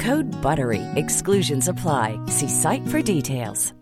Code 0.00 0.26
BUTTERY. 0.42 0.82
Exclusions 0.96 1.68
apply. 1.68 2.18
See 2.28 2.48
site 2.48 2.86
for 2.88 3.00
details. 3.02 3.74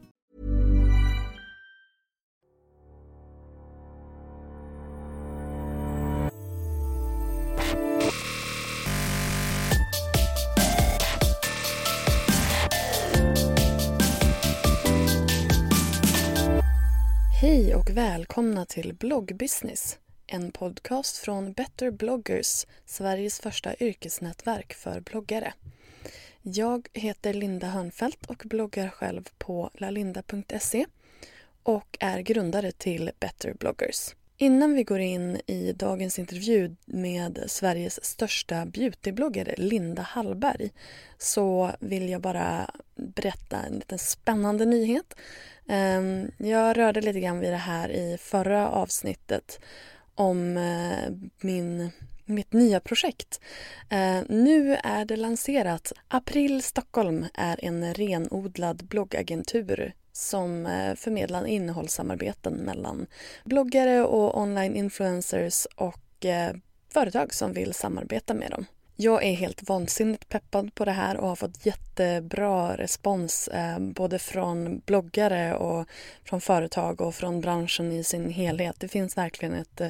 Hej 17.43 17.75
och 17.75 17.91
välkomna 17.91 18.67
till 18.67 18.95
Bloggbusiness. 18.95 19.99
En 20.27 20.53
podcast 20.53 21.17
från 21.17 21.53
Better 21.53 21.91
bloggers, 21.91 22.67
Sveriges 22.87 23.41
första 23.41 23.75
yrkesnätverk 23.75 24.73
för 24.75 25.01
bloggare. 25.01 25.53
Jag 26.45 26.89
heter 26.93 27.35
Linda 27.35 27.67
Hörnfeldt 27.67 28.27
och 28.27 28.43
bloggar 28.47 28.89
själv 28.89 29.29
på 29.39 29.71
lalinda.se 29.75 30.87
och 31.63 31.97
är 32.01 32.21
grundare 32.21 32.73
till 32.73 33.11
Better 33.21 33.55
bloggers. 33.55 34.15
Innan 34.37 34.75
vi 34.75 34.85
går 34.85 35.01
in 35.01 35.41
i 35.47 35.73
dagens 35.73 36.19
intervju 36.19 36.77
med 36.85 37.45
Sveriges 37.47 38.05
största 38.05 38.67
beautybloggare 38.67 39.55
Linda 39.59 40.03
Hallberg 40.03 40.71
så 41.19 41.71
vill 41.81 42.09
jag 42.09 42.21
bara 42.21 42.71
berätta 42.95 43.57
en 43.57 43.75
liten 43.75 43.99
spännande 43.99 44.65
nyhet. 44.65 45.15
Ehm, 45.69 46.31
jag 46.37 46.79
rörde 46.79 47.01
lite 47.01 47.21
grann 47.21 47.41
vid 47.41 47.51
det 47.51 47.57
här 47.57 47.89
i 47.89 48.19
förra 48.21 48.71
avsnittet 48.71 49.61
om 50.15 50.57
eh, 50.57 51.13
min, 51.41 51.91
mitt 52.25 52.53
nya 52.53 52.81
projekt. 52.81 53.41
Eh, 53.89 54.21
nu 54.29 54.75
är 54.75 55.05
det 55.05 55.17
lanserat. 55.17 55.93
April 56.09 56.63
Stockholm 56.63 57.27
är 57.35 57.65
en 57.65 57.95
renodlad 57.95 58.85
bloggagentur 58.85 59.95
som 60.13 60.67
eh, 60.67 60.95
förmedlar 60.95 61.47
innehållssamarbeten 61.47 62.55
mellan 62.55 63.07
bloggare 63.45 64.03
och 64.03 64.39
online-influencers 64.39 65.67
och 65.77 66.25
eh, 66.25 66.55
företag 66.93 67.35
som 67.35 67.53
vill 67.53 67.75
samarbeta 67.75 68.35
med 68.35 68.51
dem. 68.51 68.67
Jag 68.97 69.25
är 69.25 69.33
helt 69.33 69.69
vansinnigt 69.69 70.29
peppad 70.29 70.75
på 70.75 70.85
det 70.85 70.93
här 70.93 71.17
och 71.17 71.29
har 71.29 71.37
fått 71.37 71.67
jättebra 71.67 72.77
respons 72.77 73.49
eh, 73.49 73.79
både 73.79 74.19
från 74.19 74.79
bloggare 74.79 75.55
och 75.55 75.87
från 76.25 76.41
företag 76.41 77.01
och 77.01 77.15
från 77.15 77.41
branschen 77.41 77.93
i 77.93 78.05
sin 78.05 78.31
helhet. 78.31 78.77
Det 78.79 78.89
finns 78.89 79.17
verkligen 79.17 79.55
ett 79.55 79.81
eh, 79.81 79.89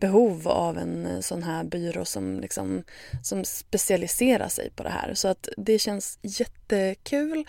behov 0.00 0.48
av 0.48 0.78
en 0.78 1.06
eh, 1.06 1.20
sån 1.20 1.42
här 1.42 1.64
byrå 1.64 2.04
som, 2.04 2.40
liksom, 2.40 2.84
som 3.22 3.44
specialiserar 3.44 4.48
sig 4.48 4.70
på 4.70 4.82
det 4.82 4.90
här. 4.90 5.14
Så 5.14 5.28
att 5.28 5.48
det 5.56 5.78
känns 5.78 6.18
jättekul. 6.22 7.44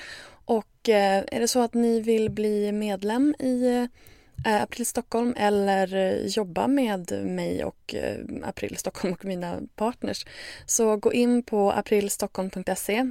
Och 0.46 0.90
eh, 0.90 1.24
är 1.32 1.40
det 1.40 1.48
så 1.48 1.60
att 1.60 1.74
ni 1.74 2.00
vill 2.02 2.30
bli 2.30 2.72
medlem 2.72 3.36
i 3.40 3.68
eh, 3.68 3.86
Eh, 4.46 4.62
april 4.62 4.86
Stockholm 4.86 5.34
eller 5.38 5.96
eh, 5.96 6.26
jobba 6.26 6.68
med 6.68 7.26
mig 7.26 7.66
och 7.66 7.96
eh, 7.96 8.20
April 8.44 8.78
Stockholm 8.78 9.14
och 9.14 9.26
mina 9.26 9.62
partners 9.76 10.26
så 10.66 10.98
gå 10.98 11.14
in 11.14 11.44
på 11.44 11.72
aprilstockholm.se 11.72 13.10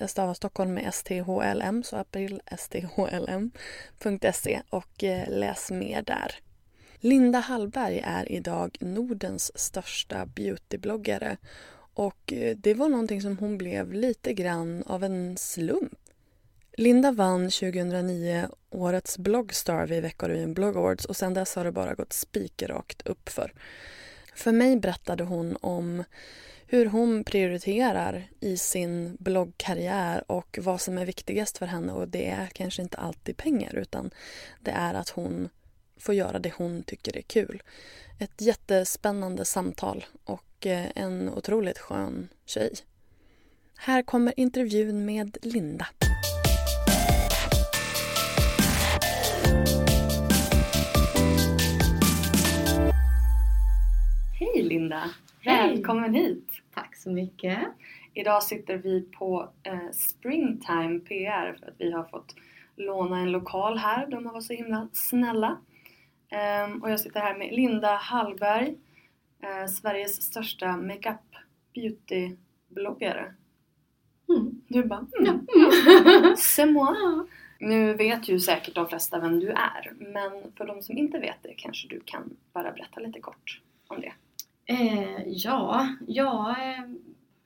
jag 0.00 0.10
stavar 0.10 0.34
Stockholm 0.34 0.74
med 0.74 0.94
STHLM, 0.94 1.82
så 1.82 1.96
aprilsthlm.se 1.96 4.60
och 4.70 5.04
läs 5.28 5.70
mer 5.70 6.02
där. 6.02 6.34
Linda 7.00 7.38
Hallberg 7.38 8.02
är 8.04 8.32
idag 8.32 8.76
Nordens 8.80 9.58
största 9.58 10.26
beautybloggare 10.26 11.36
och 11.94 12.32
det 12.56 12.74
var 12.74 12.88
någonting 12.88 13.22
som 13.22 13.38
hon 13.38 13.58
blev 13.58 13.92
lite 13.92 14.32
grann 14.32 14.82
av 14.86 15.04
en 15.04 15.36
slump 15.36 15.97
Linda 16.78 17.12
vann 17.12 17.50
2009 17.50 18.48
årets 18.70 19.18
bloggstar 19.18 19.86
vid 19.86 20.02
Veckorevyn 20.02 20.54
Blog 20.54 20.76
Awards 20.76 21.04
och 21.04 21.16
sen 21.16 21.34
dess 21.34 21.54
har 21.54 21.64
det 21.64 21.72
bara 21.72 21.94
gått 21.94 22.12
spikrakt 22.12 23.02
uppför. 23.06 23.52
För 24.34 24.52
mig 24.52 24.76
berättade 24.76 25.24
hon 25.24 25.56
om 25.60 26.04
hur 26.66 26.86
hon 26.86 27.24
prioriterar 27.24 28.28
i 28.40 28.56
sin 28.56 29.16
bloggkarriär 29.20 30.24
och 30.30 30.58
vad 30.62 30.80
som 30.80 30.98
är 30.98 31.04
viktigast 31.04 31.58
för 31.58 31.66
henne 31.66 31.92
och 31.92 32.08
det 32.08 32.28
är 32.28 32.46
kanske 32.46 32.82
inte 32.82 32.98
alltid 32.98 33.36
pengar 33.36 33.76
utan 33.76 34.10
det 34.60 34.70
är 34.70 34.94
att 34.94 35.08
hon 35.08 35.48
får 35.96 36.14
göra 36.14 36.38
det 36.38 36.52
hon 36.56 36.82
tycker 36.82 37.16
är 37.16 37.22
kul. 37.22 37.62
Ett 38.18 38.40
jättespännande 38.40 39.44
samtal 39.44 40.06
och 40.24 40.66
eh, 40.66 40.86
en 40.94 41.28
otroligt 41.28 41.78
skön 41.78 42.28
tjej. 42.46 42.72
Här 43.76 44.02
kommer 44.02 44.40
intervjun 44.40 45.04
med 45.04 45.36
Linda. 45.42 45.86
Hej 54.38 54.62
Linda! 54.62 55.10
Hej. 55.40 55.68
Välkommen 55.68 56.14
hit! 56.14 56.52
Tack 56.74 56.96
så 56.96 57.10
mycket. 57.10 57.58
Idag 58.14 58.42
sitter 58.42 58.76
vi 58.76 59.00
på 59.18 59.48
eh, 59.62 59.90
Springtime 59.92 61.00
PR 61.00 61.56
för 61.60 61.66
att 61.66 61.74
vi 61.78 61.92
har 61.92 62.04
fått 62.04 62.34
låna 62.76 63.18
en 63.18 63.32
lokal 63.32 63.78
här. 63.78 64.06
De 64.06 64.26
har 64.26 64.32
varit 64.32 64.44
så 64.44 64.52
himla 64.52 64.88
snälla. 64.92 65.58
Ehm, 66.30 66.82
och 66.82 66.90
jag 66.90 67.00
sitter 67.00 67.20
här 67.20 67.38
med 67.38 67.52
Linda 67.52 67.94
Hallberg, 67.96 68.76
eh, 69.42 69.66
Sveriges 69.66 70.22
största 70.22 70.76
makeup 70.76 71.20
beauty-bloggare. 71.74 73.34
Mm. 74.28 74.62
Du 74.68 74.84
bara 74.84 75.06
mm. 75.18 75.46
Ja. 75.54 76.34
C'est 76.36 76.72
moi. 76.72 76.94
Ja. 76.94 77.26
Nu 77.58 77.94
vet 77.94 78.28
ju 78.28 78.40
säkert 78.40 78.74
de 78.74 78.88
flesta 78.88 79.18
vem 79.18 79.40
du 79.40 79.48
är 79.48 79.92
men 79.98 80.52
för 80.56 80.66
de 80.66 80.82
som 80.82 80.98
inte 80.98 81.18
vet 81.18 81.36
det 81.42 81.54
kanske 81.54 81.88
du 81.88 82.00
kan 82.04 82.36
bara 82.52 82.72
berätta 82.72 83.00
lite 83.00 83.20
kort 83.20 83.60
om 83.88 84.00
det. 84.00 84.12
Eh, 84.72 85.22
ja, 85.26 85.88
ja, 86.06 86.50
eh, 86.58 86.84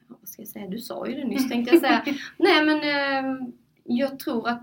vad 0.08 0.28
ska 0.28 0.42
jag 0.42 0.48
säga? 0.48 0.66
Du 0.68 0.78
sa 0.78 1.06
ju 1.06 1.14
det 1.14 1.24
nyss 1.24 1.48
tänkte 1.48 1.74
jag 1.74 1.80
säga. 1.82 2.04
Nej 2.36 2.64
men 2.64 2.76
eh, 2.82 3.46
jag 3.84 4.18
tror 4.18 4.48
att 4.48 4.62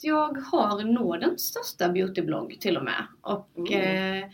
jag 0.00 0.38
har 0.38 0.84
Nordens 0.84 1.42
största 1.42 1.88
beautyblogg 1.88 2.56
till 2.60 2.76
och 2.76 2.84
med. 2.84 3.06
Och 3.20 3.48
Mm. 3.56 4.22
eh, 4.22 4.30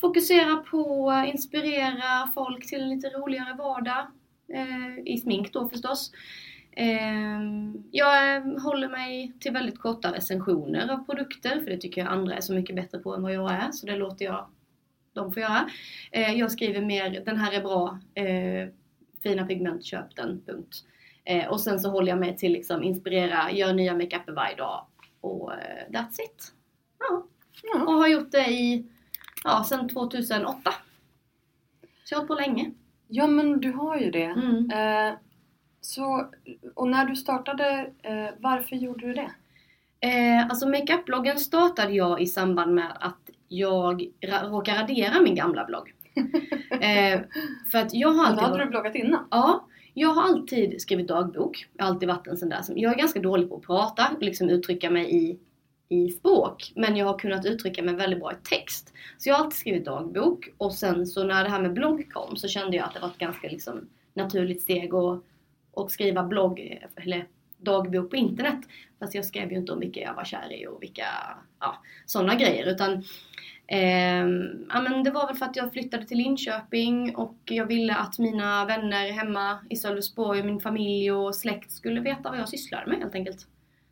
fokuserar 0.00 0.56
på 0.56 1.10
att 1.10 1.26
inspirera 1.28 2.30
folk 2.34 2.66
till 2.68 2.80
en 2.80 2.90
lite 2.90 3.08
roligare 3.08 3.54
vardag. 3.56 4.06
Eh, 4.54 4.98
I 5.14 5.18
smink 5.18 5.52
då 5.52 5.68
förstås. 5.68 6.12
Eh, 6.78 7.40
jag 7.90 8.42
håller 8.42 8.88
mig 8.88 9.32
till 9.40 9.52
väldigt 9.52 9.78
korta 9.78 10.12
recensioner 10.12 10.92
av 10.92 11.04
produkter 11.04 11.60
för 11.60 11.70
det 11.70 11.76
tycker 11.76 12.00
jag 12.00 12.10
andra 12.12 12.34
är 12.34 12.40
så 12.40 12.54
mycket 12.54 12.76
bättre 12.76 12.98
på 12.98 13.14
än 13.14 13.22
vad 13.22 13.34
jag 13.34 13.52
är. 13.52 13.70
Så 13.72 13.86
det 13.86 13.96
låter 13.96 14.24
jag 14.24 14.46
dem 15.12 15.32
få 15.32 15.40
göra. 15.40 15.68
Eh, 16.12 16.34
jag 16.34 16.52
skriver 16.52 16.80
mer, 16.80 17.22
den 17.24 17.36
här 17.36 17.52
är 17.52 17.62
bra, 17.62 17.98
eh, 18.14 18.68
fina 19.22 19.46
pigment, 19.46 19.84
köp 19.84 20.16
den, 20.16 20.42
punkt. 20.46 20.84
Eh, 21.24 21.48
och 21.48 21.60
sen 21.60 21.80
så 21.80 21.90
håller 21.90 22.08
jag 22.08 22.18
mig 22.18 22.36
till 22.36 22.52
liksom 22.52 22.82
inspirera, 22.82 23.52
gör 23.52 23.72
nya 23.72 23.94
makeuper 23.94 24.32
varje 24.32 24.56
dag. 24.56 24.86
Och 25.20 25.52
eh, 25.52 25.88
that's 25.90 26.20
it. 26.20 26.52
Ja. 26.98 27.26
Ja. 27.62 27.82
Och 27.82 27.92
har 27.92 28.08
gjort 28.08 28.30
det 28.30 28.50
i, 28.50 28.86
ja, 29.44 29.64
sedan 29.64 29.88
2008. 29.88 30.74
Så 32.04 32.14
jag 32.14 32.18
har 32.18 32.26
hållit 32.26 32.28
på 32.28 32.50
länge. 32.50 32.72
ja 33.08 33.26
men 33.26 33.60
du 33.60 33.72
har 33.72 33.96
ju 33.96 34.10
det. 34.10 34.24
Mm. 34.24 34.70
Eh, 34.70 35.18
så, 35.88 36.26
och 36.74 36.88
när 36.88 37.04
du 37.04 37.16
startade, 37.16 37.90
eh, 38.02 38.28
varför 38.38 38.76
gjorde 38.76 39.06
du 39.06 39.12
det? 39.14 39.30
Eh, 40.00 40.46
alltså 40.50 40.68
makeup-bloggen 40.68 41.38
startade 41.38 41.92
jag 41.92 42.20
i 42.20 42.26
samband 42.26 42.74
med 42.74 42.92
att 43.00 43.30
jag 43.48 44.00
ra- 44.20 44.48
råkade 44.50 44.78
radera 44.82 45.20
min 45.20 45.34
gamla 45.34 45.64
blogg. 45.64 45.94
eh, 46.80 47.20
för 47.70 47.78
att 47.78 47.94
jag 47.94 48.08
har 48.08 48.14
Då 48.16 48.22
alltid... 48.22 48.40
hade 48.44 48.52
varit- 48.58 48.66
du 48.66 48.70
bloggat 48.70 48.94
innan? 48.94 49.26
Ja, 49.30 49.66
jag 49.94 50.08
har 50.08 50.22
alltid 50.22 50.80
skrivit 50.80 51.08
dagbok. 51.08 51.66
Jag 51.76 51.84
har 51.84 51.90
alltid 51.92 52.08
varit 52.08 52.26
en 52.26 52.36
sån 52.36 52.48
där 52.48 52.62
som... 52.62 52.78
Jag 52.78 52.92
är 52.92 52.98
ganska 52.98 53.20
dålig 53.20 53.48
på 53.48 53.56
att 53.56 53.62
prata 53.62 54.08
och 54.16 54.22
liksom 54.22 54.50
uttrycka 54.50 54.90
mig 54.90 55.16
i, 55.16 55.38
i 55.88 56.08
språk. 56.10 56.72
Men 56.76 56.96
jag 56.96 57.06
har 57.06 57.18
kunnat 57.18 57.46
uttrycka 57.46 57.82
mig 57.82 57.94
väldigt 57.94 58.20
bra 58.20 58.32
i 58.32 58.36
text. 58.48 58.92
Så 59.18 59.28
jag 59.28 59.34
har 59.36 59.44
alltid 59.44 59.58
skrivit 59.58 59.84
dagbok. 59.84 60.48
Och 60.58 60.74
sen 60.74 61.06
så 61.06 61.24
när 61.24 61.44
det 61.44 61.50
här 61.50 61.62
med 61.62 61.72
blogg 61.72 62.12
kom 62.12 62.36
så 62.36 62.48
kände 62.48 62.76
jag 62.76 62.86
att 62.86 62.94
det 62.94 63.00
var 63.00 63.08
ett 63.08 63.18
ganska 63.18 63.48
liksom, 63.48 63.88
naturligt 64.14 64.62
steg 64.62 64.94
att, 64.94 65.22
att 65.78 65.90
skriva 65.90 66.22
blogg, 66.22 66.82
eller 66.96 67.26
dagbok 67.58 68.10
på 68.10 68.16
internet. 68.16 68.60
Fast 68.98 69.14
jag 69.14 69.24
skrev 69.24 69.50
ju 69.50 69.58
inte 69.58 69.72
om 69.72 69.80
vilka 69.80 70.00
jag 70.00 70.14
var 70.14 70.24
kär 70.24 70.52
i 70.52 70.66
och 70.66 70.82
vilka 70.82 71.06
ja, 71.60 71.82
sådana 72.06 72.34
grejer. 72.34 72.66
Utan 72.66 73.04
Ehm, 73.70 74.66
ja, 74.68 74.80
men 74.80 75.04
det 75.04 75.10
var 75.10 75.26
väl 75.26 75.36
för 75.36 75.46
att 75.46 75.56
jag 75.56 75.72
flyttade 75.72 76.06
till 76.06 76.18
Linköping 76.18 77.16
och 77.16 77.38
jag 77.44 77.66
ville 77.66 77.94
att 77.94 78.18
mina 78.18 78.64
vänner 78.64 79.12
hemma 79.12 79.58
i 79.70 79.76
Sölvesborg, 79.76 80.42
min 80.42 80.60
familj 80.60 81.12
och 81.12 81.34
släkt 81.34 81.72
skulle 81.72 82.00
veta 82.00 82.30
vad 82.30 82.38
jag 82.38 82.48
sysslade 82.48 82.86
med 82.86 82.98
helt 82.98 83.14
enkelt. 83.14 83.46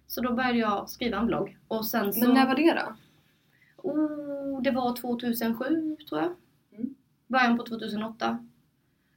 Så 0.06 0.20
då 0.20 0.32
började 0.32 0.58
jag 0.58 0.88
skriva 0.88 1.18
en 1.18 1.26
blogg. 1.26 1.56
Och 1.68 1.86
sen 1.86 2.12
så... 2.12 2.20
Men 2.20 2.34
när 2.34 2.46
var 2.46 2.54
det 2.54 2.74
då? 2.74 2.96
Oh, 3.76 4.62
det 4.62 4.70
var 4.70 4.96
2007 4.96 5.96
tror 6.08 6.20
jag. 6.20 6.32
Mm. 6.72 6.94
Början 7.26 7.58
på 7.58 7.64
2008. 7.64 8.46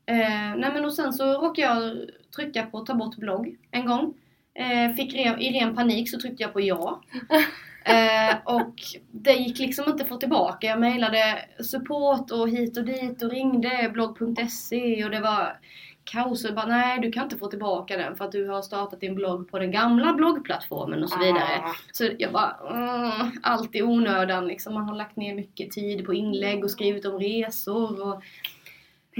Eh, 0.05 0.17
nej 0.57 0.73
men 0.73 0.85
och 0.85 0.93
sen 0.93 1.13
så 1.13 1.33
råkade 1.33 1.67
jag 1.67 1.97
trycka 2.35 2.65
på 2.65 2.79
ta 2.79 2.93
bort 2.93 3.15
blogg 3.15 3.57
en 3.71 3.85
gång. 3.85 4.13
Eh, 4.53 4.95
fick 4.95 5.13
re- 5.13 5.39
I 5.39 5.59
ren 5.59 5.75
panik 5.75 6.11
så 6.11 6.19
tryckte 6.19 6.43
jag 6.43 6.53
på 6.53 6.61
ja. 6.61 7.01
Eh, 7.83 8.37
och 8.43 8.75
det 9.11 9.33
gick 9.33 9.59
liksom 9.59 9.89
inte 9.89 10.03
att 10.03 10.09
få 10.09 10.17
tillbaka. 10.17 10.67
Jag 10.67 10.79
mejlade 10.79 11.45
support 11.59 12.31
och 12.31 12.49
hit 12.49 12.77
och 12.77 12.85
dit 12.85 13.23
och 13.23 13.29
ringde 13.29 13.89
blogg.se 13.93 15.03
och 15.03 15.11
det 15.11 15.19
var 15.19 15.59
kaos. 16.03 16.45
Och 16.45 16.55
bara, 16.55 16.65
nej 16.65 16.99
du 16.99 17.11
kan 17.11 17.23
inte 17.23 17.37
få 17.37 17.47
tillbaka 17.47 17.97
den 17.97 18.15
för 18.15 18.25
att 18.25 18.31
du 18.31 18.47
har 18.47 18.61
startat 18.61 19.01
din 19.01 19.15
blogg 19.15 19.51
på 19.51 19.59
den 19.59 19.71
gamla 19.71 20.13
bloggplattformen 20.13 21.03
och 21.03 21.09
så 21.09 21.19
vidare. 21.19 21.61
Ah. 21.63 21.75
Så 21.91 22.09
jag 22.17 22.31
bara, 22.31 22.57
uh, 22.71 23.27
allt 23.41 23.75
i 23.75 23.81
onödan 23.81 24.47
liksom. 24.47 24.73
Man 24.73 24.89
har 24.89 24.95
lagt 24.95 25.15
ner 25.15 25.35
mycket 25.35 25.71
tid 25.71 26.05
på 26.05 26.13
inlägg 26.13 26.63
och 26.63 26.71
skrivit 26.71 27.05
om 27.05 27.19
resor 27.19 28.07
och 28.07 28.23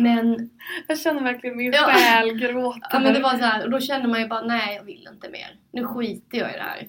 men, 0.02 0.50
Jag 0.88 1.00
känner 1.00 1.24
verkligen 1.24 1.58
min 1.58 1.72
Ja. 1.74 1.80
själ 1.94 2.38
gråta. 2.38 2.80
ja, 2.92 3.00
men 3.00 3.14
det 3.14 3.20
var 3.20 3.30
så 3.38 3.44
här, 3.46 3.64
och 3.66 3.72
då 3.72 3.80
kände 3.80 4.08
man 4.08 4.22
ju 4.22 4.28
bara 4.28 4.42
nej 4.42 4.76
jag 4.76 4.84
vill 4.84 5.08
inte 5.14 5.30
mer. 5.30 5.56
Nu 5.72 5.86
skiter 5.86 6.38
jag 6.38 6.50
i 6.50 6.54
det 6.54 6.64
här. 6.64 6.88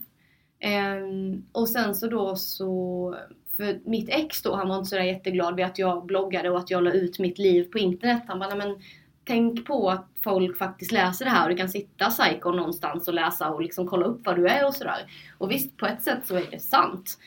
Ehm, 0.61 1.45
och 1.53 1.69
sen 1.69 1.95
så 1.95 2.07
då 2.07 2.37
så, 2.37 3.17
för 3.57 3.81
mitt 3.85 4.09
ex 4.09 4.43
då 4.43 4.55
han 4.57 4.69
var 4.69 4.77
inte 4.77 4.89
sådär 4.91 5.03
jätteglad 5.03 5.57
vid 5.57 5.65
att 5.65 5.79
jag 5.79 6.07
bloggade 6.07 6.51
och 6.51 6.59
att 6.59 6.71
jag 6.71 6.83
la 6.83 6.93
ut 6.93 7.19
mitt 7.19 7.39
liv 7.39 7.65
på 7.73 7.79
internet. 7.79 8.23
Han 8.27 8.39
bara, 8.39 8.55
nej 8.55 8.59
men 8.69 8.77
tänk 9.25 9.67
på 9.67 9.91
att 9.91 10.07
folk 10.25 10.59
faktiskt 10.59 10.93
läser 10.93 11.25
det 11.25 11.31
här 11.31 11.45
och 11.45 11.51
du 11.51 11.57
kan 11.57 11.69
sitta 11.69 12.11
psycho 12.11 12.51
någonstans 12.53 13.09
och 13.09 13.15
läsa 13.15 13.51
och 13.51 13.63
liksom 13.63 13.87
kolla 13.87 14.07
upp 14.07 14.21
vad 14.27 14.37
du 14.37 14.49
är 14.49 14.67
och 14.67 14.75
sådär. 14.75 14.99
Och 15.39 15.51
visst, 15.51 15.77
på 15.77 15.87
ett 15.87 16.03
sätt 16.03 16.19
så 16.25 16.37
är 16.37 16.45
det 16.51 16.59
sant. 16.59 17.19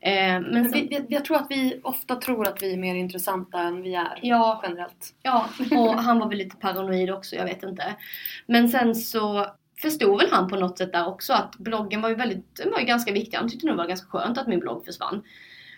Ehm, 0.00 0.42
men 0.42 0.64
sen, 0.64 0.72
vi, 0.72 0.88
vi, 0.88 1.06
jag 1.08 1.24
tror 1.24 1.36
att 1.36 1.46
vi 1.50 1.80
ofta 1.82 2.16
tror 2.16 2.48
att 2.48 2.62
vi 2.62 2.72
är 2.72 2.76
mer 2.76 2.94
intressanta 2.94 3.60
än 3.60 3.82
vi 3.82 3.94
är 3.94 4.18
ja, 4.22 4.60
generellt. 4.62 5.14
Ja, 5.22 5.48
och 5.70 5.94
han 5.94 6.18
var 6.18 6.28
väl 6.28 6.38
lite 6.38 6.56
paranoid 6.56 7.10
också, 7.10 7.36
jag 7.36 7.44
vet 7.44 7.62
inte. 7.62 7.96
Men 8.46 8.68
sen 8.68 8.94
så 8.94 9.46
förstod 9.82 10.18
väl 10.18 10.30
han 10.30 10.48
på 10.48 10.56
något 10.56 10.78
sätt 10.78 10.92
där 10.92 11.06
också 11.06 11.32
att 11.32 11.56
bloggen 11.56 12.00
var 12.00 12.08
ju 12.08 12.14
väldigt, 12.14 12.56
den 12.56 12.70
var 12.70 12.80
ju 12.80 12.86
ganska 12.86 13.12
viktig. 13.12 13.36
Han 13.36 13.48
tyckte 13.48 13.66
nog 13.66 13.74
det 13.74 13.82
var 13.82 13.88
ganska 13.88 14.08
skönt 14.08 14.38
att 14.38 14.46
min 14.46 14.60
blogg 14.60 14.84
försvann. 14.84 15.22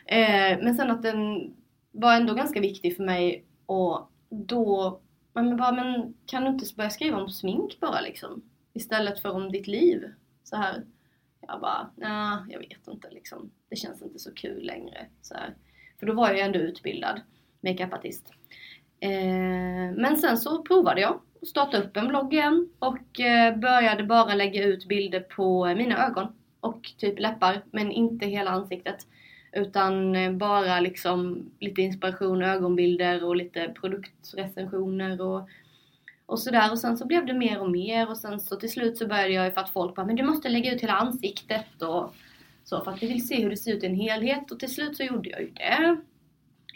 Eh, 0.07 0.59
men 0.63 0.75
sen 0.75 0.91
att 0.91 1.03
den 1.03 1.53
var 1.93 2.15
ändå 2.15 2.35
ganska 2.35 2.61
viktig 2.61 2.97
för 2.97 3.05
mig 3.05 3.45
och 3.67 4.11
då, 4.31 5.01
men 5.33 5.57
bara, 5.57 5.73
men 5.73 6.15
kan 6.27 6.45
du 6.45 6.49
inte 6.49 6.75
börja 6.77 6.91
skriva 6.91 7.19
om 7.19 7.31
smink 7.31 7.81
bara 7.81 8.01
liksom? 8.01 8.43
Istället 8.73 9.23
för 9.23 9.31
om 9.31 9.53
ditt 9.53 9.67
liv. 9.67 10.05
Så 10.45 10.57
här. 10.57 10.83
Jag 11.47 11.61
bara, 11.61 11.91
nej 11.97 12.39
jag 12.49 12.59
vet 12.59 12.89
inte 12.89 13.11
liksom. 13.11 13.51
Det 13.69 13.77
känns 13.77 14.03
inte 14.03 14.19
så 14.19 14.35
kul 14.35 14.67
längre. 14.67 15.07
Så 15.23 15.35
här. 15.35 15.55
För 15.99 16.07
då 16.07 16.13
var 16.13 16.29
jag 16.29 16.37
ju 16.37 16.43
ändå 16.43 16.59
utbildad 16.59 17.21
makeupartist. 17.61 18.33
Eh, 19.01 19.93
men 19.97 20.17
sen 20.17 20.39
så 20.39 20.63
provade 20.63 21.01
jag 21.01 21.21
att 21.43 21.49
starta 21.49 21.79
upp 21.79 21.97
en 21.97 22.09
blogg 22.09 22.35
igen 22.35 22.69
och 22.79 23.21
eh, 23.21 23.57
började 23.57 24.05
bara 24.05 24.35
lägga 24.35 24.65
ut 24.65 24.89
bilder 24.89 25.21
på 25.21 25.75
mina 25.75 26.07
ögon 26.07 26.27
och 26.61 26.93
typ 26.99 27.19
läppar 27.19 27.63
men 27.71 27.93
inte 27.93 28.27
hela 28.27 28.51
ansiktet. 28.51 29.07
Utan 29.53 30.17
eh, 30.17 30.33
bara 30.33 30.81
liksom 30.81 31.51
lite 31.61 31.83
inspiration, 31.83 32.43
ögonbilder 32.43 33.25
och 33.25 33.37
lite 33.37 33.75
produktrecensioner 33.81 35.21
och, 35.21 35.49
och 36.33 36.39
sådär. 36.39 36.73
Och 36.73 36.79
sen 36.79 36.97
så 36.97 37.07
blev 37.07 37.27
det 37.27 37.35
mer 37.35 37.61
och 37.61 37.71
mer 37.71 38.11
och 38.11 38.17
sen 38.17 38.41
så 38.41 38.57
till 38.57 38.71
slut 38.71 38.99
så 38.99 39.07
började 39.07 39.33
jag 39.33 39.45
ju 39.45 39.53
för 39.53 39.61
att 39.61 39.71
folk 39.71 39.95
bara 39.95 40.07
men 40.07 40.17
du 40.17 40.23
måste 40.23 40.49
lägga 40.49 40.75
ut 40.75 40.83
hela 40.83 40.93
ansiktet 40.93 41.83
och 41.83 42.15
så 42.65 42.85
för 42.85 42.91
att 42.91 43.03
vi 43.03 43.07
vill 43.07 43.29
se 43.29 43.43
hur 43.43 43.51
det 43.51 43.57
ser 43.57 43.75
ut 43.75 43.83
i 43.83 43.87
en 43.87 43.95
helhet 43.95 44.51
och 44.51 44.61
till 44.61 44.75
slut 44.75 44.97
så 44.97 45.03
gjorde 45.03 45.31
jag 45.31 45.41
ju 45.41 45.51
det. 45.51 45.97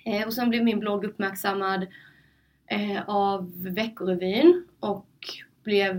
Eh, 0.05 0.27
och 0.27 0.33
sen 0.33 0.51
blev 0.51 0.65
min 0.65 0.81
blogg 0.81 1.05
uppmärksammad 1.05 1.87
eh, 2.67 3.09
av 3.09 3.53
Veckorevyn 3.75 4.67
och 4.81 5.09
blev... 5.63 5.97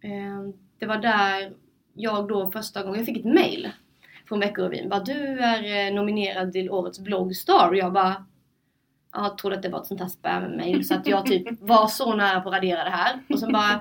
Eh, 0.00 0.48
det 0.78 0.86
var 0.86 0.98
där 0.98 1.52
jag 1.94 2.28
då 2.28 2.50
första 2.50 2.82
gången, 2.82 2.98
jag 2.98 3.06
fick 3.06 3.18
ett 3.18 3.34
mail 3.34 3.70
från 4.28 4.40
Veckorevyn. 4.40 4.88
Bara 4.88 5.00
du 5.00 5.40
är 5.40 5.88
eh, 5.88 5.94
nominerad 5.94 6.52
till 6.52 6.70
årets 6.70 7.00
bloggstar 7.00 7.68
och 7.68 7.76
jag 7.76 7.92
bara 7.92 8.24
jag 9.12 9.38
trodde 9.38 9.56
att 9.56 9.62
det 9.62 9.68
var 9.68 9.80
ett 9.80 9.86
sånt 9.86 10.00
här 10.00 10.08
spam-mail 10.08 10.86
så 10.86 10.94
att 10.94 11.06
jag 11.06 11.26
typ 11.26 11.60
var 11.60 11.86
så 11.86 12.14
nära 12.14 12.40
på 12.40 12.48
att 12.48 12.54
radera 12.54 12.84
det 12.84 12.90
här. 12.90 13.20
Och 13.28 13.38
sen 13.38 13.52
bara 13.52 13.80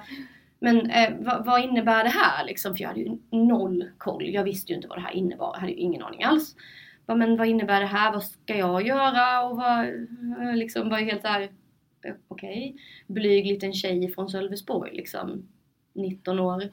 men 0.60 0.90
eh, 0.90 1.14
vad, 1.20 1.46
vad 1.46 1.64
innebär 1.64 2.04
det 2.04 2.10
här 2.10 2.46
liksom? 2.46 2.76
För 2.76 2.82
jag 2.82 2.90
hade 2.90 3.02
ju 3.02 3.18
noll 3.32 3.90
koll. 3.98 4.30
Jag 4.30 4.44
visste 4.44 4.72
ju 4.72 4.76
inte 4.76 4.88
vad 4.88 4.98
det 4.98 5.02
här 5.02 5.12
innebar. 5.12 5.52
Jag 5.54 5.60
hade 5.60 5.72
ju 5.72 5.78
ingen 5.78 6.04
aning 6.04 6.24
alls. 6.24 6.56
Bara, 7.06 7.18
men 7.18 7.38
vad 7.38 7.48
innebär 7.48 7.80
det 7.80 7.86
här? 7.86 8.14
Vad 8.14 8.24
ska 8.24 8.58
jag 8.58 8.88
göra? 8.88 9.44
Och 9.44 9.58
vad, 9.58 9.88
liksom 10.56 10.90
var 10.90 10.98
helt 10.98 11.22
såhär, 11.22 11.42
eh, 12.06 12.14
okej. 12.28 12.76
Blyg 13.08 13.46
liten 13.46 13.74
tjej 13.74 14.14
från 14.14 14.30
Sölvesborg 14.30 14.96
liksom. 14.96 15.48
19 15.94 16.40
år. 16.40 16.64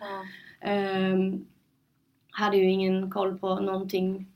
Ehm, 0.61 1.47
hade 2.31 2.57
ju 2.57 2.71
ingen 2.71 3.11
koll 3.11 3.39
på 3.39 3.61
någonting 3.61 4.27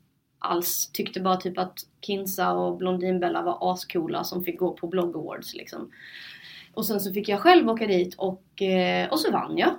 alls. 0.41 0.91
Tyckte 0.93 1.21
bara 1.21 1.37
typ 1.37 1.59
att 1.59 1.79
Kinsa 2.01 2.53
och 2.53 2.77
Blondinbella 2.79 3.43
var 3.43 3.73
ascoola 3.73 4.25
som 4.25 4.45
fick 4.45 4.59
gå 4.59 4.73
på 4.73 4.87
blogg 4.87 5.17
awards 5.17 5.55
liksom. 5.55 5.91
Och 6.75 6.87
sen 6.87 7.01
så 7.01 7.13
fick 7.13 7.29
jag 7.29 7.41
själv 7.41 7.69
åka 7.71 7.87
dit 7.87 8.15
och, 8.15 8.63
eh, 8.63 9.09
och 9.11 9.21
så 9.21 9.33
vann 9.33 9.59
jag. 9.59 9.71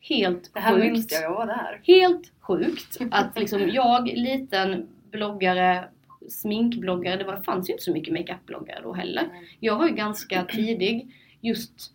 Helt 0.00 0.50
Det 0.54 0.60
här 0.60 0.74
sjukt. 0.74 0.92
minns 0.92 1.12
jag, 1.12 1.22
jag 1.22 1.34
var 1.34 1.46
där. 1.46 1.80
Helt 1.84 2.32
sjukt 2.40 2.98
att 3.10 3.38
liksom 3.38 3.68
jag, 3.68 4.06
liten 4.06 4.88
bloggare, 5.10 5.84
sminkbloggare, 6.28 7.16
det 7.16 7.24
var, 7.24 7.36
fanns 7.36 7.68
ju 7.68 7.72
inte 7.72 7.84
så 7.84 7.92
mycket 7.92 8.12
makeupbloggare 8.14 8.80
då 8.82 8.92
heller. 8.92 9.28
Jag 9.60 9.78
var 9.78 9.88
ju 9.88 9.94
ganska 9.94 10.44
tidig, 10.44 11.14
just, 11.40 11.92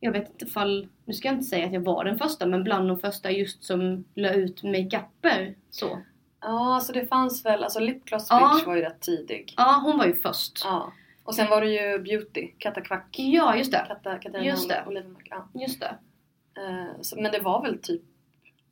jag 0.00 0.12
vet 0.12 0.30
inte 0.30 0.46
fall, 0.46 0.88
nu 1.04 1.12
ska 1.12 1.28
jag 1.28 1.34
inte 1.34 1.46
säga 1.48 1.66
att 1.66 1.72
jag 1.72 1.80
var 1.80 2.04
den 2.04 2.18
första, 2.18 2.46
men 2.46 2.64
bland 2.64 2.88
de 2.88 2.98
första 2.98 3.30
just 3.30 3.64
som 3.64 4.04
la 4.14 4.32
ut 4.32 4.62
makeuper 4.62 5.54
så. 5.70 5.98
Ja, 6.40 6.74
alltså 6.74 6.92
det 6.92 7.06
fanns 7.06 7.44
väl, 7.44 7.64
alltså 7.64 7.80
Lip 7.80 8.04
Gloss 8.04 8.26
Ja. 8.30 8.52
Bitch 8.54 8.66
var 8.66 8.76
ju 8.76 8.82
rätt 8.82 9.00
tidig. 9.00 9.54
Ja, 9.56 9.80
hon 9.84 9.98
var 9.98 10.06
ju 10.06 10.14
först. 10.16 10.60
Ja. 10.64 10.92
Och 11.24 11.34
sen 11.34 11.50
var 11.50 11.60
det 11.60 11.68
ju 11.70 11.98
Beauty, 11.98 12.48
Katta 12.58 12.80
Kvack. 12.80 13.06
Ja, 13.18 13.56
just 13.56 13.72
det. 13.72 13.84
Katta, 13.88 14.18
Katarina 14.18 14.50
Just 14.50 14.68
det. 14.68 14.84
Olivenmark. 14.86 15.26
Ja. 15.30 15.48
Just 15.54 15.80
det. 15.80 15.94
Eh, 16.62 17.00
så, 17.02 17.20
men 17.20 17.32
det 17.32 17.38
var 17.38 17.62
väl 17.62 17.78
typ 17.82 18.02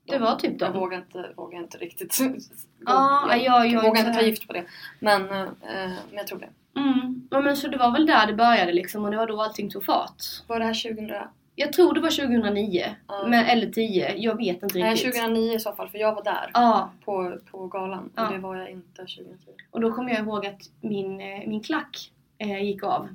Det 0.04 0.18
var 0.18 0.36
typ 0.36 0.60
Jag 0.60 0.72
dem. 0.72 0.80
vågar 0.80 0.98
inte, 0.98 1.30
vågar 1.36 1.58
inte 1.58 1.78
riktigt 1.78 2.18
Ja, 2.86 3.26
jag, 3.30 3.42
jag- 3.42 3.66
jag 3.66 3.82
vågar 3.82 4.00
inte 4.00 4.12
ta 4.12 4.22
gift 4.26 4.46
på 4.46 4.52
det. 4.52 4.64
Men, 5.00 5.22
eh, 5.30 5.48
men 5.62 6.12
jag 6.12 6.26
tror 6.26 6.38
det. 6.38 6.80
Mm. 6.80 7.28
Ja, 7.30 7.40
men 7.40 7.56
så 7.56 7.68
det 7.68 7.76
var 7.76 7.90
väl 7.92 8.06
där 8.06 8.26
det 8.26 8.32
började 8.34 8.72
liksom 8.72 9.04
och 9.04 9.10
det 9.10 9.16
var 9.16 9.26
då 9.26 9.42
allting 9.42 9.70
tog 9.70 9.84
fart. 9.84 10.22
Var 10.46 10.58
det 10.58 10.64
här 10.64 10.74
2000? 10.74 11.10
Jag 11.58 11.72
tror 11.72 11.94
det 11.94 12.00
var 12.00 12.10
2009, 12.10 12.84
Ja. 13.08 13.26
men, 13.28 13.44
eller 13.46 13.66
10. 13.70 14.14
Jag 14.16 14.36
vet 14.36 14.62
inte 14.62 14.78
Nej, 14.78 14.92
riktigt. 14.94 15.14
2009 15.14 15.52
i 15.54 15.58
så 15.58 15.72
fall 15.72 15.88
för 15.88 15.98
jag 15.98 16.14
var 16.14 16.24
där 16.24 16.50
Ja, 16.54 16.90
på, 17.04 17.38
på 17.50 17.66
galan 17.66 18.10
Ja. 18.16 18.26
och 18.26 18.32
det 18.32 18.38
var 18.38 18.56
jag 18.56 18.70
inte 18.70 18.96
2010. 19.02 19.50
och 19.70 19.80
då 19.80 19.92
kommer 19.92 20.10
jag 20.10 20.20
ihåg 20.20 20.46
att 20.46 20.60
min, 20.80 21.20
eh, 21.20 21.48
min 21.48 21.60
klack 21.60 22.12
eh, 22.38 22.62
gick 22.64 22.82
av. 22.82 23.08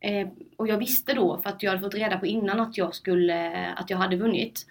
Eh, 0.00 0.28
och 0.56 0.68
jag 0.68 0.78
visste 0.78 1.14
då, 1.14 1.38
för 1.38 1.50
att 1.50 1.62
jag 1.62 1.70
hade 1.70 1.82
fått 1.82 1.94
reda 1.94 2.18
på 2.18 2.26
innan 2.26 2.60
att 2.60 2.78
jag, 2.78 2.94
skulle, 2.94 3.66
att 3.72 3.90
jag 3.90 3.98
hade 3.98 4.16
vunnit. 4.16 4.66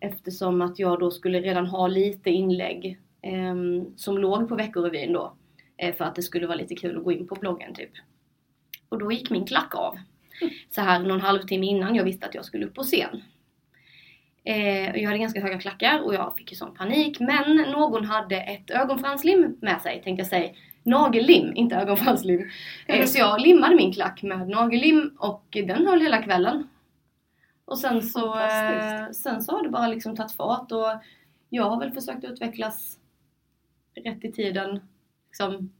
Eftersom 0.00 0.62
att 0.62 0.78
jag 0.78 1.00
då 1.00 1.10
skulle 1.10 1.40
redan 1.40 1.66
ha 1.66 1.86
lite 1.86 2.30
inlägg 2.30 2.98
eh, 3.22 3.54
som 3.96 4.18
låg 4.18 4.48
på 4.48 4.54
Veckorevyn 4.54 5.12
då. 5.12 5.32
Eh, 5.76 5.94
för 5.94 6.04
att 6.04 6.14
det 6.14 6.22
skulle 6.22 6.46
vara 6.46 6.56
lite 6.58 6.74
kul 6.74 6.96
att 6.96 7.04
gå 7.04 7.12
in 7.12 7.26
på 7.26 7.34
bloggen 7.34 7.74
typ. 7.74 7.90
Och 8.88 8.98
då 8.98 9.12
gick 9.12 9.30
min 9.30 9.46
klack 9.46 9.74
av. 9.74 9.96
Så 10.70 10.80
här 10.80 11.00
någon 11.00 11.20
halvtimme 11.20 11.66
innan 11.66 11.94
jag 11.94 12.04
visste 12.04 12.26
att 12.26 12.34
jag 12.34 12.44
skulle 12.44 12.66
upp 12.66 12.74
på 12.74 12.82
scen. 12.82 13.22
Eh, 14.44 14.96
jag 14.96 15.06
hade 15.06 15.18
ganska 15.18 15.40
höga 15.40 15.58
klackar 15.58 16.00
och 16.00 16.14
jag 16.14 16.36
fick 16.36 16.52
ju 16.52 16.56
sån 16.56 16.74
panik. 16.74 17.20
Men 17.20 17.56
någon 17.56 18.04
hade 18.04 18.36
ett 18.36 18.70
ögonfranslim 18.70 19.56
med 19.60 19.82
sig, 19.82 20.02
tänkte 20.02 20.20
jag 20.20 20.26
säga. 20.26 20.50
Nagellim, 20.82 21.52
inte 21.56 21.76
ögonfranslim. 21.76 22.50
Eh, 22.86 23.06
så 23.06 23.18
jag 23.18 23.40
limmade 23.40 23.76
min 23.76 23.92
klack 23.92 24.22
med 24.22 24.48
nagellim 24.48 25.16
och 25.18 25.44
den 25.50 25.86
höll 25.86 26.00
hela 26.00 26.22
kvällen. 26.22 26.68
Och 27.64 27.78
sen 27.78 28.02
så, 28.02 28.38
eh, 28.38 29.10
sen 29.10 29.42
så 29.42 29.52
har 29.52 29.62
det 29.62 29.68
bara 29.68 29.88
liksom 29.88 30.16
tagit 30.16 30.32
fart 30.32 30.72
och 30.72 31.02
jag 31.48 31.64
har 31.64 31.80
väl 31.80 31.90
försökt 31.92 32.24
utvecklas 32.24 32.98
rätt 34.04 34.24
i 34.24 34.32
tiden. 34.32 34.80
Liksom. 35.28 35.72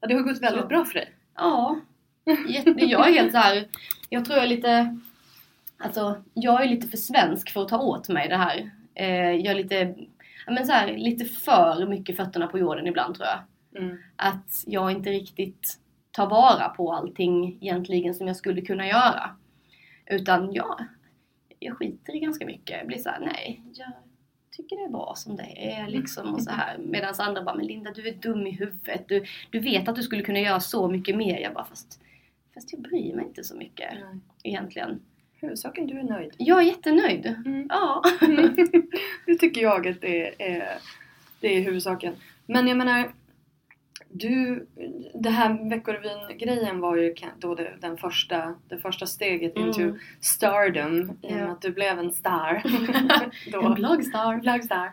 Ja, 0.00 0.08
det 0.08 0.14
har 0.14 0.22
gått 0.22 0.42
väldigt 0.42 0.62
Så. 0.62 0.68
bra 0.68 0.84
för 0.84 0.94
dig. 0.94 1.14
Ja, 1.34 1.80
jätte, 2.48 2.84
jag 2.84 3.08
är 3.08 3.12
helt 3.12 3.32
så 3.32 3.38
här. 3.38 3.68
jag 4.08 4.24
tror 4.24 4.36
jag 4.36 4.44
är 4.44 4.48
lite, 4.48 4.98
alltså 5.78 6.22
jag 6.34 6.64
är 6.64 6.68
lite 6.68 6.88
för 6.88 6.96
svensk 6.96 7.50
för 7.50 7.62
att 7.62 7.68
ta 7.68 7.78
åt 7.78 8.08
mig 8.08 8.28
det 8.28 8.36
här. 8.36 8.70
Eh, 8.94 9.30
jag 9.30 9.46
är 9.46 9.54
lite, 9.54 9.94
men 10.46 10.66
så 10.66 10.72
här, 10.72 10.96
lite 10.96 11.24
för 11.24 11.86
mycket 11.86 12.16
fötterna 12.16 12.46
på 12.46 12.58
jorden 12.58 12.86
ibland 12.86 13.14
tror 13.14 13.28
jag. 13.28 13.38
Mm. 13.82 13.98
Att 14.16 14.64
jag 14.66 14.92
inte 14.92 15.10
riktigt 15.10 15.78
tar 16.10 16.26
vara 16.26 16.68
på 16.68 16.92
allting 16.92 17.58
egentligen 17.60 18.14
som 18.14 18.26
jag 18.26 18.36
skulle 18.36 18.60
kunna 18.60 18.86
göra. 18.86 19.30
Utan 20.06 20.52
ja, 20.52 20.78
jag 21.58 21.76
skiter 21.76 22.16
i 22.16 22.18
ganska 22.18 22.46
mycket. 22.46 22.78
Jag 22.78 22.86
blir 22.86 22.98
såhär, 22.98 23.20
nej, 23.20 23.62
jag 23.74 23.92
tycker 24.50 24.76
det 24.76 24.84
är 24.84 24.88
bra 24.88 25.12
som 25.16 25.36
det 25.36 25.72
är 25.72 25.88
liksom 25.88 26.34
och 26.34 26.42
så 26.42 26.50
här. 26.50 26.78
Medan 26.78 27.14
andra 27.18 27.42
bara, 27.42 27.54
men 27.54 27.66
Linda 27.66 27.90
du 27.90 28.08
är 28.08 28.14
dum 28.14 28.46
i 28.46 28.50
huvudet. 28.50 29.08
Du, 29.08 29.24
du 29.50 29.60
vet 29.60 29.88
att 29.88 29.96
du 29.96 30.02
skulle 30.02 30.22
kunna 30.22 30.40
göra 30.40 30.60
så 30.60 30.88
mycket 30.88 31.16
mer. 31.16 31.38
Jag 31.38 31.54
bara, 31.54 31.64
fast, 31.64 32.00
fast 32.58 32.72
jag 32.72 32.82
bryr 32.82 33.14
mig 33.14 33.24
inte 33.24 33.44
så 33.44 33.56
mycket 33.56 33.90
Nej. 33.92 34.20
egentligen. 34.42 35.00
Huvudsaken 35.40 35.86
du 35.86 35.98
är 35.98 36.02
nöjd. 36.02 36.34
Jag 36.38 36.58
är 36.58 36.62
jättenöjd. 36.62 37.26
Mm. 37.26 37.66
Ja. 37.68 38.02
det 39.26 39.34
tycker 39.34 39.60
jag 39.60 39.88
att 39.88 40.00
det 40.00 40.42
är, 40.42 40.78
det 41.40 41.56
är 41.56 41.60
huvudsaken. 41.60 42.14
Men 42.46 42.68
jag 42.68 42.76
menar, 42.76 43.12
du, 44.08 44.66
det 45.14 45.30
här 45.30 45.70
Veckorevyn-grejen 45.70 46.80
var 46.80 46.96
ju 46.96 47.14
då 47.38 47.54
det, 47.54 47.76
den 47.80 47.96
första, 47.96 48.54
det 48.68 48.78
första 48.78 49.06
steget 49.06 49.56
Mm. 49.56 49.68
into 49.68 49.98
stardom 50.20 51.18
i 51.22 51.26
och 51.26 51.32
med 51.32 51.50
att 51.50 51.62
du 51.62 51.72
blev 51.72 51.98
en 51.98 52.12
star. 52.12 52.62
då. 53.52 53.62
En 53.62 53.74
bloggstar. 53.74 54.36
Bloggstar. 54.36 54.92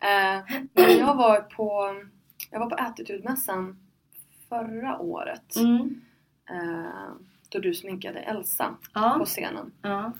Eh, 0.00 0.42
men 0.72 0.98
jag 0.98 1.14
var 1.14 1.40
på, 1.40 1.94
jag 2.50 2.60
var 2.60 2.70
på 2.70 2.76
förra 4.48 4.98
året. 4.98 5.56
Mm. 5.56 6.00
Eh, 6.50 7.12
då 7.48 7.58
du 7.58 7.74
sminkade 7.74 8.18
Elsa 8.18 8.64
på 8.92 9.00
Ja. 9.00 9.22
scenen. 9.24 9.72
ja. 9.82 10.12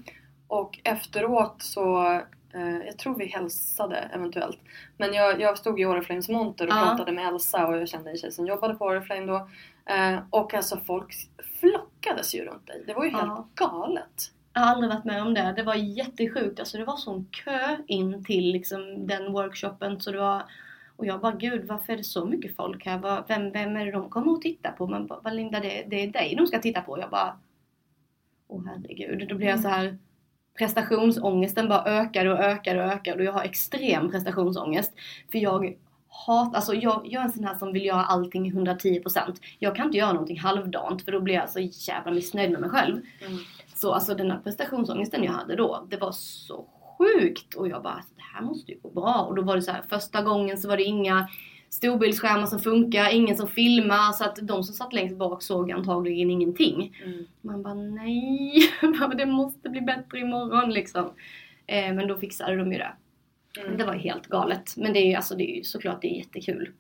Och 0.48 0.78
efteråt 0.84 1.62
så, 1.62 2.04
eh, 2.52 2.76
jag 2.86 2.98
tror 2.98 3.14
vi 3.18 3.26
hälsade 3.26 3.96
eventuellt. 3.96 4.58
Men 4.96 5.12
jag, 5.14 5.40
jag 5.40 5.58
stod 5.58 5.80
i 5.80 5.84
Oriflames 5.86 6.28
monter 6.28 6.66
och 6.66 6.72
Ja. 6.74 6.80
pratade 6.82 7.12
med 7.12 7.28
Elsa 7.28 7.66
och 7.66 7.76
jag 7.76 7.88
kände 7.88 8.10
en 8.10 8.16
tjej 8.16 8.32
som 8.32 8.46
jobbade 8.46 8.74
på 8.74 8.84
Oriflame 8.84 9.26
då. 9.26 9.48
Eh, 9.92 10.18
och 10.30 10.54
alltså 10.54 10.76
folk 10.86 11.14
flockades 11.60 12.34
ju 12.34 12.44
runt 12.44 12.66
dig. 12.66 12.82
Det 12.86 12.94
var 12.94 13.04
ju 13.04 13.10
helt 13.10 13.54
galet. 13.54 14.30
Jag 14.52 14.60
har 14.60 14.68
aldrig 14.74 14.92
varit 14.92 15.04
med 15.04 15.22
om 15.22 15.34
det. 15.34 15.52
Det 15.56 15.62
var 15.62 15.74
jättesjukt. 15.74 16.60
Alltså 16.60 16.78
det 16.78 16.84
var 16.84 16.96
sån 16.96 17.26
kö 17.30 17.76
in 17.86 18.24
till 18.24 18.52
liksom 18.52 19.06
den 19.06 19.32
workshopen. 19.32 20.00
Så 20.00 20.10
det 20.10 20.18
var, 20.18 20.42
och 20.96 21.06
jag 21.06 21.20
bara, 21.20 21.32
gud 21.32 21.64
varför 21.64 21.92
är 21.92 21.96
det 21.96 22.04
så 22.04 22.24
mycket 22.24 22.56
folk 22.56 22.86
här? 22.86 23.24
Vem, 23.28 23.50
vem 23.52 23.76
är 23.76 23.86
det 23.86 23.92
de 23.92 24.10
kommer 24.10 24.32
att 24.32 24.42
titta 24.42 24.70
på? 24.70 24.86
Men 24.86 25.06
"Vad, 25.06 25.34
Linda, 25.34 25.60
det, 25.60 25.84
det 25.88 26.02
är 26.02 26.12
dig 26.12 26.34
de 26.38 26.46
ska 26.46 26.58
titta 26.58 26.80
på. 26.80 26.98
Jag 26.98 27.10
bara, 27.10 27.38
åh 28.48 28.62
herregud. 28.66 29.28
Då 29.28 29.34
blir 29.34 29.48
jag 29.48 29.60
så 29.60 29.68
här 29.68 29.98
prestationsångesten 30.58 31.68
bara 31.68 31.84
ökade 31.84 32.32
och 32.32 32.38
ökade 32.38 32.84
och 32.84 32.92
ökade. 32.92 33.18
Och 33.18 33.24
jag 33.24 33.32
har 33.32 33.42
extrem 33.44 34.10
prestationsångest. 34.10 34.92
För 35.32 35.38
jag 35.38 35.76
hat, 36.08 36.54
alltså 36.54 36.74
jag, 36.74 37.02
jag 37.04 37.20
är 37.20 37.26
en 37.26 37.32
sån 37.32 37.44
här 37.44 37.54
som 37.54 37.72
vill 37.72 37.84
göra 37.84 38.04
allting 38.04 38.52
110%. 38.52 39.36
Jag 39.58 39.76
kan 39.76 39.86
inte 39.86 39.98
göra 39.98 40.12
någonting 40.12 40.38
halvdant 40.38 41.02
för 41.04 41.12
då 41.12 41.20
blir 41.20 41.34
jag 41.34 41.50
så 41.50 41.60
jävla 41.60 42.12
missnöjd 42.12 42.50
med 42.50 42.60
mig 42.60 42.70
själv. 42.70 43.00
Så 43.74 43.92
alltså 43.92 44.14
den 44.14 44.30
här 44.30 44.38
prestationsångesten 44.38 45.24
jag 45.24 45.32
hade 45.32 45.56
då, 45.56 45.86
det 45.90 45.96
var 45.96 46.12
så 46.12 46.66
sjukt. 46.98 47.54
Och 47.54 47.68
jag 47.68 47.82
bara, 47.82 47.92
alltså, 47.92 48.14
det 48.16 48.22
här 48.34 48.42
måste 48.42 48.72
ju 48.72 48.78
gå 48.82 48.90
bra. 48.90 49.14
Och 49.28 49.34
då 49.34 49.42
var 49.42 49.56
det 49.56 49.62
så 49.62 49.70
här, 49.70 49.82
första 49.88 50.22
gången 50.22 50.58
så 50.58 50.68
var 50.68 50.76
det 50.76 50.82
inga 50.82 51.28
storbildsskärmar 51.70 52.46
som 52.46 52.58
funkar, 52.58 53.14
ingen 53.14 53.36
som 53.36 53.48
filmar. 53.48 54.12
Så 54.12 54.24
att 54.24 54.36
de 54.42 54.64
som 54.64 54.74
satt 54.74 54.92
längst 54.92 55.16
bak 55.16 55.42
såg 55.42 55.72
antagligen 55.72 56.30
ingenting. 56.30 56.96
Mm. 57.04 57.24
Man 57.40 57.62
bara, 57.62 57.74
nej, 57.74 58.70
det 59.16 59.26
måste 59.26 59.68
bli 59.68 59.80
bättre 59.80 60.18
imorgon 60.18 60.70
liksom. 60.70 61.10
Eh, 61.66 61.94
men 61.94 62.08
då 62.08 62.16
fixade 62.16 62.56
de 62.56 62.72
ju 62.72 62.78
det. 62.78 62.92
Mm. 63.60 63.76
Det 63.76 63.84
var 63.84 63.94
helt 63.94 64.26
galet. 64.26 64.76
Men 64.76 64.92
det 64.92 64.98
är 64.98 65.06
ju 65.06 65.14
alltså, 65.14 65.34
det 65.34 65.50
är 65.50 65.56
ju 65.56 65.64
såklart 65.64 66.02
det 66.02 66.14
är 66.14 66.18
jättekul. 66.18 66.70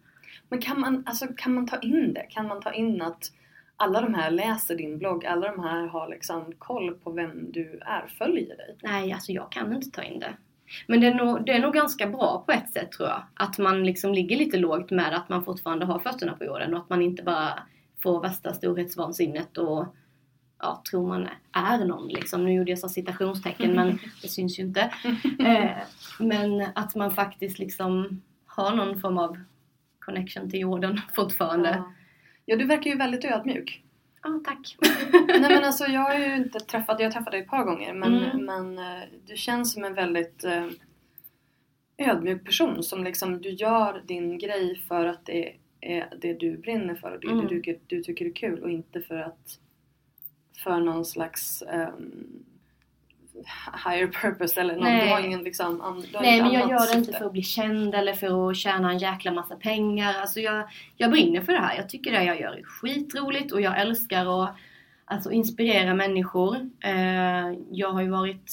Men 0.48 0.60
kan 0.60 0.80
man, 0.80 1.02
alltså, 1.06 1.26
kan 1.36 1.54
man 1.54 1.66
ta 1.66 1.78
in 1.78 2.14
det? 2.14 2.26
Kan 2.30 2.48
man 2.48 2.60
ta 2.60 2.72
in 2.72 3.02
att 3.02 3.32
alla 3.76 4.00
de 4.00 4.14
här 4.14 4.30
läser 4.30 4.76
din 4.76 4.98
blogg, 4.98 5.26
alla 5.26 5.52
de 5.52 5.62
här 5.62 5.86
har 5.86 6.08
liksom 6.08 6.52
koll 6.58 6.94
på 6.94 7.10
vem 7.10 7.52
du 7.52 7.80
är, 7.80 8.06
följer 8.18 8.56
dig? 8.56 8.76
Nej, 8.82 9.12
alltså 9.12 9.32
jag 9.32 9.52
kan 9.52 9.72
inte 9.72 9.90
ta 9.90 10.02
in 10.02 10.18
det. 10.20 10.36
Men 10.86 11.00
det 11.00 11.06
är, 11.06 11.14
nog, 11.14 11.46
det 11.46 11.52
är 11.52 11.60
nog 11.60 11.74
ganska 11.74 12.06
bra 12.06 12.42
på 12.46 12.52
ett 12.52 12.70
sätt 12.70 12.92
tror 12.92 13.08
jag. 13.08 13.22
Att 13.34 13.58
man 13.58 13.84
liksom 13.84 14.14
ligger 14.14 14.36
lite 14.36 14.56
lågt 14.56 14.90
med 14.90 15.14
att 15.14 15.28
man 15.28 15.44
fortfarande 15.44 15.86
har 15.86 15.98
fötterna 15.98 16.32
på 16.32 16.44
jorden 16.44 16.74
och 16.74 16.80
att 16.80 16.90
man 16.90 17.02
inte 17.02 17.22
bara 17.22 17.58
får 18.02 18.22
värsta 18.22 18.54
storhetsvansinnet 18.54 19.58
och 19.58 19.86
ja, 20.58 20.82
tror 20.90 21.08
man 21.08 21.28
är 21.52 21.84
någon 21.84 22.08
liksom. 22.08 22.44
Nu 22.44 22.52
gjorde 22.52 22.70
jag 22.70 22.78
så 22.78 22.88
citationstecken 22.88 23.72
men 23.72 23.98
det 24.22 24.28
syns 24.28 24.58
ju 24.58 24.62
inte. 24.62 24.80
Eh, 25.38 25.70
men 26.18 26.66
att 26.74 26.94
man 26.94 27.10
faktiskt 27.10 27.58
liksom 27.58 28.22
har 28.46 28.74
någon 28.76 29.00
form 29.00 29.18
av 29.18 29.38
connection 29.98 30.50
till 30.50 30.60
jorden 30.60 31.00
fortfarande. 31.14 31.70
Ja. 31.70 31.93
Ja, 32.44 32.56
du 32.56 32.64
verkar 32.64 32.90
ju 32.90 32.96
väldigt 32.96 33.24
ödmjuk. 33.24 33.82
Ja, 34.22 34.40
tack. 34.44 34.76
Nej 35.28 35.40
men 35.40 35.64
alltså 35.64 35.84
jag 35.86 36.00
har 36.00 36.14
ju 36.18 36.36
inte 36.36 36.60
träffat, 36.60 37.00
jag 37.00 37.06
har 37.06 37.12
träffat 37.12 37.30
dig 37.30 37.40
ett 37.40 37.48
par 37.48 37.64
gånger 37.64 37.94
men, 37.94 38.14
Mm. 38.14 38.44
men 38.44 38.78
eh, 38.78 39.02
du 39.26 39.36
känns 39.36 39.72
som 39.72 39.84
en 39.84 39.94
väldigt 39.94 40.44
eh, 40.44 40.66
ödmjuk 41.98 42.44
person 42.44 42.82
som 42.82 43.04
liksom 43.04 43.40
du 43.42 43.48
gör 43.50 44.02
din 44.06 44.38
grej 44.38 44.82
för 44.88 45.06
att 45.06 45.24
det 45.26 45.54
är 45.80 46.08
det 46.20 46.32
du 46.34 46.56
brinner 46.56 46.94
för 46.94 47.12
och 47.12 47.20
det 47.20 47.26
Mm. 47.28 47.40
du, 47.46 47.48
tycker, 47.48 47.78
du 47.86 48.02
tycker 48.02 48.26
är 48.26 48.32
kul 48.32 48.62
och 48.62 48.70
inte 48.70 49.00
för 49.00 49.16
att 49.18 49.58
för 50.64 50.80
någon 50.80 51.04
slags 51.04 51.62
ehm, 51.62 52.44
higher 53.84 54.06
purpose 54.06 54.60
eller 54.60 54.74
någon, 54.74 54.84
du 54.84 54.90
Nej. 54.90 55.08
har 55.08 55.20
ingen 55.20 55.42
liksom 55.42 55.80
an, 55.80 56.04
du 56.10 56.16
har 56.16 56.22
Nej 56.22 56.42
men 56.42 56.52
jag 56.52 56.70
gör 56.70 56.92
det 56.92 56.98
inte 56.98 57.12
för 57.12 57.24
att 57.24 57.32
bli 57.32 57.42
känd 57.42 57.94
eller 57.94 58.12
för 58.12 58.50
att 58.50 58.56
tjäna 58.56 58.90
en 58.90 58.98
jäkla 58.98 59.32
massa 59.32 59.56
pengar. 59.56 60.14
Alltså 60.20 60.40
jag, 60.40 60.68
jag 60.96 61.10
brinner 61.10 61.40
för 61.40 61.52
det 61.52 61.60
här. 61.60 61.76
Jag 61.76 61.88
tycker 61.88 62.12
det 62.12 62.24
jag 62.24 62.40
gör 62.40 62.52
är 62.52 62.62
skitroligt 62.62 63.52
och 63.52 63.60
jag 63.60 63.80
älskar 63.80 64.44
att 64.44 64.54
alltså, 65.04 65.30
inspirera 65.30 65.94
människor. 65.94 66.56
Eh, 66.80 67.52
jag 67.70 67.92
har 67.92 68.02
ju 68.02 68.10
varit 68.10 68.52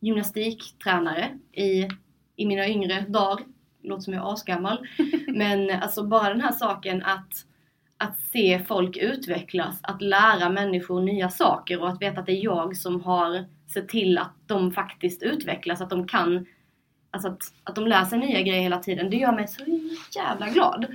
gymnastiktränare 0.00 1.38
i, 1.52 1.88
i 2.36 2.46
mina 2.46 2.68
yngre 2.68 3.04
dagar. 3.08 3.44
Låter 3.82 4.02
som 4.02 4.14
jag 4.14 4.28
är 4.28 4.32
asgammal. 4.32 4.86
Men 5.28 5.70
alltså 5.70 6.02
bara 6.02 6.28
den 6.28 6.40
här 6.40 6.52
saken 6.52 7.02
att 7.02 7.46
att 8.02 8.18
se 8.18 8.62
folk 8.68 8.96
utvecklas, 8.96 9.78
att 9.82 10.02
lära 10.02 10.48
människor 10.48 11.00
nya 11.00 11.30
saker 11.30 11.80
och 11.80 11.88
att 11.88 12.02
veta 12.02 12.20
att 12.20 12.26
det 12.26 12.32
är 12.32 12.44
jag 12.44 12.76
som 12.76 13.00
har 13.00 13.44
sett 13.72 13.88
till 13.88 14.18
att 14.18 14.34
de 14.46 14.72
faktiskt 14.72 15.22
utvecklas, 15.22 15.80
att 15.80 15.90
de 15.90 16.08
kan 16.08 16.46
Alltså 17.12 17.28
att, 17.28 17.42
att 17.64 17.74
de 17.74 17.86
lär 17.86 18.04
sig 18.04 18.18
nya 18.18 18.40
grejer 18.40 18.62
hela 18.62 18.78
tiden. 18.78 19.10
Det 19.10 19.16
gör 19.16 19.32
mig 19.32 19.48
så 19.48 19.62
jävla 20.14 20.48
glad. 20.48 20.86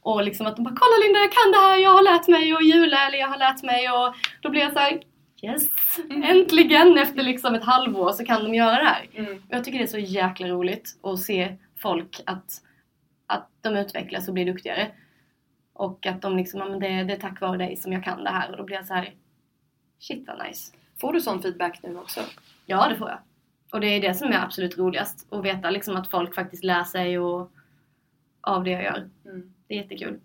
Och 0.00 0.24
liksom 0.24 0.46
att 0.46 0.56
de 0.56 0.62
bara 0.62 0.74
Kolla 0.76 1.04
Linda 1.04 1.20
jag 1.20 1.32
kan 1.32 1.52
det 1.52 1.58
här, 1.58 1.76
jag 1.76 1.90
har 1.90 2.02
lärt 2.02 2.28
mig 2.28 2.52
att 2.52 2.66
jula 2.66 3.06
eller 3.06 3.18
jag 3.18 3.28
har 3.28 3.38
lärt 3.38 3.62
mig 3.62 3.90
och 3.90 4.14
då 4.40 4.50
blir 4.50 4.60
jag 4.60 4.72
så 4.72 4.78
här, 4.78 5.02
Yes! 5.42 5.68
Äntligen 6.24 6.98
efter 6.98 7.22
liksom 7.22 7.54
ett 7.54 7.64
halvår 7.64 8.12
så 8.12 8.24
kan 8.24 8.44
de 8.44 8.54
göra 8.54 8.76
det 8.76 8.84
här. 8.84 9.08
Mm. 9.14 9.32
Och 9.32 9.54
jag 9.54 9.64
tycker 9.64 9.78
det 9.78 9.84
är 9.84 9.86
så 9.86 9.98
jäkla 9.98 10.48
roligt 10.48 10.98
att 11.02 11.18
se 11.18 11.56
folk 11.76 12.20
att, 12.26 12.62
att 13.26 13.48
de 13.60 13.76
utvecklas 13.76 14.28
och 14.28 14.34
blir 14.34 14.46
duktigare. 14.46 14.90
Och 15.72 16.06
att 16.06 16.22
de 16.22 16.36
liksom, 16.36 16.80
det, 16.80 17.04
det 17.04 17.12
är 17.12 17.20
tack 17.20 17.40
vare 17.40 17.56
dig 17.56 17.76
som 17.76 17.92
jag 17.92 18.04
kan 18.04 18.24
det 18.24 18.30
här. 18.30 18.50
Och 18.50 18.56
då 18.56 18.64
blir 18.64 18.76
jag 18.76 18.86
så 18.86 18.94
här, 18.94 19.14
shit 19.98 20.24
vad 20.26 20.46
nice. 20.46 20.72
Får 21.02 21.12
du 21.12 21.20
sån 21.20 21.42
feedback 21.42 21.80
nu 21.82 21.96
också? 21.98 22.20
Ja, 22.66 22.88
det 22.88 22.96
får 22.96 23.08
jag. 23.08 23.18
Och 23.72 23.80
det 23.80 23.86
är 23.86 24.00
det 24.00 24.14
som 24.14 24.28
är 24.28 24.44
absolut 24.44 24.78
roligast. 24.78 25.26
Att 25.32 25.44
veta 25.44 25.70
liksom 25.70 25.96
att 25.96 26.10
folk 26.10 26.34
faktiskt 26.34 26.64
lär 26.64 26.84
sig 26.84 27.18
och, 27.18 27.50
av 28.40 28.64
det 28.64 28.70
jag 28.70 28.82
gör. 28.82 29.08
Mm. 29.24 29.52
Det 29.66 29.74
är 29.74 29.78
jättekul. 29.82 30.20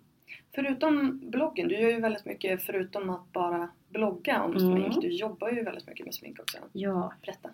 Förutom 0.54 1.20
bloggen, 1.30 1.68
du 1.68 1.74
gör 1.80 1.90
ju 1.90 2.00
väldigt 2.00 2.24
mycket 2.24 2.62
förutom 2.62 3.10
att 3.10 3.32
bara 3.32 3.68
blogga 3.88 4.42
om 4.42 4.56
Mm. 4.56 4.72
smink. 4.72 5.02
Du 5.02 5.08
jobbar 5.08 5.48
ju 5.50 5.62
väldigt 5.62 5.86
mycket 5.86 6.06
med 6.06 6.14
smink 6.14 6.40
också. 6.40 6.58
Ja. 6.72 7.12
Berätta. 7.22 7.50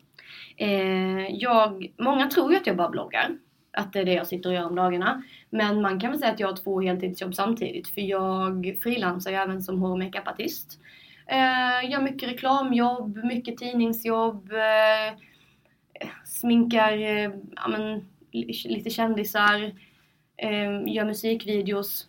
Eh, 0.56 1.28
jag, 1.34 1.92
många 1.98 2.26
tror 2.26 2.50
ju 2.52 2.56
att 2.56 2.66
jag 2.66 2.76
bara 2.76 2.88
bloggar. 2.90 3.38
Att 3.72 3.92
det 3.92 4.00
är 4.00 4.04
det 4.04 4.12
jag 4.14 4.26
sitter 4.26 4.48
och 4.50 4.54
gör 4.54 4.66
om 4.66 4.74
dagarna. 4.74 5.22
Men 5.50 5.82
man 5.82 6.00
kan 6.00 6.10
väl 6.10 6.20
säga 6.20 6.32
att 6.32 6.40
jag 6.40 6.48
har 6.48 6.56
två 6.56 6.80
heltidsjobb 6.80 7.34
samtidigt. 7.34 7.88
För 7.88 8.00
jag 8.00 8.78
frilansar 8.82 9.30
ju 9.30 9.36
även 9.36 9.62
som 9.62 9.78
hår 9.80 9.90
och 9.90 9.98
makeupartist. 9.98 10.80
Eh, 11.26 11.90
gör 11.90 12.02
mycket 12.02 12.28
reklamjobb, 12.28 13.24
mycket 13.24 13.56
tidningsjobb. 13.56 14.52
Eh, 14.52 15.18
sminkar 16.24 16.92
eh, 16.92 17.30
ja, 17.56 17.68
men, 17.68 18.04
li- 18.32 18.62
lite 18.64 18.90
kändisar. 18.90 19.72
Eh, 20.36 20.82
gör 20.94 21.04
musikvideos. 21.04 22.08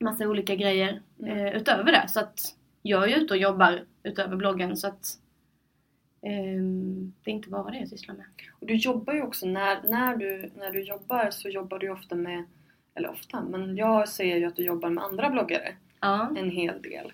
Massa 0.00 0.28
olika 0.28 0.54
grejer 0.54 1.00
eh, 1.26 1.56
utöver 1.56 1.92
det. 1.92 2.08
Så 2.08 2.20
att 2.20 2.40
jag 2.82 3.10
är 3.12 3.16
ute 3.16 3.34
och 3.34 3.40
jobbar 3.40 3.84
utöver 4.02 4.36
bloggen. 4.36 4.76
Så 4.76 4.86
att 4.88 5.18
Ehm, 6.26 7.12
det 7.24 7.30
är 7.30 7.34
inte 7.34 7.48
bara 7.48 7.70
det 7.70 7.78
jag 7.78 7.88
sysslar 7.88 8.14
med. 8.14 8.24
Och 8.60 8.66
du 8.66 8.74
jobbar 8.74 9.14
ju 9.14 9.22
också, 9.22 9.46
när, 9.46 9.82
när, 9.82 10.16
du, 10.16 10.50
när 10.56 10.70
du 10.70 10.82
jobbar 10.84 11.30
så 11.30 11.48
jobbar 11.48 11.78
du 11.78 11.90
ofta 11.90 12.14
med, 12.14 12.44
eller 12.94 13.10
ofta, 13.10 13.42
men 13.42 13.76
jag 13.76 14.08
ser 14.08 14.36
ju 14.36 14.44
att 14.44 14.56
du 14.56 14.64
jobbar 14.64 14.90
med 14.90 15.04
andra 15.04 15.30
bloggare 15.30 15.74
Ja. 16.00 16.28
en 16.36 16.50
hel 16.50 16.82
del. 16.82 17.12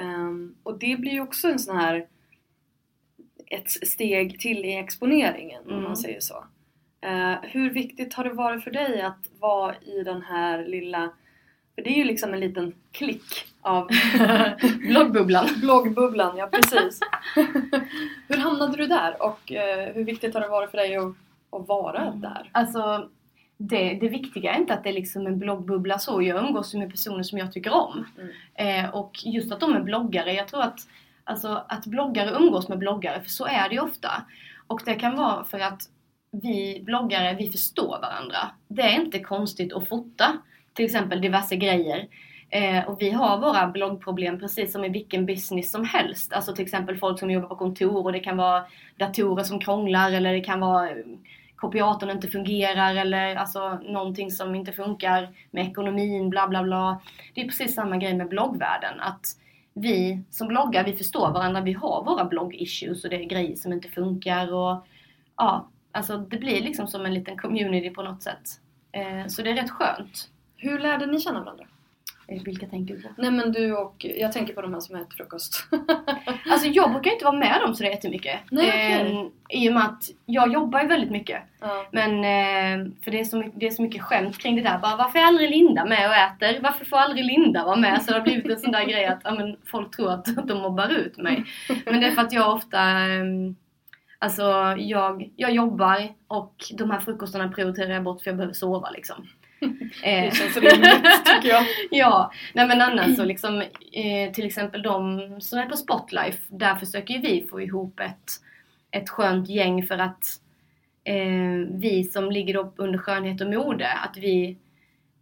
Ehm, 0.00 0.54
och 0.62 0.78
det 0.78 0.96
blir 1.00 1.12
ju 1.12 1.20
också 1.20 1.48
en 1.48 1.58
sån 1.58 1.76
här 1.76 2.06
ett 3.46 3.70
steg 3.70 4.40
till 4.40 4.64
i 4.64 4.76
exponeringen 4.76 5.62
om 5.64 5.70
Mm. 5.70 5.82
man 5.82 5.96
säger 5.96 6.20
så. 6.20 6.44
Eh, 7.00 7.34
hur 7.42 7.70
viktigt 7.70 8.14
har 8.14 8.24
det 8.24 8.32
varit 8.32 8.64
för 8.64 8.70
dig 8.70 9.02
att 9.02 9.28
vara 9.40 9.74
i 9.76 10.02
den 10.04 10.22
här 10.22 10.64
lilla, 10.66 11.10
för 11.74 11.82
det 11.82 11.90
är 11.90 11.96
ju 11.96 12.04
liksom 12.04 12.34
en 12.34 12.40
liten 12.40 12.74
klick 12.92 13.44
av 13.60 13.88
Bloggbubblan. 14.88 15.46
bloggbubblan, 15.60 16.36
ja 16.36 16.46
precis. 16.52 17.00
hur 18.28 18.36
hamnade 18.36 18.76
du 18.76 18.86
där 18.86 19.22
och 19.22 19.52
eh, 19.52 19.94
hur 19.94 20.04
viktigt 20.04 20.34
har 20.34 20.40
det 20.40 20.48
varit 20.48 20.70
för 20.70 20.76
dig 20.78 20.96
att, 20.96 21.14
att 21.50 21.68
vara 21.68 22.06
Mm. 22.06 22.20
där? 22.20 22.50
Alltså, 22.52 23.08
det, 23.62 23.94
det 24.00 24.08
viktiga 24.08 24.54
är 24.54 24.58
inte 24.58 24.74
att 24.74 24.84
det 24.84 24.90
är 24.90 24.94
liksom 24.94 25.26
en 25.26 25.38
bloggbubbla 25.38 25.98
så. 25.98 26.22
Jag 26.22 26.44
umgås 26.44 26.74
ju 26.74 26.78
med 26.78 26.90
personer 26.90 27.22
som 27.22 27.38
jag 27.38 27.52
tycker 27.52 27.74
om. 27.74 28.06
Mm. 28.18 28.84
Eh, 28.84 28.94
och 28.94 29.12
just 29.24 29.52
att 29.52 29.60
de 29.60 29.76
är 29.76 29.80
bloggare. 29.80 30.32
Jag 30.32 30.48
tror 30.48 30.62
att, 30.62 30.78
alltså, 31.24 31.64
att 31.68 31.86
bloggare 31.86 32.30
umgås 32.30 32.68
med 32.68 32.78
bloggare, 32.78 33.20
för 33.22 33.30
så 33.30 33.46
är 33.46 33.68
det 33.68 33.74
ju 33.74 33.80
ofta. 33.80 34.10
Och 34.66 34.82
det 34.84 34.94
kan 34.94 35.16
vara 35.16 35.44
för 35.44 35.60
att 35.60 35.82
vi 36.30 36.82
bloggare, 36.84 37.34
vi 37.34 37.50
förstår 37.50 37.98
varandra. 38.02 38.50
Det 38.68 38.82
är 38.82 39.00
inte 39.00 39.20
konstigt 39.20 39.72
att 39.72 39.88
fota 39.88 40.38
till 40.72 40.84
exempel 40.84 41.20
diverse 41.20 41.56
grejer. 41.56 42.08
Eh, 42.50 42.88
och 42.88 43.02
vi 43.02 43.10
har 43.10 43.38
våra 43.38 43.66
bloggproblem 43.66 44.38
precis 44.38 44.72
som 44.72 44.84
i 44.84 44.88
vilken 44.88 45.26
business 45.26 45.70
som 45.70 45.84
helst. 45.84 46.32
Alltså 46.32 46.54
till 46.54 46.64
exempel 46.64 46.98
folk 46.98 47.18
som 47.18 47.30
jobbar 47.30 47.48
på 47.48 47.56
kontor 47.56 48.04
och 48.04 48.12
det 48.12 48.20
kan 48.20 48.36
vara 48.36 48.64
datorer 48.96 49.44
som 49.44 49.60
krånglar 49.60 50.12
eller 50.12 50.32
det 50.32 50.40
kan 50.40 50.60
vara 50.60 50.88
kopiatorn 51.60 52.10
inte 52.10 52.28
fungerar 52.28 52.94
eller 52.94 53.36
alltså 53.36 53.78
någonting 53.82 54.30
som 54.30 54.54
inte 54.54 54.72
funkar 54.72 55.28
med 55.50 55.66
ekonomin, 55.66 56.30
bla 56.30 56.48
bla 56.48 56.62
bla. 56.62 57.00
Det 57.34 57.40
är 57.40 57.46
precis 57.46 57.74
samma 57.74 57.96
grej 57.96 58.14
med 58.14 58.28
bloggvärlden. 58.28 59.00
Att 59.00 59.26
vi 59.74 60.22
som 60.30 60.48
bloggar, 60.48 60.84
vi 60.84 60.92
förstår 60.92 61.30
varandra, 61.30 61.60
vi 61.60 61.72
har 61.72 62.04
våra 62.04 62.24
blogg-issues 62.24 63.04
och 63.04 63.10
det 63.10 63.16
är 63.16 63.24
grejer 63.24 63.56
som 63.56 63.72
inte 63.72 63.88
funkar 63.88 64.54
och 64.54 64.86
ja, 65.36 65.68
alltså 65.92 66.16
det 66.16 66.38
blir 66.38 66.62
liksom 66.62 66.86
som 66.86 67.06
en 67.06 67.14
liten 67.14 67.38
community 67.38 67.90
på 67.90 68.02
något 68.02 68.22
sätt. 68.22 68.60
Eh, 68.92 69.26
så 69.26 69.42
det 69.42 69.50
är 69.50 69.54
rätt 69.54 69.70
skönt. 69.70 70.28
Hur 70.56 70.78
lärde 70.78 71.06
ni 71.06 71.20
känna 71.20 71.40
varandra? 71.40 71.64
Eh, 72.30 72.42
vilka 72.44 72.66
tänker 72.66 72.94
du 72.94 73.02
på? 73.02 73.08
Nej 73.16 73.30
men 73.30 73.52
du 73.52 73.76
och, 73.76 74.06
jag 74.16 74.32
tänker 74.32 74.54
på 74.54 74.62
de 74.62 74.72
här 74.72 74.80
som 74.80 74.96
äter 74.96 75.16
frukost. 75.16 75.64
Alltså 76.50 76.68
jag 76.68 76.92
brukar 76.92 77.10
inte 77.10 77.24
vara 77.24 77.36
med 77.36 77.60
dem 77.60 77.74
så 77.74 77.84
jättemycket. 77.84 78.40
Nej, 78.50 78.68
okej. 78.68 79.32
Eh, 79.50 79.62
I 79.62 79.68
och 79.68 79.74
med 79.74 79.84
att 79.84 80.02
jag 80.26 80.52
jobbar 80.52 80.80
ju 80.80 80.86
väldigt 80.86 81.10
mycket. 81.10 81.42
ja. 81.60 81.86
Men 81.92 82.10
eh, 82.10 82.92
för 83.04 83.10
det 83.10 83.20
är, 83.20 83.24
så 83.24 83.36
mycket, 83.36 83.60
det 83.60 83.66
är 83.66 83.70
så 83.70 83.82
mycket 83.82 84.02
skämt 84.02 84.38
kring 84.38 84.56
det 84.56 84.62
där. 84.62 84.78
Bara, 84.78 84.96
varför 84.96 85.18
är 85.18 85.24
aldrig 85.24 85.50
Linda 85.50 85.84
med 85.84 86.08
och 86.08 86.14
äter? 86.14 86.62
Varför 86.62 86.84
får 86.84 86.96
aldrig 86.96 87.24
Linda 87.24 87.64
vara 87.64 87.76
med? 87.76 88.02
Så 88.02 88.10
det 88.12 88.18
har 88.18 88.24
blivit 88.24 88.50
en 88.50 88.58
sån 88.58 88.72
där 88.72 88.84
grej 88.84 89.06
att 89.06 89.20
ja, 89.24 89.34
men, 89.34 89.56
folk 89.66 89.96
tror 89.96 90.12
att 90.12 90.48
de 90.48 90.58
mobbar 90.58 90.88
ut 90.88 91.16
mig. 91.16 91.44
Men 91.84 92.00
det 92.00 92.06
är 92.06 92.10
för 92.10 92.22
att 92.22 92.32
jag 92.32 92.54
ofta 92.54 92.80
ehm, 92.80 93.56
Alltså 94.22 94.42
jag, 94.78 95.30
jag 95.36 95.54
jobbar 95.54 96.08
och 96.28 96.54
de 96.74 96.90
här 96.90 97.00
frukostarna 97.00 97.48
prioriterar 97.48 97.94
jag 97.94 98.02
bort 98.02 98.22
för 98.22 98.30
jag 98.30 98.36
behöver 98.36 98.54
sova 98.54 98.90
liksom. 98.90 99.26
Eh, 100.02 100.24
Det 100.24 100.34
känns 100.36 100.56
rimligt 100.56 101.24
tycker 101.24 101.48
jag. 101.48 101.64
Ja, 101.90 102.32
nej 102.54 102.66
men 102.66 102.80
annars 102.80 103.16
så 103.16 103.24
liksom 103.24 103.62
eh, 103.92 104.32
till 104.32 104.46
exempel 104.46 104.82
de 104.82 105.20
som 105.40 105.58
är 105.58 105.66
på 105.66 105.76
Spotlife, 105.76 106.38
där 106.48 106.74
försöker 106.74 107.14
ju 107.14 107.20
vi 107.20 107.46
få 107.50 107.60
ihop 107.60 108.00
ett, 108.00 108.30
ett 108.90 109.08
skönt 109.10 109.48
gäng 109.48 109.86
för 109.86 109.98
att 109.98 110.24
eh, 111.04 111.68
vi 111.70 112.04
som 112.12 112.30
ligger 112.30 112.56
upp 112.56 112.74
under 112.76 112.98
skönhet 112.98 113.40
och 113.40 113.46
mode, 113.50 113.92
att 113.92 114.16
vi 114.16 114.56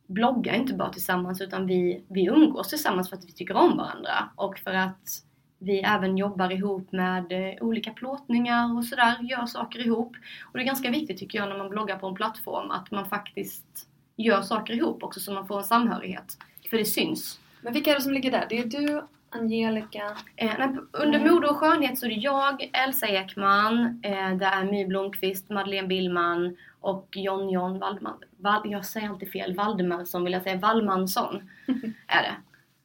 bloggar 0.06 0.54
inte 0.54 0.74
bara 0.74 0.92
tillsammans 0.92 1.40
utan 1.40 1.66
vi, 1.66 2.02
vi 2.08 2.26
umgås 2.26 2.68
tillsammans 2.68 3.10
för 3.10 3.16
att 3.16 3.24
vi 3.24 3.32
tycker 3.32 3.56
om 3.56 3.76
varandra 3.76 4.30
och 4.36 4.58
för 4.58 4.74
att 4.74 5.22
vi 5.58 5.80
även 5.80 6.16
jobbar 6.18 6.52
ihop 6.52 6.92
med 6.92 7.32
eh, 7.32 7.62
olika 7.62 7.90
plåtningar 7.90 8.76
och 8.76 8.84
sådär, 8.84 9.16
gör 9.20 9.46
saker 9.46 9.86
ihop. 9.86 10.16
Och 10.44 10.58
det 10.58 10.64
är 10.64 10.66
ganska 10.66 10.90
viktigt 10.90 11.18
tycker 11.18 11.38
jag 11.38 11.48
när 11.48 11.58
man 11.58 11.68
bloggar 11.70 11.98
på 11.98 12.06
en 12.06 12.14
plattform 12.14 12.70
att 12.70 12.90
man 12.90 13.08
faktiskt 13.08 13.87
gör 14.18 14.42
saker 14.42 14.74
ihop 14.74 15.02
också 15.02 15.20
så 15.20 15.32
man 15.32 15.46
får 15.46 15.58
en 15.58 15.64
samhörighet. 15.64 16.36
För 16.70 16.76
det 16.78 16.84
syns. 16.84 17.40
Men 17.62 17.72
vilka 17.72 17.90
är 17.90 17.94
det 17.94 18.00
som 18.00 18.12
ligger 18.12 18.30
där? 18.30 18.46
Det 18.48 18.58
är 18.58 18.64
du, 18.64 19.02
Angelica. 19.30 20.16
Eh, 20.36 20.52
nej, 20.58 20.68
under 20.92 21.18
Mm. 21.20 21.34
mode 21.34 21.48
och 21.48 21.56
skönhet 21.56 21.98
så 21.98 22.06
är 22.06 22.10
det 22.10 22.14
jag, 22.16 22.70
Elsa 22.72 23.06
Ekman, 23.08 24.00
eh, 24.02 24.30
det 24.36 24.44
är 24.46 24.64
My 24.64 24.86
Blomqvist, 24.86 25.50
Madeleine 25.50 25.88
Billman 25.88 26.56
och 26.80 27.08
John 27.12 27.50
John 27.50 27.78
Waldman. 27.78 28.16
Val, 28.36 28.70
jag 28.70 28.84
säger 28.86 29.08
alltid 29.08 29.32
fel, 29.32 29.54
Valdemarsson 29.54 30.24
vill 30.24 30.32
jag 30.32 30.42
säga, 30.42 30.56
Wallmansson 30.58 31.50
är 32.06 32.22
det. 32.22 32.34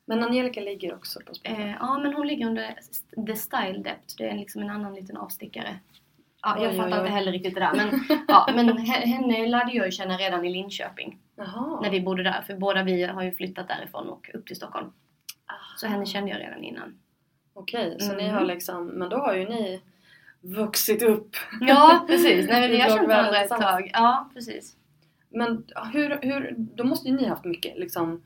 Men 0.06 0.24
Angelica 0.24 0.62
ligger 0.62 0.94
också 0.96 1.20
på 1.26 1.34
Spotify. 1.36 1.62
Eh, 1.64 1.76
ja 1.80 1.98
men 1.98 2.14
hon 2.14 2.28
ligger 2.28 2.46
under 2.48 2.76
The 3.28 3.36
Style 3.36 3.78
Depth, 3.84 4.16
det 4.18 4.30
är 4.30 4.38
liksom 4.38 4.62
en 4.62 4.70
annan 4.70 4.96
liten 4.96 5.18
avstickare. 5.18 5.76
Ja, 6.42 6.58
jag 6.62 6.72
Oj, 6.72 6.78
fattar 6.78 6.88
oj, 6.90 6.94
oj. 6.94 7.00
inte 7.00 7.12
heller 7.12 7.32
riktigt 7.32 7.54
det 7.56 7.60
där 7.60 7.74
men, 7.76 8.04
ja, 8.28 8.50
men 8.56 8.70
he- 8.78 9.06
henne 9.06 9.48
lärde 9.48 9.72
jag 9.74 9.86
ju 9.86 9.92
känna 9.92 10.18
redan 10.18 10.46
i 10.46 10.50
Linköping 10.54 11.18
Jaha. 11.36 11.80
när 11.82 11.90
vi 11.90 12.02
bodde 12.02 12.24
där 12.24 12.42
för 12.42 12.56
båda 12.56 12.84
vi 12.84 13.04
har 13.04 13.24
ju 13.24 13.32
flyttat 13.32 13.68
därifrån 13.68 14.10
och 14.10 14.30
upp 14.34 14.46
till 14.48 14.56
Stockholm. 14.56 14.88
Aha. 15.50 15.60
Så 15.78 15.88
henne 15.88 16.06
kände 16.06 16.32
jag 16.32 16.40
redan 16.40 16.64
innan. 16.64 17.00
Okej, 17.54 17.96
så 18.00 18.16
ni 18.16 18.24
Mm. 18.24 18.36
har 18.36 18.46
liksom, 18.46 18.88
men 18.88 19.10
då 19.10 19.18
har 19.18 19.34
ju 19.34 19.50
ni 19.50 19.82
vuxit 20.42 21.02
upp. 21.04 21.36
Ja 21.62 22.04
precis, 22.08 22.48
Nej, 22.50 22.70
vi 22.72 22.80
har 22.82 22.90
känt 22.90 23.08
varandra 23.08 23.42
ett 23.42 23.50
tag. 23.50 23.90
Ja 23.94 24.30
precis. 24.34 24.76
Men 25.30 25.64
hur, 25.94 26.20
hur, 26.22 26.56
då 26.58 26.84
måste 26.84 27.08
ju 27.10 27.16
ni 27.16 27.26
haft 27.26 27.46
mycket 27.46 27.78
liksom 27.80 28.24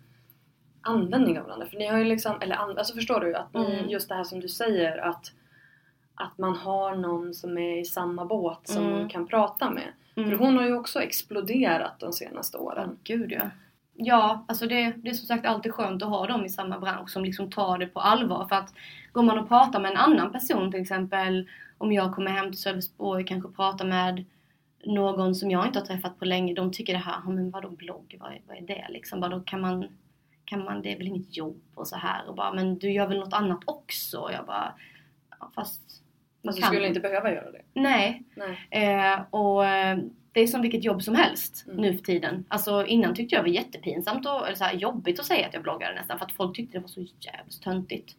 användning 0.81 1.39
av 1.39 1.45
varandra. 1.45 1.67
För 1.67 1.77
ni 1.77 1.87
har 1.87 1.97
ju 1.97 2.03
liksom, 2.03 2.41
eller 2.41 2.55
alltså 2.55 2.93
förstår 2.93 3.19
du? 3.19 3.35
Att 3.35 3.53
ni, 3.53 3.65
Mm. 3.79 3.89
just 3.89 4.09
det 4.09 4.15
här 4.15 4.23
som 4.23 4.39
du 4.39 4.47
säger 4.47 4.97
att 4.97 5.31
att 6.17 6.37
man 6.37 6.55
har 6.55 6.95
någon 6.95 7.33
som 7.33 7.57
är 7.57 7.79
i 7.79 7.85
samma 7.85 8.25
båt 8.25 8.59
som 8.67 8.83
Mm. 8.85 8.99
man 8.99 9.09
kan 9.09 9.27
prata 9.27 9.69
med. 9.69 9.87
Mm. 10.15 10.29
För 10.29 10.37
hon 10.37 10.57
har 10.57 10.63
ju 10.65 10.73
också 10.75 11.01
exploderat 11.01 11.99
de 11.99 12.13
senaste 12.13 12.57
åren. 12.57 12.97
gud 13.03 13.31
ja. 13.31 13.49
Ja, 13.99 14.45
alltså 14.47 14.67
det, 14.67 14.91
det 14.97 15.09
är 15.09 15.13
som 15.13 15.27
sagt 15.27 15.45
alltid 15.45 15.73
skönt 15.73 16.03
att 16.03 16.09
ha 16.09 16.27
dem 16.27 16.45
i 16.45 16.49
samma 16.49 16.79
bransch 16.79 17.09
som 17.09 17.23
liksom 17.25 17.51
tar 17.51 17.77
det 17.77 17.87
på 17.87 17.99
allvar. 17.99 18.45
För 18.47 18.55
att 18.55 18.73
går 19.11 19.23
man 19.23 19.39
och 19.39 19.47
pratar 19.47 19.79
med 19.79 19.91
en 19.91 19.97
annan 19.97 20.31
person 20.31 20.71
till 20.71 20.81
exempel, 20.81 21.49
om 21.77 21.91
jag 21.91 22.15
kommer 22.15 22.31
hem 22.31 22.51
till 22.51 22.61
Sölvesborg 22.61 23.23
och 23.23 23.27
kanske 23.27 23.49
pratar 23.51 23.85
med 23.85 24.25
någon 24.85 25.35
som 25.35 25.51
jag 25.51 25.65
inte 25.67 25.79
har 25.79 25.85
träffat 25.85 26.19
på 26.19 26.25
länge, 26.25 26.53
de 26.53 26.71
tycker 26.71 26.93
det 26.93 26.99
här, 26.99 27.15
"Ja, 27.25 27.29
men 27.29 27.51
vadå 27.51 27.69
blogg, 27.69 28.17
vad 28.19 28.31
är, 28.31 28.41
vad 28.47 28.57
är 28.57 28.61
det 28.61 28.85
liksom? 28.89 29.19
Vadå 29.21 29.39
kan 29.39 29.61
man, 29.61 29.87
kan 30.45 30.63
man, 30.63 30.81
det 30.81 30.93
är 30.93 30.97
väl 30.97 31.07
inget 31.07 31.37
jobb 31.37 31.61
och 31.75 31.87
så 31.87 31.95
här 31.95 32.27
och 32.29 32.35
bara, 32.35 32.53
men 32.53 32.77
du 32.79 32.91
gör 32.91 33.07
väl 33.07 33.19
något 33.19 33.33
annat 33.33 33.59
också? 33.65 34.17
Och 34.19 34.31
jag 34.31 34.45
bara, 34.45 34.73
ja, 35.39 35.51
fast 35.55 35.81
man 36.47 36.55
du 36.55 36.61
kan 36.61 36.67
skulle 36.71 36.87
inte 36.87 36.99
behöva 36.99 37.31
göra 37.31 37.51
det. 37.51 37.61
Nej, 37.73 38.23
Nej. 38.35 38.67
Eh, 39.11 39.19
och 39.29 39.65
eh, 39.65 39.97
det 40.31 40.41
är 40.41 40.47
som 40.47 40.61
vilket 40.61 40.83
jobb 40.83 41.03
som 41.03 41.15
helst 41.15 41.63
Mm. 41.67 41.81
nu 41.81 41.93
för 41.97 42.03
tiden. 42.03 42.45
Alltså 42.47 42.85
innan 42.85 43.15
tyckte 43.15 43.35
jag 43.35 43.43
det 43.45 43.49
var 43.49 43.55
jättepinsamt 43.55 44.25
och 44.25 44.45
eller 44.47 44.55
så 44.55 44.63
här, 44.63 44.73
jobbigt 44.73 45.19
att 45.19 45.25
säga 45.25 45.47
att 45.47 45.53
jag 45.53 45.63
bloggade 45.63 45.95
nästan 45.95 46.17
för 46.19 46.25
att 46.25 46.31
folk 46.31 46.55
tyckte 46.55 46.77
det 46.77 46.81
var 46.81 46.87
så 46.87 47.01
jävligt 47.01 47.61
töntigt. 47.63 48.15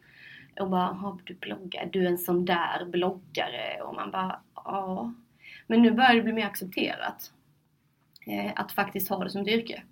Och 0.59 0.69
bara, 0.69 0.97
"Ja, 1.01 1.19
du 1.23 1.33
bloggar, 1.33 1.89
du 1.91 2.03
är 2.05 2.09
en 2.09 2.17
sån 2.17 2.45
där 2.45 2.85
bloggare. 2.85 3.81
Och 3.81 3.95
man 3.95 4.11
bara, 4.11 4.39
ja. 4.55 5.13
Men 5.67 5.81
nu 5.81 5.91
börjar 5.91 6.15
det 6.15 6.21
bli 6.21 6.33
mer 6.33 6.45
accepterat. 6.45 7.31
Eh, 8.27 8.51
att 8.55 8.71
faktiskt 8.71 9.09
ha 9.09 9.23
det 9.23 9.29
som 9.29 9.41
ett 9.41 9.47
yrke. 9.47 9.83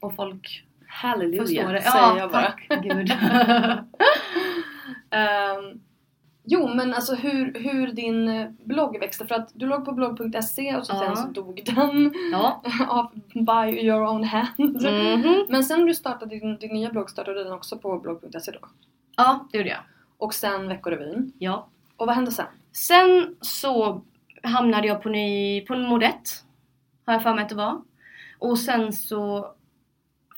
Och 0.00 0.16
folk 0.16 0.64
Halleluja 0.88 1.42
förstår 1.42 1.72
det. 1.72 1.82
säger 1.82 2.16
jag 2.16 2.30
bara. 2.30 2.42
tack 2.68 2.68
gud. 2.82 3.10
Ehm, 5.10 5.80
jo 6.46 6.74
men 6.74 6.94
alltså 6.94 7.14
hur, 7.14 7.54
hur 7.54 7.92
din 7.92 8.28
eh, 8.28 8.50
blogg 8.64 8.98
växte. 9.00 9.26
För 9.26 9.34
att 9.34 9.50
du 9.54 9.66
låg 9.66 9.84
på 9.84 9.92
blogg.se 9.92 10.76
och 10.76 10.86
så 10.86 10.98
sen 10.98 11.16
så 11.16 11.28
dog 11.28 11.62
den 11.64 12.14
ja. 12.32 12.62
av 12.88 13.10
by 13.34 13.86
your 13.86 14.02
own 14.02 14.24
hand. 14.24 14.82
Mhm. 14.82 15.46
Men 15.48 15.64
sen 15.64 15.86
du 15.86 15.94
startade 15.94 16.38
din, 16.38 16.56
din 16.56 16.72
nya 16.72 16.90
blogg 16.90 17.10
startade 17.10 17.44
den 17.44 17.52
också 17.52 17.78
på 17.78 17.98
blogg.se 17.98 18.52
då? 18.52 18.68
ja, 19.16 19.48
det 19.52 19.58
gjorde 19.58 19.70
jag. 19.70 19.80
Och 20.18 20.34
sen 20.34 20.68
Veckorevyn. 20.68 21.32
Ja. 21.38 21.68
Och 21.96 22.06
vad 22.06 22.14
hände 22.14 22.30
sen? 22.30 22.46
Sen 22.72 23.36
så 23.40 24.02
hamnade 24.42 24.86
jag 24.86 25.02
på, 25.02 25.08
ny, 25.08 25.60
på 25.60 25.76
modett. 25.76 26.44
Har 27.04 27.12
jag 27.12 27.22
för 27.22 27.34
mig 27.34 27.42
att 27.42 27.48
det 27.48 27.54
var. 27.54 27.82
Och 28.38 28.58
sen 28.58 28.92
så... 28.92 29.52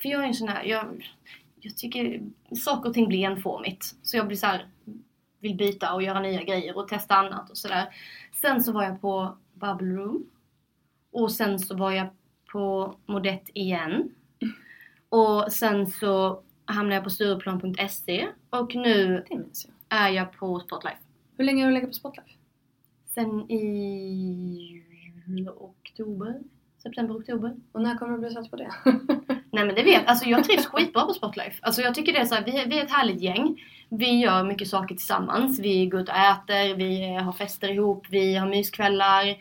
För 0.03 0.09
jag 0.09 0.23
är 0.23 0.27
en 0.27 0.35
sån 0.35 0.49
här... 0.49 0.65
Jag, 0.65 1.15
jag 1.61 1.77
tycker 1.77 2.21
saker 2.57 2.89
och 2.89 2.95
ting 2.95 3.09
blir 3.09 3.25
enformigt. 3.25 3.95
Så 4.03 4.17
jag 4.17 4.27
blir 4.27 4.37
så 4.37 4.47
här, 4.47 4.67
vill 5.41 5.57
byta 5.57 5.95
och 5.95 6.03
göra 6.03 6.21
nya 6.21 6.43
grejer 6.43 6.77
och 6.79 6.89
testa 6.89 7.15
annat 7.15 7.51
och 7.51 7.59
sådär. 7.59 7.95
Sen 8.33 8.65
så 8.65 8.73
var 8.73 8.83
jag 8.83 9.01
på 9.01 9.37
Bubble 9.55 9.95
Room. 9.95 10.31
Och 11.13 11.33
sen 11.33 11.59
så 11.59 11.77
var 11.77 11.91
jag 11.91 12.07
på 12.53 12.95
Modett 13.07 13.51
igen. 13.55 14.15
Och 15.09 15.53
sen 15.53 15.87
så 15.87 16.43
hamnade 16.65 16.95
jag 16.95 17.05
på 17.05 17.11
Stureplan.se 17.11 18.29
och 18.51 18.75
nu 18.75 19.25
är 19.89 20.09
jag 20.09 20.33
på 20.33 20.61
Spotlife. 20.61 20.99
Hur 21.37 21.45
länge 21.45 21.63
har 21.63 21.71
du 21.71 21.75
legat 21.75 21.91
på 21.91 21.95
Spotlife? 21.95 22.29
Sen 23.07 23.51
i 23.51 24.85
oktober, 25.57 26.41
september, 26.83 27.17
oktober. 27.17 27.57
Och 27.73 27.83
när 27.83 27.99
kommer 27.99 28.13
du 28.13 28.19
bli 28.19 28.31
satt 28.31 28.51
på 28.51 28.57
det? 28.57 28.73
Nej 29.53 29.65
men 29.65 29.75
det 29.75 29.83
vet 29.83 30.07
alltså 30.07 30.29
jag 30.29 30.45
trivs 30.45 30.67
skitbra 30.67 31.03
på 31.07 31.13
Spotlife. 31.13 31.59
Alltså 31.63 31.83
jag 31.83 31.95
tycker 31.95 32.13
det 32.13 32.19
är 32.19 32.25
så 32.25 32.35
här, 32.35 32.45
vi, 32.45 32.65
vi 32.67 32.79
är 32.79 32.85
ett 32.85 32.91
härligt 32.91 33.21
gäng. 33.21 33.65
Vi 33.89 34.21
gör 34.21 34.45
mycket 34.45 34.69
saker 34.69 34.95
tillsammans. 34.95 35.61
Vi 35.61 35.87
går 35.87 36.01
ut 36.01 36.09
och 36.09 36.17
äter, 36.17 36.75
vi 36.75 37.15
har 37.15 37.33
fester 37.33 37.71
ihop, 37.71 38.07
vi 38.11 38.35
har 38.37 38.49
myskvällar. 38.49 39.37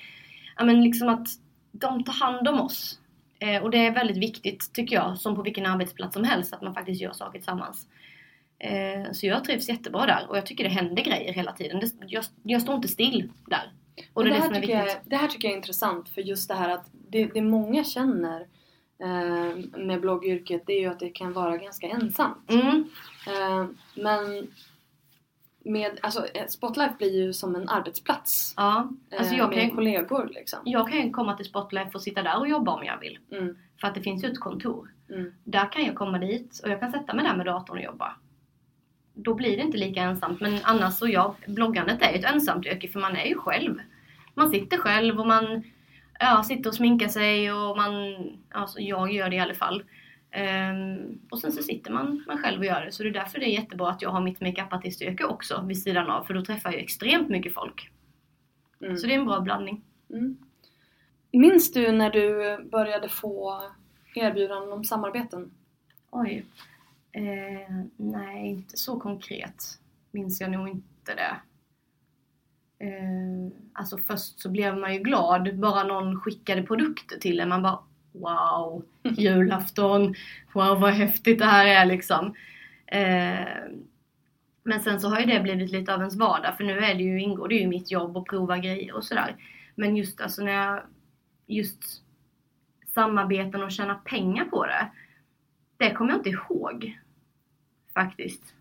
Ja 0.57 0.65
men 0.65 0.83
liksom 0.83 1.09
att 1.09 1.27
de 1.71 2.03
tar 2.03 2.13
hand 2.13 2.47
om 2.47 2.61
oss. 2.61 2.99
Eh, 3.39 3.63
och 3.63 3.69
det 3.69 3.85
är 3.85 3.91
väldigt 3.91 4.17
viktigt 4.17 4.73
tycker 4.73 4.95
jag, 4.95 5.17
som 5.17 5.35
på 5.35 5.41
vilken 5.41 5.65
arbetsplats 5.65 6.13
som 6.13 6.23
helst, 6.23 6.53
att 6.53 6.61
man 6.61 6.73
faktiskt 6.73 7.01
gör 7.01 7.13
saker 7.13 7.39
tillsammans. 7.39 7.87
Eh, 8.59 9.11
så 9.11 9.27
jag 9.27 9.43
trivs 9.43 9.69
jättebra 9.69 10.05
där 10.05 10.25
och 10.29 10.37
jag 10.37 10.45
tycker 10.45 10.63
det 10.63 10.69
händer 10.69 11.03
grejer 11.03 11.33
hela 11.33 11.51
tiden. 11.51 11.79
Det, 11.79 11.91
jag, 12.07 12.23
jag 12.43 12.61
står 12.61 12.75
inte 12.75 12.87
still 12.87 13.31
där. 13.45 13.71
Och 14.13 14.23
det 14.23 14.29
det, 14.29 14.35
här 14.35 14.45
som 14.45 14.55
är 14.55 14.61
tycker 14.61 14.77
viktigt. 14.77 14.99
jag, 15.03 15.09
det 15.09 15.15
här 15.15 15.27
tycker 15.27 15.47
jag 15.47 15.53
är 15.53 15.57
intressant 15.57 16.09
för 16.09 16.21
just 16.21 16.47
det 16.47 16.55
här 16.55 16.69
att 16.69 16.89
det, 17.09 17.25
det 17.25 17.41
många 17.41 17.83
känner 17.83 18.47
eh, 18.99 19.79
med 19.79 20.01
bloggyrket 20.01 20.63
det 20.65 20.73
är 20.73 20.79
ju 20.79 20.87
att 20.87 20.99
det 20.99 21.09
kan 21.09 21.33
vara 21.33 21.57
ganska 21.57 21.87
ensamt. 21.87 22.51
Mm, 22.51 22.83
Eh, 23.27 23.65
men 23.95 24.47
med, 25.63 25.99
alltså, 26.01 26.25
eh, 26.33 26.47
Spotlife 26.47 26.93
blir 26.97 27.11
ju 27.25 27.33
som 27.33 27.55
en 27.55 27.69
arbetsplats. 27.69 28.53
ja. 28.57 28.89
Alltså 29.19 29.35
jag 29.35 29.49
med 29.49 29.59
kan, 29.67 29.75
kollegor 29.75 30.29
liksom. 30.33 30.59
jag 30.63 30.89
kan 30.91 31.01
ju 31.01 31.09
komma 31.11 31.33
till 31.37 31.45
Spotlife 31.45 31.91
och 31.93 32.01
sitta 32.01 32.23
där 32.23 32.39
och 32.39 32.47
jobba 32.47 32.71
om 32.71 32.83
jag 32.85 32.99
vill. 32.99 33.19
Mm, 33.31 33.57
För 33.81 33.87
att 33.87 33.95
det 33.95 34.01
finns 34.01 34.23
ju 34.23 34.27
ett 34.31 34.39
kontor. 34.39 34.91
mm, 35.09 35.33
Där 35.43 35.71
kan 35.71 35.85
jag 35.85 35.95
komma 35.95 36.17
dit 36.19 36.59
och 36.63 36.69
jag 36.69 36.79
kan 36.79 36.91
sätta 36.91 37.13
mig 37.13 37.25
där 37.25 37.35
med 37.37 37.45
datorn 37.45 37.77
och 37.77 37.83
jobba. 37.83 38.15
Då 39.13 39.33
blir 39.33 39.57
det 39.57 39.63
inte 39.63 39.77
lika 39.77 40.01
ensamt. 40.01 40.41
Men 40.41 40.59
annars 40.63 40.93
så 40.93 41.07
ja, 41.07 41.35
bloggandet 41.47 42.01
är 42.01 42.11
ju 42.11 42.19
ett 42.19 42.25
ensamt 42.33 42.65
yrke 42.65 42.87
för 42.87 42.99
man 42.99 43.15
är 43.15 43.25
ju 43.25 43.35
själv. 43.35 43.79
Man 44.33 44.49
sitter 44.49 44.77
själv 44.77 45.19
och 45.19 45.27
man 45.27 45.63
ja, 46.19 46.43
sitter 46.43 46.69
och 46.69 46.75
sminkar 46.75 47.07
sig 47.07 47.51
och 47.53 47.77
man, 47.77 47.93
alltså 48.49 48.79
jag 48.79 49.11
gör 49.13 49.29
det 49.29 49.35
i 49.35 49.39
alla 49.39 49.53
fall. 49.55 49.83
Ehm, 50.31 51.19
och 51.31 51.39
sen 51.39 51.51
så 51.51 51.63
sitter 51.63 51.91
man, 51.91 52.23
man 52.27 52.37
själv 52.37 52.59
och 52.59 52.65
gör 52.65 52.85
det. 52.85 52.91
Så 52.91 53.03
det 53.03 53.09
är 53.09 53.13
därför 53.13 53.39
det 53.39 53.45
är 53.45 53.59
jättebra 53.59 53.89
att 53.89 54.01
jag 54.01 54.09
har 54.09 54.21
mitt 54.21 54.41
makeupartistyrke 54.41 55.23
också 55.23 55.63
vid 55.67 55.81
sidan 55.83 56.09
av. 56.09 56.23
För 56.23 56.33
då 56.33 56.41
träffar 56.45 56.71
jag 56.71 56.81
extremt 56.81 57.29
mycket 57.29 57.53
folk. 57.53 57.91
mm, 58.81 58.97
Så 58.97 59.07
det 59.07 59.13
är 59.13 59.19
en 59.19 59.25
bra 59.25 59.39
blandning. 59.39 59.81
mm. 60.09 60.37
Minns 61.31 61.71
du 61.73 61.91
när 61.91 62.09
du 62.09 62.57
började 62.71 63.09
få 63.09 63.61
erbjudanden 64.15 64.73
om 64.73 64.83
samarbeten? 64.83 65.51
Oj. 66.11 66.45
Eh, 67.11 67.75
nej, 67.97 68.47
inte 68.47 68.77
så 68.77 68.99
konkret. 68.99 69.79
Minns 70.11 70.41
jag 70.41 70.51
nog 70.51 70.69
inte 70.69 71.15
det. 71.15 71.35
Eh, 72.79 73.51
alltså 73.73 73.97
först 73.97 74.39
så 74.39 74.49
blev 74.49 74.77
man 74.77 74.93
ju 74.93 74.99
glad 74.99 75.59
bara 75.59 75.83
någon 75.83 76.19
skickade 76.19 76.63
produkter 76.63 77.17
till 77.17 77.39
en. 77.39 77.49
Man 77.49 77.63
bara 77.63 77.79
wow, 78.11 78.83
julafton, 79.03 80.15
wow 80.53 80.79
vad 80.79 80.93
häftigt 80.93 81.39
det 81.39 81.45
här 81.45 81.65
är 81.65 81.85
liksom. 81.85 82.35
Eh, 82.85 83.47
men 84.63 84.79
sen 84.81 84.99
så 84.99 85.09
har 85.09 85.19
ju 85.19 85.25
det 85.25 85.39
blivit 85.39 85.71
lite 85.71 85.93
av 85.93 85.99
ens 85.99 86.15
vardag 86.15 86.57
för 86.57 86.63
nu 86.63 86.79
är 86.79 86.95
det 86.95 87.03
ju, 87.03 87.21
ingår 87.21 87.47
det 87.47 87.55
ju 87.55 87.61
i 87.61 87.67
mitt 87.67 87.91
jobb 87.91 88.17
att 88.17 88.25
prova 88.25 88.57
grejer 88.57 88.95
och 88.95 89.03
sådär. 89.03 89.35
Men 89.75 89.95
just 89.95 90.21
alltså 90.21 90.43
när 90.43 90.51
jag, 90.51 90.81
just 91.47 92.03
samarbeten 92.93 93.63
och 93.63 93.71
tjäna 93.71 93.95
pengar 93.95 94.45
på 94.45 94.65
det. 94.65 94.91
Det 95.77 95.91
kommer 95.91 96.11
jag 96.11 96.19
inte 96.19 96.29
ihåg. 96.29 96.99
Faktiskt. 97.93 98.56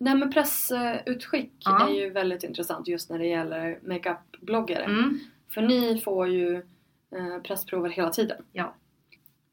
Det 0.00 0.08
här 0.10 0.16
med 0.16 0.32
pressutskick 0.32 1.52
Ja. 1.58 1.88
är 1.88 1.94
ju 1.94 2.10
väldigt 2.10 2.44
intressant 2.44 2.88
just 2.88 3.10
när 3.10 3.18
det 3.18 3.26
gäller 3.26 3.78
makeup-bloggare. 3.82 4.84
Mm. 4.84 5.18
För 5.48 5.62
ni 5.62 6.00
får 6.04 6.28
ju 6.28 6.56
eh, 7.16 7.42
pressprover 7.44 7.90
hela 7.90 8.10
tiden. 8.10 8.42
Ja. 8.52 8.74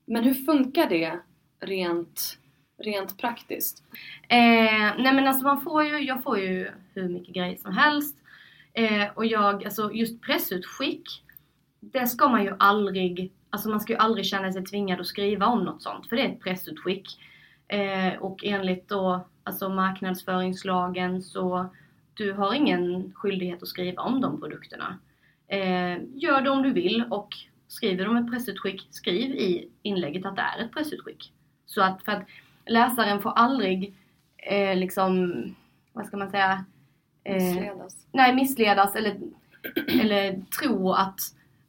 Men 0.05 0.23
hur 0.23 0.33
funkar 0.33 0.89
det 0.89 1.19
rent, 1.59 2.37
rent 2.77 3.17
praktiskt? 3.17 3.83
Eh, 4.29 4.93
nej 4.97 5.13
men 5.13 5.27
alltså 5.27 5.43
man 5.43 5.61
får 5.61 5.83
ju, 5.83 5.99
jag 5.99 6.23
får 6.23 6.39
ju 6.39 6.71
hur 6.93 7.09
mycket 7.09 7.35
grejer 7.35 7.57
som 7.57 7.73
helst. 7.73 8.17
Eh, 8.73 9.07
och 9.15 9.25
jag, 9.25 9.65
alltså 9.65 9.91
just 9.93 10.21
pressutskick, 10.21 11.23
det 11.79 12.07
ska 12.07 12.27
man 12.27 12.43
ju 12.43 12.55
aldrig, 12.59 13.31
alltså 13.49 13.69
man 13.69 13.79
ska 13.79 13.93
ju 13.93 13.99
aldrig 13.99 14.25
känna 14.25 14.53
sig 14.53 14.63
tvingad 14.63 14.99
att 14.99 15.07
skriva 15.07 15.45
om 15.45 15.63
något 15.63 15.81
sånt. 15.83 16.09
För 16.09 16.15
det 16.15 16.21
är 16.21 16.29
ett 16.29 16.41
pressutskick. 16.41 17.07
Eh, 17.67 18.13
och 18.19 18.45
enligt 18.45 18.89
då, 18.89 19.27
alltså 19.47 19.69
marknadsföringslagen 19.69 21.21
så 21.21 21.69
du 22.13 22.33
har 22.33 22.53
ingen 22.53 23.13
skyldighet 23.15 23.63
att 23.63 23.67
skriva 23.67 24.01
om 24.01 24.21
de 24.21 24.39
produkterna. 24.41 24.97
Eh, 25.47 25.97
gör 26.15 26.41
det 26.41 26.49
om 26.49 26.63
du 26.63 26.73
vill 26.73 27.03
och 27.09 27.29
skriver 27.67 28.05
de 28.05 28.17
ett 28.17 28.31
pressutskick, 28.31 28.87
skriv 28.89 29.35
i 29.35 29.69
inlägget 29.81 30.25
att 30.25 30.35
det 30.35 30.41
är 30.41 30.65
ett 30.65 30.71
pressutskick. 30.71 31.33
Så 31.65 31.81
att, 31.81 32.03
för 32.03 32.11
att 32.11 32.23
läsaren 32.65 33.21
får 33.21 33.31
aldrig 33.31 33.95
eh, 34.37 34.75
liksom, 34.75 35.33
vad 35.93 36.05
ska 36.05 36.17
man 36.17 36.31
säga? 36.31 36.65
Eh, 37.23 37.35
Missledas. 37.35 38.07
nej, 38.11 38.35
missledas 38.35 38.95
eller, 38.95 39.17
eller 40.01 40.41
tro 40.59 40.91
att 40.91 41.19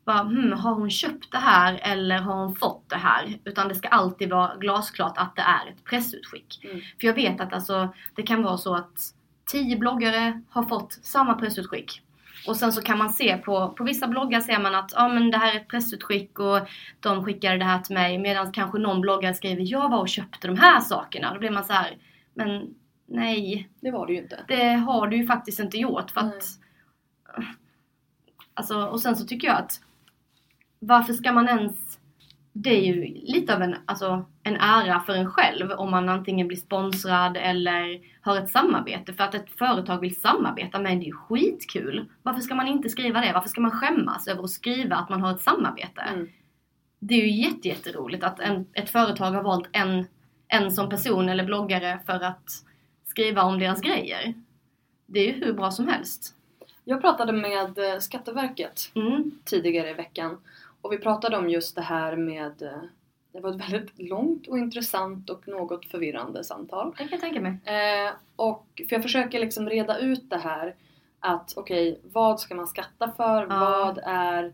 bara, 0.09 0.23
hmm, 0.23 0.53
har 0.53 0.75
hon 0.75 0.91
köpt 0.91 1.33
det 1.33 1.39
här 1.39 1.81
eller 1.83 2.19
har 2.19 2.35
hon 2.35 2.57
fått 2.57 2.89
det 2.89 2.97
här? 2.97 3.39
Utan 3.45 3.69
det 3.69 3.75
ska 3.75 3.89
alltid 3.89 4.31
vara 4.31 4.57
glasklart 4.57 5.19
att 5.19 5.37
det 5.37 5.43
är 5.43 5.71
ett 5.71 5.85
pressutskick. 5.85 6.61
Mm. 6.65 6.81
För 7.01 7.07
jag 7.07 7.15
vet 7.15 7.41
att 7.41 7.53
alltså, 7.53 7.95
det 8.15 8.23
kan 8.23 8.43
vara 8.43 8.59
så 8.59 8.75
att 8.75 9.15
tio 9.47 9.77
bloggare 9.77 10.43
har 10.51 10.63
fått 10.63 10.93
samma 10.93 11.35
pressutskick. 11.35 12.03
Och 12.47 12.57
sen 12.57 12.73
så 12.73 12.83
kan 12.83 12.99
man 12.99 13.11
se 13.13 13.37
på, 13.37 13.69
på 13.69 13.85
vissa 13.85 14.09
bloggar 14.09 14.41
ser 14.41 14.59
man 14.59 14.75
att 14.75 14.93
ja, 14.95 15.09
men 15.09 15.31
det 15.31 15.39
här 15.39 15.53
är 15.53 15.57
ett 15.61 15.69
pressutskick 15.69 16.39
och 16.39 16.59
de 17.01 17.25
skickade 17.25 17.59
det 17.59 17.65
här 17.65 17.79
till 17.79 17.95
mig. 17.95 18.19
Medan 18.19 18.53
kanske 18.53 18.79
någon 18.79 19.01
bloggare 19.01 19.35
skriver 19.35 19.63
jag 19.67 19.89
var 19.91 19.99
och 19.99 20.09
köpte 20.09 20.47
de 20.47 20.57
här 20.57 20.81
sakerna. 20.81 21.33
Då 21.33 21.39
blir 21.39 21.51
man 21.51 21.65
så 21.65 21.73
här, 21.73 21.97
men 22.35 22.75
nej, 23.07 23.69
Det 23.81 23.91
var 23.91 24.07
det 24.07 24.13
ju 24.13 24.19
inte. 24.19 24.45
det 24.49 24.73
har 24.73 25.07
du 25.07 25.17
ju 25.17 25.27
faktiskt 25.27 25.61
inte 25.61 25.79
gjort 25.79 26.11
för 26.11 26.21
att... 26.21 26.45
Alltså, 28.55 28.83
och 28.83 29.01
sen 29.01 29.17
så 29.17 29.25
tycker 29.25 29.49
jag 29.49 29.57
att 29.57 29.81
varför 30.79 31.13
ska 31.13 31.33
man 31.33 31.49
ens... 31.49 31.99
Det 32.53 32.71
är 32.71 32.81
ju 32.81 33.05
lite 33.05 33.55
av 33.55 33.63
en, 33.63 33.75
alltså, 33.87 34.25
en 34.43 34.57
ära 34.57 35.01
för 35.01 35.13
en 35.13 35.31
själv 35.31 35.71
om 35.71 35.91
man 35.91 36.09
antingen 36.09 36.49
blir 36.49 36.57
sponsrad 36.57 37.37
eller 37.37 38.01
har 38.21 38.37
ett 38.37 38.51
samarbete. 38.51 39.13
För 39.13 39.25
att 39.25 39.35
ett 39.35 39.51
företag 39.51 40.01
vill 40.01 40.21
samarbeta 40.21 40.79
med 40.79 40.93
en, 40.93 40.99
det 40.99 41.05
är 41.05 41.07
ju 41.07 41.13
skitkul. 41.13 42.09
Varför 42.23 42.41
ska 42.41 42.55
man 42.55 42.69
inte 42.69 42.89
skriva 42.89 43.21
det? 43.21 43.33
Varför 43.33 43.49
ska 43.49 43.61
man 43.61 43.71
skämmas 43.71 44.29
över 44.29 44.43
att 44.43 44.51
skriva 44.51 44.97
att 44.97 45.09
man 45.09 45.21
har 45.21 45.35
ett 45.35 45.41
samarbete? 45.43 46.01
Mm. 46.01 46.29
Det 46.99 47.15
är 47.15 47.27
ju 47.27 47.31
jätte, 47.31 47.69
jätteroligt 47.69 48.25
att 48.25 48.41
en, 48.41 48.67
ett 48.73 48.91
företag 48.91 49.31
har 49.31 49.43
valt 49.43 49.69
en, 49.73 50.07
en 50.49 50.71
som 50.71 50.89
person 50.89 51.29
eller 51.29 51.45
bloggare 51.45 51.99
för 52.07 52.21
att 52.25 52.51
skriva 53.05 53.43
om 53.43 53.59
deras 53.59 53.81
grejer. 53.81 54.35
Det 55.07 55.21
är 55.21 55.27
ju 55.27 55.45
hur 55.45 55.53
bra 55.53 55.71
som 55.71 55.89
helst. 55.89 56.35
Jag 56.85 57.01
pratade 57.01 57.33
med 57.33 57.79
eh, 57.79 57.99
Skatteverket 58.01 58.91
Mm. 58.95 59.31
tidigare 59.45 59.91
i 59.91 59.95
veckan 59.95 60.39
och 60.89 60.95
vi 60.95 60.99
pratade 60.99 61.37
om 61.37 61.49
just 61.49 61.75
det 61.77 61.83
här 61.83 62.17
med 62.17 62.63
eh, 62.63 62.83
det 63.33 63.41
var 63.41 63.51
ett 63.51 63.73
väldigt 63.73 63.99
långt 63.99 64.47
och 64.47 64.59
intressant 64.59 65.31
och 65.31 65.49
något 65.49 65.87
förvirrande 65.87 66.45
samtal. 66.45 66.91
Det 66.91 66.97
kan 66.97 67.09
jag 67.11 67.21
tänka 67.21 67.41
mig. 67.41 67.59
Eh, 67.65 68.13
och 68.37 68.67
för 68.77 68.97
jag 68.97 69.03
försöker 69.03 69.39
liksom 69.39 69.69
reda 69.69 69.99
ut 69.99 70.31
det 70.31 70.39
här 70.39 70.75
att 71.21 71.53
okej, 71.57 72.01
vad 72.13 72.41
ska 72.41 72.55
man 72.55 72.67
skatta 72.67 73.13
för? 73.17 73.47
Ja. 73.51 73.59
Vad 73.61 73.99
är 74.05 74.53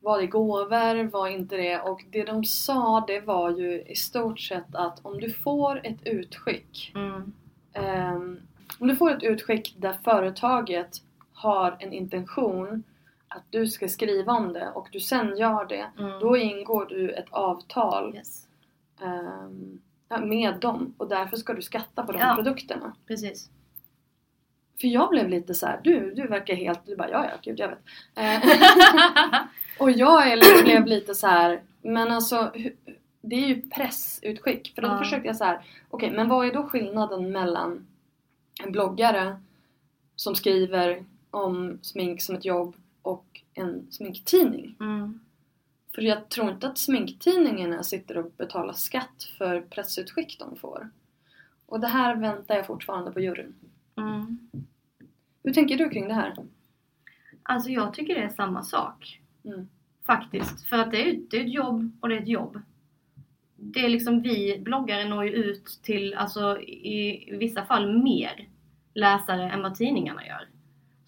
vad 0.00 0.22
är 0.22 0.26
gåvor? 0.26 1.04
Vad 1.04 1.28
är 1.28 1.32
inte 1.32 1.56
det? 1.56 1.80
Och 1.80 2.04
det 2.10 2.24
de 2.24 2.44
sa 2.44 3.04
det 3.06 3.20
var 3.20 3.50
ju 3.50 3.82
i 3.82 3.94
stort 3.94 4.40
sett 4.40 4.74
att 4.74 5.06
om 5.06 5.20
du 5.20 5.30
får 5.30 5.80
ett 5.86 6.06
utskick 6.06 6.92
Mm. 6.94 7.32
Ehm, 7.72 8.40
om 8.78 8.88
du 8.88 8.96
får 8.96 9.10
ett 9.10 9.22
utskick 9.22 9.74
där 9.78 9.96
företaget 10.04 11.02
har 11.32 11.76
en 11.78 11.92
intention 11.92 12.84
att 13.28 13.42
du 13.50 13.66
ska 13.66 13.88
skriva 13.88 14.32
om 14.32 14.52
det 14.52 14.70
och 14.74 14.88
du 14.92 15.00
sen 15.00 15.36
gör 15.36 15.66
det, 15.66 15.86
Mm. 15.98 16.20
då 16.20 16.36
ingår 16.36 16.86
du 16.86 17.10
ett 17.10 17.28
avtal 17.30 18.14
Yes. 18.16 18.46
ja, 20.08 20.18
med 20.20 20.54
dem 20.60 20.94
och 20.98 21.08
därför 21.08 21.36
ska 21.36 21.54
du 21.54 21.62
skatta 21.62 22.02
på 22.02 22.12
de 22.12 22.18
Ja. 22.18 22.34
produkterna. 22.36 22.96
Precis. 23.06 23.50
För 24.80 24.88
jag 24.88 25.10
blev 25.10 25.28
lite 25.28 25.54
så 25.54 25.66
här, 25.66 25.80
du, 25.84 26.14
du 26.14 26.26
verkar 26.26 26.54
helt, 26.54 26.86
du 26.86 26.96
bara 26.96 27.10
ja 27.10 27.24
ja 27.24 27.36
gud 27.42 27.58
jag 27.58 27.68
vet. 27.68 27.78
Eh, 28.14 28.50
och 29.80 29.90
jag 29.90 30.28
är, 30.32 30.62
blev 30.64 30.86
lite 30.86 31.14
så 31.14 31.26
här, 31.26 31.62
men 31.82 32.12
alltså 32.12 32.52
det 33.20 33.36
är 33.36 33.46
ju 33.48 33.70
pressutskick. 33.70 34.74
För 34.74 34.82
då 34.82 34.88
Ja. 34.88 34.98
försökte 34.98 35.26
jag 35.26 35.36
så 35.36 35.44
här, 35.44 35.60
okej 35.90 36.10
men 36.10 36.28
vad 36.28 36.46
är 36.46 36.52
då 36.52 36.62
skillnaden 36.62 37.32
mellan 37.32 37.86
en 38.64 38.72
bloggare 38.72 39.40
som 40.16 40.34
skriver 40.34 41.04
om 41.30 41.78
smink 41.82 42.22
som 42.22 42.34
ett 42.36 42.44
jobb 42.44 42.76
en 43.58 43.86
sminktidning? 43.90 44.76
Mm. 44.80 45.20
För 45.94 46.02
jag 46.02 46.28
tror 46.28 46.50
inte 46.50 46.68
att 46.68 46.78
sminktidningarna 46.78 47.82
sitter 47.82 48.18
och 48.18 48.32
betalar 48.36 48.72
skatt 48.72 49.28
för 49.38 49.60
pressutskick 49.60 50.38
de 50.38 50.56
får. 50.56 50.90
Och 51.66 51.80
det 51.80 51.86
här 51.86 52.16
väntar 52.16 52.56
jag 52.56 52.66
fortfarande 52.66 53.10
på 53.10 53.20
juryn. 53.20 53.54
Mm. 53.96 54.38
Hur 55.42 55.52
tänker 55.52 55.78
du 55.78 55.88
kring 55.88 56.08
det 56.08 56.14
här? 56.14 56.36
Alltså 57.42 57.70
jag 57.70 57.94
tycker 57.94 58.14
det 58.14 58.22
är 58.22 58.28
samma 58.28 58.62
sak. 58.62 59.20
Mm. 59.44 59.68
Faktiskt. 60.06 60.68
För 60.68 60.76
att 60.76 60.90
det 60.90 61.10
är, 61.10 61.18
det 61.30 61.36
är 61.36 61.44
ett 61.44 61.52
jobb 61.52 61.90
och 62.00 62.08
det 62.08 62.16
är 62.16 62.20
ett 62.20 62.28
jobb. 62.28 62.60
Det 63.56 63.84
är 63.84 63.88
liksom 63.88 64.22
vi 64.22 64.58
bloggare 64.58 65.08
når 65.08 65.24
ju 65.24 65.30
ut 65.30 65.80
till, 65.82 66.14
alltså 66.14 66.60
i 66.60 67.36
vissa 67.36 67.64
fall 67.64 68.02
mer 68.02 68.48
läsare 68.94 69.50
än 69.50 69.62
vad 69.62 69.74
tidningarna 69.74 70.26
gör. 70.26 70.48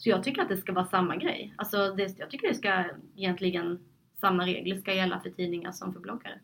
Så 0.01 0.09
jag 0.09 0.23
tycker 0.25 0.43
att 0.43 0.49
det 0.49 0.57
ska 0.57 0.73
vara 0.73 0.87
samma 0.87 1.17
grej. 1.17 1.55
Alltså 1.57 1.77
det, 1.95 2.19
jag 2.19 2.31
tycker 2.31 2.49
det 2.49 2.55
ska 2.55 2.85
egentligen 3.17 3.79
samma 4.21 4.47
regler 4.47 4.77
ska 4.77 4.95
gälla 4.95 5.21
för 5.21 5.31
tidningar 5.31 5.73
som 5.73 5.93
för 5.93 6.01
bloggare. 6.01 6.39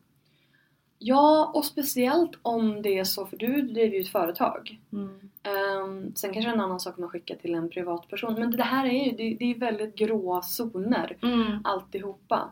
Ja, 0.99 1.51
och 1.53 1.65
speciellt 1.65 2.31
om 2.41 2.81
det 2.81 2.99
är 2.99 3.03
så, 3.03 3.25
för 3.25 3.37
du 3.37 3.61
driver 3.61 3.95
ju 3.95 4.01
ett 4.01 4.09
företag. 4.09 4.79
Mm. 4.93 5.19
Ehm, 5.43 6.15
sen 6.15 6.33
kanske 6.33 6.51
en 6.51 6.59
annan 6.59 6.79
sak 6.79 6.97
man 6.97 7.09
skickar 7.09 7.35
till 7.35 7.55
en 7.55 7.69
privatperson. 7.69 8.33
Men 8.33 8.51
det 8.51 8.63
här 8.63 8.85
är 8.85 9.05
ju 9.05 9.11
det, 9.11 9.37
det 9.39 9.51
är 9.51 9.59
väldigt 9.59 9.95
gråa 9.95 10.41
zoner 10.41 11.17
Mm. 11.21 11.59
alltihopa. 11.63 12.49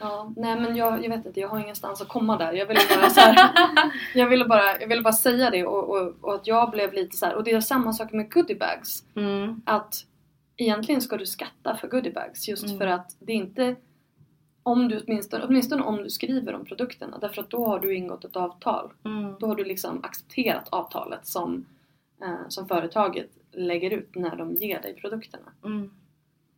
Ja, 0.00 0.32
nej 0.36 0.60
men 0.60 0.76
jag, 0.76 1.04
jag 1.04 1.10
vet 1.10 1.26
inte, 1.26 1.40
jag 1.40 1.48
har 1.48 1.58
ingenstans 1.58 2.00
att 2.02 2.08
komma 2.08 2.36
där. 2.36 2.52
Jag 2.52 2.66
ville 2.66 2.80
bara, 2.96 3.10
så 3.10 3.20
här, 3.20 3.50
jag 4.14 4.28
ville 4.28 4.44
bara, 4.44 4.80
jag 4.80 4.88
ville 4.88 5.02
bara 5.02 5.12
säga 5.12 5.50
det 5.50 5.66
och, 5.66 5.88
och, 5.88 6.14
och 6.20 6.34
att 6.34 6.46
jag 6.46 6.70
blev 6.70 6.92
lite 6.92 7.16
så 7.16 7.26
här. 7.26 7.34
Och 7.34 7.44
det 7.44 7.50
är 7.50 7.60
samma 7.60 7.92
sak 7.92 8.12
med 8.12 8.32
goodiebags. 8.32 9.04
Mm. 9.16 9.62
Att 9.66 10.06
egentligen 10.64 11.00
ska 11.00 11.16
du 11.16 11.26
skatta 11.26 11.76
för 11.76 11.88
goodiebags 11.88 12.48
just 12.48 12.64
Mm. 12.64 12.78
för 12.78 12.86
att 12.86 13.16
det 13.20 13.32
är 13.32 13.36
inte 13.36 13.76
om 14.62 14.88
du 14.88 15.00
åtminstone, 15.00 15.44
åtminstone 15.44 15.82
om 15.82 15.96
du 15.96 16.10
skriver 16.10 16.54
om 16.54 16.64
produkterna 16.64 17.18
därför 17.18 17.42
att 17.42 17.50
då 17.50 17.66
har 17.66 17.80
du 17.80 17.94
ingått 17.94 18.24
ett 18.24 18.36
avtal. 18.36 18.92
Mm. 19.04 19.34
Då 19.40 19.46
har 19.46 19.54
du 19.54 19.64
liksom 19.64 20.04
accepterat 20.04 20.68
avtalet 20.68 21.26
som, 21.26 21.66
eh, 22.22 22.48
som 22.48 22.68
företaget 22.68 23.30
lägger 23.52 23.90
ut 23.90 24.14
när 24.14 24.36
de 24.36 24.54
ger 24.54 24.82
dig 24.82 24.94
produkterna. 24.94 25.52
Mm. 25.64 25.90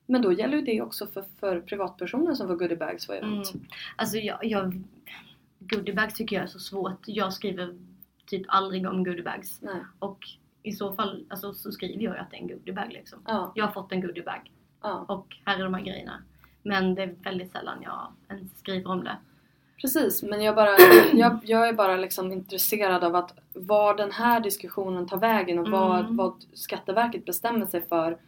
Men 0.06 0.22
då 0.22 0.32
gäller 0.32 0.56
ju 0.56 0.62
det 0.62 0.82
också 0.82 1.06
för, 1.06 1.24
för 1.40 1.60
privatpersoner 1.60 2.34
som 2.34 2.48
får 2.48 2.56
goodiebags 2.56 3.06
för 3.06 3.14
event. 3.14 3.54
Mm. 3.54 3.66
Alltså 3.96 4.16
jag, 4.16 4.44
jag 4.44 4.82
goodiebags 5.58 6.14
tycker 6.14 6.36
jag 6.36 6.42
är 6.42 6.48
så 6.48 6.58
svårt. 6.58 7.00
Jag 7.06 7.32
skriver 7.32 7.78
typ 8.26 8.42
aldrig 8.48 8.86
om 8.88 9.04
goodiebags. 9.04 9.60
Och 9.98 10.18
i 10.62 10.72
så 10.72 10.92
fall 10.92 11.24
alltså, 11.30 11.54
så 11.54 11.72
skriver 11.72 12.04
jag 12.04 12.16
att 12.18 12.30
det 12.30 12.36
är 12.36 12.40
en 12.40 12.48
goodiebag 12.48 12.92
liksom. 12.92 13.18
Ja, 13.26 13.52
Jag 13.54 13.64
har 13.66 13.72
fått 13.72 13.92
en 13.92 14.00
goodiebag 14.00 14.52
ja, 14.82 15.04
och 15.08 15.36
här 15.44 15.58
är 15.58 15.64
de 15.64 15.74
här 15.74 15.82
grejerna. 15.82 16.22
Men 16.62 16.94
det 16.94 17.02
är 17.02 17.14
väldigt 17.22 17.52
sällan 17.52 17.78
jag 17.82 18.12
ens 18.28 18.58
skriver 18.58 18.90
om 18.90 19.04
det. 19.04 19.16
precis. 19.80 20.22
Men 20.22 20.42
jag, 20.42 20.54
bara, 20.54 20.70
jag, 21.12 21.38
jag 21.44 21.68
är 21.68 21.72
bara 21.72 21.96
liksom 21.96 22.32
intresserad 22.32 23.04
av 23.04 23.14
att 23.16 23.34
var 23.52 23.96
den 23.96 24.12
här 24.12 24.40
diskussionen 24.40 25.08
tar 25.08 25.16
vägen 25.16 25.58
och 25.58 25.68
vad, 25.68 26.00
Mm. 26.00 26.16
vad 26.16 26.44
Skatteverket 26.52 27.24
bestämmer 27.24 27.66
sig 27.66 27.88
för 27.88 28.18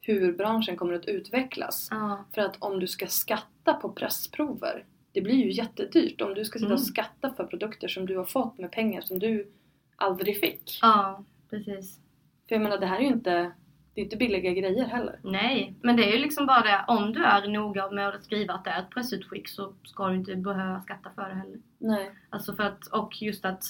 hur 0.00 0.32
branschen 0.32 0.76
kommer 0.76 0.94
att 0.94 1.04
utvecklas. 1.04 1.88
Ja. 1.90 2.24
För 2.34 2.42
att 2.42 2.56
om 2.58 2.80
du 2.80 2.86
ska 2.86 3.06
skatta 3.06 3.74
på 3.74 3.88
pressprover, 3.88 4.84
det 5.12 5.20
blir 5.20 5.34
ju 5.34 5.50
jättedyrt 5.52 6.20
om 6.20 6.34
du 6.34 6.44
ska 6.44 6.58
sitta 6.58 6.66
Mm. 6.66 6.74
och 6.74 6.86
skatta 6.86 7.34
för 7.34 7.44
produkter 7.44 7.88
som 7.88 8.06
du 8.06 8.16
har 8.16 8.24
fått 8.24 8.58
med 8.58 8.72
pengar 8.72 9.00
som 9.00 9.18
du 9.18 9.52
aldrig 9.96 10.40
fick. 10.40 10.78
Ja, 10.82 11.24
precis. 11.50 12.00
För 12.48 12.54
jag 12.54 12.62
menar 12.62 12.78
det 12.78 12.86
här 12.86 12.96
är 12.96 13.00
ju 13.02 13.06
inte, 13.06 13.52
det 13.94 14.00
är 14.00 14.04
inte 14.04 14.16
billiga 14.16 14.52
grejer 14.52 14.84
heller. 14.84 15.18
Nej, 15.22 15.74
men 15.82 15.96
det 15.96 16.04
är 16.10 16.12
ju 16.12 16.18
liksom 16.18 16.46
bara 16.46 16.60
det. 16.62 16.84
Om 16.88 17.12
du 17.12 17.24
är 17.24 17.48
noga 17.48 17.90
med 17.90 18.08
att 18.08 18.24
skriva 18.24 18.54
att 18.54 18.64
det 18.64 18.70
är 18.70 18.80
ett 18.82 18.90
pressutskick 18.90 19.48
så 19.48 19.74
ska 19.84 20.08
du 20.08 20.14
inte 20.14 20.36
behöva 20.36 20.80
skatta 20.80 21.10
för 21.14 21.28
det 21.28 21.34
heller. 21.34 21.58
Nej. 21.78 22.10
Alltså 22.30 22.54
för 22.54 22.62
att, 22.62 22.86
och 22.86 23.22
just 23.22 23.44
att 23.44 23.62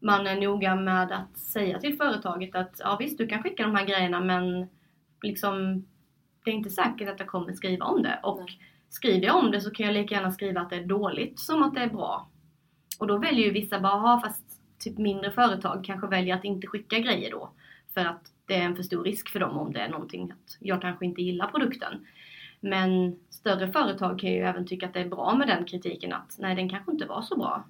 man 0.00 0.26
är 0.26 0.40
noga 0.40 0.74
med 0.74 1.12
att 1.12 1.38
säga 1.38 1.78
till 1.80 1.96
företaget 1.96 2.54
att 2.54 2.76
ja 2.78 2.96
visst 3.00 3.18
du 3.18 3.26
kan 3.26 3.42
skicka 3.42 3.62
de 3.62 3.74
här 3.74 3.86
grejerna 3.86 4.20
men 4.20 4.68
liksom 5.22 5.84
det 6.44 6.50
är 6.50 6.54
inte 6.54 6.70
säkert 6.70 7.08
att 7.08 7.18
jag 7.20 7.28
kommer 7.28 7.52
skriva 7.52 7.84
om 7.86 8.02
det. 8.02 8.20
Och 8.22 8.38
Nej. 8.38 8.58
skriver 8.88 9.26
jag 9.26 9.36
om 9.36 9.50
det 9.50 9.60
så 9.60 9.70
kan 9.70 9.86
jag 9.86 9.92
lika 9.92 10.14
gärna 10.14 10.30
skriva 10.30 10.60
att 10.60 10.70
det 10.70 10.76
är 10.76 10.84
dåligt 10.84 11.38
som 11.40 11.62
att 11.62 11.74
det 11.74 11.80
är 11.80 11.90
bra. 11.90 12.28
Och 13.00 13.06
då 13.06 13.18
väljer 13.18 13.44
ju 13.46 13.50
vissa 13.52 13.80
bara, 13.80 13.92
"Jaha, 13.92 14.20
fast 14.20 14.44
typ 14.80 14.98
mindre 14.98 15.30
företag 15.30 15.84
kanske 15.84 16.06
väljer 16.06 16.34
att 16.34 16.44
inte 16.44 16.66
skicka 16.66 16.98
grejer 16.98 17.30
då. 17.30 17.50
För 17.94 18.00
att 18.00 18.32
det 18.46 18.54
är 18.54 18.62
en 18.62 18.76
för 18.76 18.82
stor 18.82 19.04
risk 19.04 19.28
för 19.28 19.40
dem 19.40 19.58
om 19.58 19.72
det 19.72 19.80
är 19.80 19.88
någonting 19.88 20.30
att 20.30 20.56
jag 20.60 20.82
kanske 20.82 21.04
inte 21.04 21.22
gillar 21.22 21.46
produkten. 21.46 22.06
Men 22.60 23.18
större 23.30 23.72
företag 23.72 24.18
kan 24.18 24.30
ju 24.30 24.40
även 24.40 24.66
tycka 24.66 24.86
att 24.86 24.94
det 24.94 25.00
är 25.00 25.08
bra 25.08 25.34
med 25.34 25.48
den 25.48 25.64
kritiken 25.64 26.12
att 26.12 26.36
nej 26.38 26.56
den 26.56 26.68
kanske 26.68 26.92
inte 26.92 27.06
var 27.06 27.22
så 27.22 27.36
bra. 27.36 27.64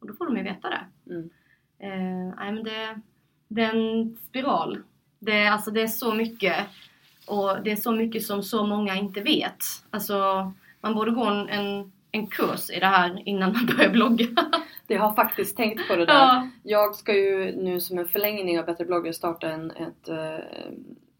Och 0.00 0.06
då 0.06 0.14
får 0.14 0.26
de 0.26 0.36
ju 0.36 0.42
veta 0.42 0.68
det. 0.70 1.12
Mm. 1.14 1.30
Nej 2.36 2.52
men 2.52 2.64
det, 2.64 3.00
det 3.48 3.62
är 3.62 3.74
en 3.74 4.16
spiral. 4.16 4.78
Det, 5.18 5.46
alltså, 5.46 5.70
det 5.70 5.82
är 5.82 5.86
så 5.86 6.14
mycket 6.14 6.66
och 7.26 7.62
det 7.62 7.70
är 7.70 7.76
så 7.76 7.92
mycket 7.92 8.22
som 8.22 8.42
så 8.42 8.66
många 8.66 8.96
inte 8.96 9.20
vet. 9.20 9.64
Alltså 9.90 10.52
man 10.80 10.94
borde 10.94 11.10
gå 11.10 11.24
en, 11.24 11.48
en, 11.48 11.92
en 12.12 12.26
kurs 12.26 12.70
i 12.70 12.80
det 12.80 12.86
här 12.86 13.22
innan 13.28 13.52
man 13.52 13.66
börjar 13.66 13.90
blogga. 13.90 14.26
Det 14.86 14.96
har 14.96 15.14
faktiskt 15.14 15.56
tänkt 15.56 15.88
på 15.88 15.96
det 15.96 16.06
där. 16.06 16.14
ja. 16.14 16.48
Jag 16.62 16.94
ska 16.94 17.14
ju 17.14 17.56
nu 17.56 17.80
som 17.80 17.98
en 17.98 18.08
förlängning 18.08 18.58
av 18.58 18.66
Bättre 18.66 18.84
bloggar 18.84 19.12
starta 19.12 19.50
en, 19.50 19.70
ett, 19.70 20.08
eh, 20.08 20.38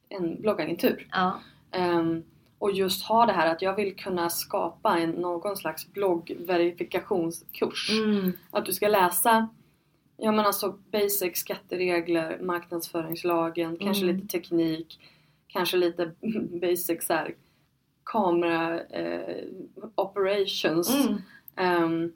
en 0.08 0.40
bloggagentur. 0.40 1.08
ja. 1.12 1.40
Ehm, 1.72 2.22
och 2.58 2.72
just 2.72 3.04
ha 3.04 3.26
det 3.26 3.32
här 3.32 3.52
att 3.52 3.62
jag 3.62 3.76
vill 3.76 3.96
kunna 3.96 4.30
skapa 4.30 4.98
en, 4.98 5.10
någon 5.10 5.56
slags 5.56 5.92
bloggverifikationskurs. 5.92 7.90
Mm. 7.90 8.32
Att 8.50 8.66
du 8.66 8.72
ska 8.72 8.88
läsa 8.88 9.48
Ja 10.22 10.32
men 10.32 10.46
alltså 10.46 10.78
basic 10.92 11.36
skatteregler, 11.36 12.38
marknadsföringslagen, 12.42 13.76
kanske 13.76 14.04
Mm. 14.04 14.16
lite 14.16 14.28
teknik, 14.28 14.98
kanske 15.46 15.76
lite 15.76 16.10
basic 16.60 17.06
så 17.06 17.12
här, 17.14 17.34
kamera 18.12 18.80
eh, 18.80 19.44
operations. 19.94 21.06
Mm. 21.06 21.18
Ehm, 21.56 22.12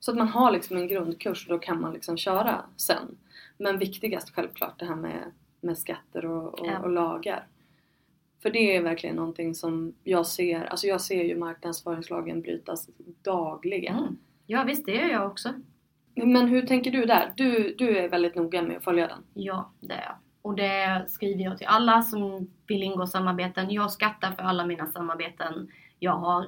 så 0.00 0.10
att 0.10 0.18
man 0.18 0.28
har 0.28 0.50
liksom 0.50 0.76
en 0.76 0.88
grundkurs 0.88 1.46
och 1.46 1.52
då 1.52 1.58
kan 1.58 1.80
man 1.80 1.92
liksom 1.92 2.16
köra 2.16 2.64
sen. 2.76 3.16
Men 3.58 3.78
viktigast 3.78 4.34
självklart 4.34 4.78
det 4.78 4.86
här 4.86 4.96
med, 4.96 5.32
med 5.60 5.78
skatter 5.78 6.24
och, 6.26 6.60
och, 6.60 6.66
Ja. 6.66 6.78
och 6.78 6.90
lagar. 6.90 7.46
För 8.42 8.50
det 8.50 8.76
är 8.76 8.82
verkligen 8.82 9.16
någonting 9.16 9.54
som 9.54 9.94
jag 10.04 10.26
ser, 10.26 10.64
alltså 10.64 10.86
jag 10.86 11.00
ser 11.00 11.24
ju 11.24 11.36
marknadsföringslagen 11.36 12.40
brytas 12.40 12.88
dagligen. 13.22 13.98
Mm. 13.98 14.16
Ja 14.46 14.64
visst, 14.64 14.86
det 14.86 14.92
gör 14.94 15.08
jag 15.08 15.26
också. 15.26 15.52
Men 16.14 16.48
hur 16.48 16.66
tänker 16.66 16.90
du 16.90 17.04
där? 17.04 17.32
Du, 17.36 17.74
du 17.78 17.98
är 17.98 18.08
väldigt 18.08 18.34
noga 18.34 18.62
med 18.62 18.76
att 18.76 18.84
följa 18.84 19.06
den. 19.06 19.24
Ja, 19.34 19.72
det 19.80 19.94
är 19.94 20.02
jag. 20.02 20.16
Och 20.46 20.56
det 20.56 21.04
skriver 21.08 21.44
jag 21.44 21.58
till 21.58 21.66
alla 21.66 22.02
som 22.02 22.50
vill 22.66 22.82
ingå 22.82 23.06
samarbeten. 23.06 23.70
Jag 23.70 23.92
skattar 23.92 24.32
för 24.32 24.42
alla 24.42 24.66
mina 24.66 24.86
samarbeten 24.86 25.68
jag 25.98 26.16
har. 26.16 26.46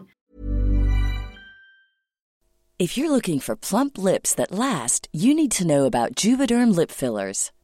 If 2.79 2.99
you're 2.99 3.09
looking 3.09 3.41
for 3.41 3.57
plump 3.57 3.99
lips 3.99 4.35
that 4.35 4.51
last, 4.51 5.09
you 5.13 5.35
need 5.35 5.51
to 5.51 5.65
know 5.65 5.87
about 5.87 6.25
Juvederm 6.25 6.77
lip 6.77 6.91
fillers. 6.91 7.51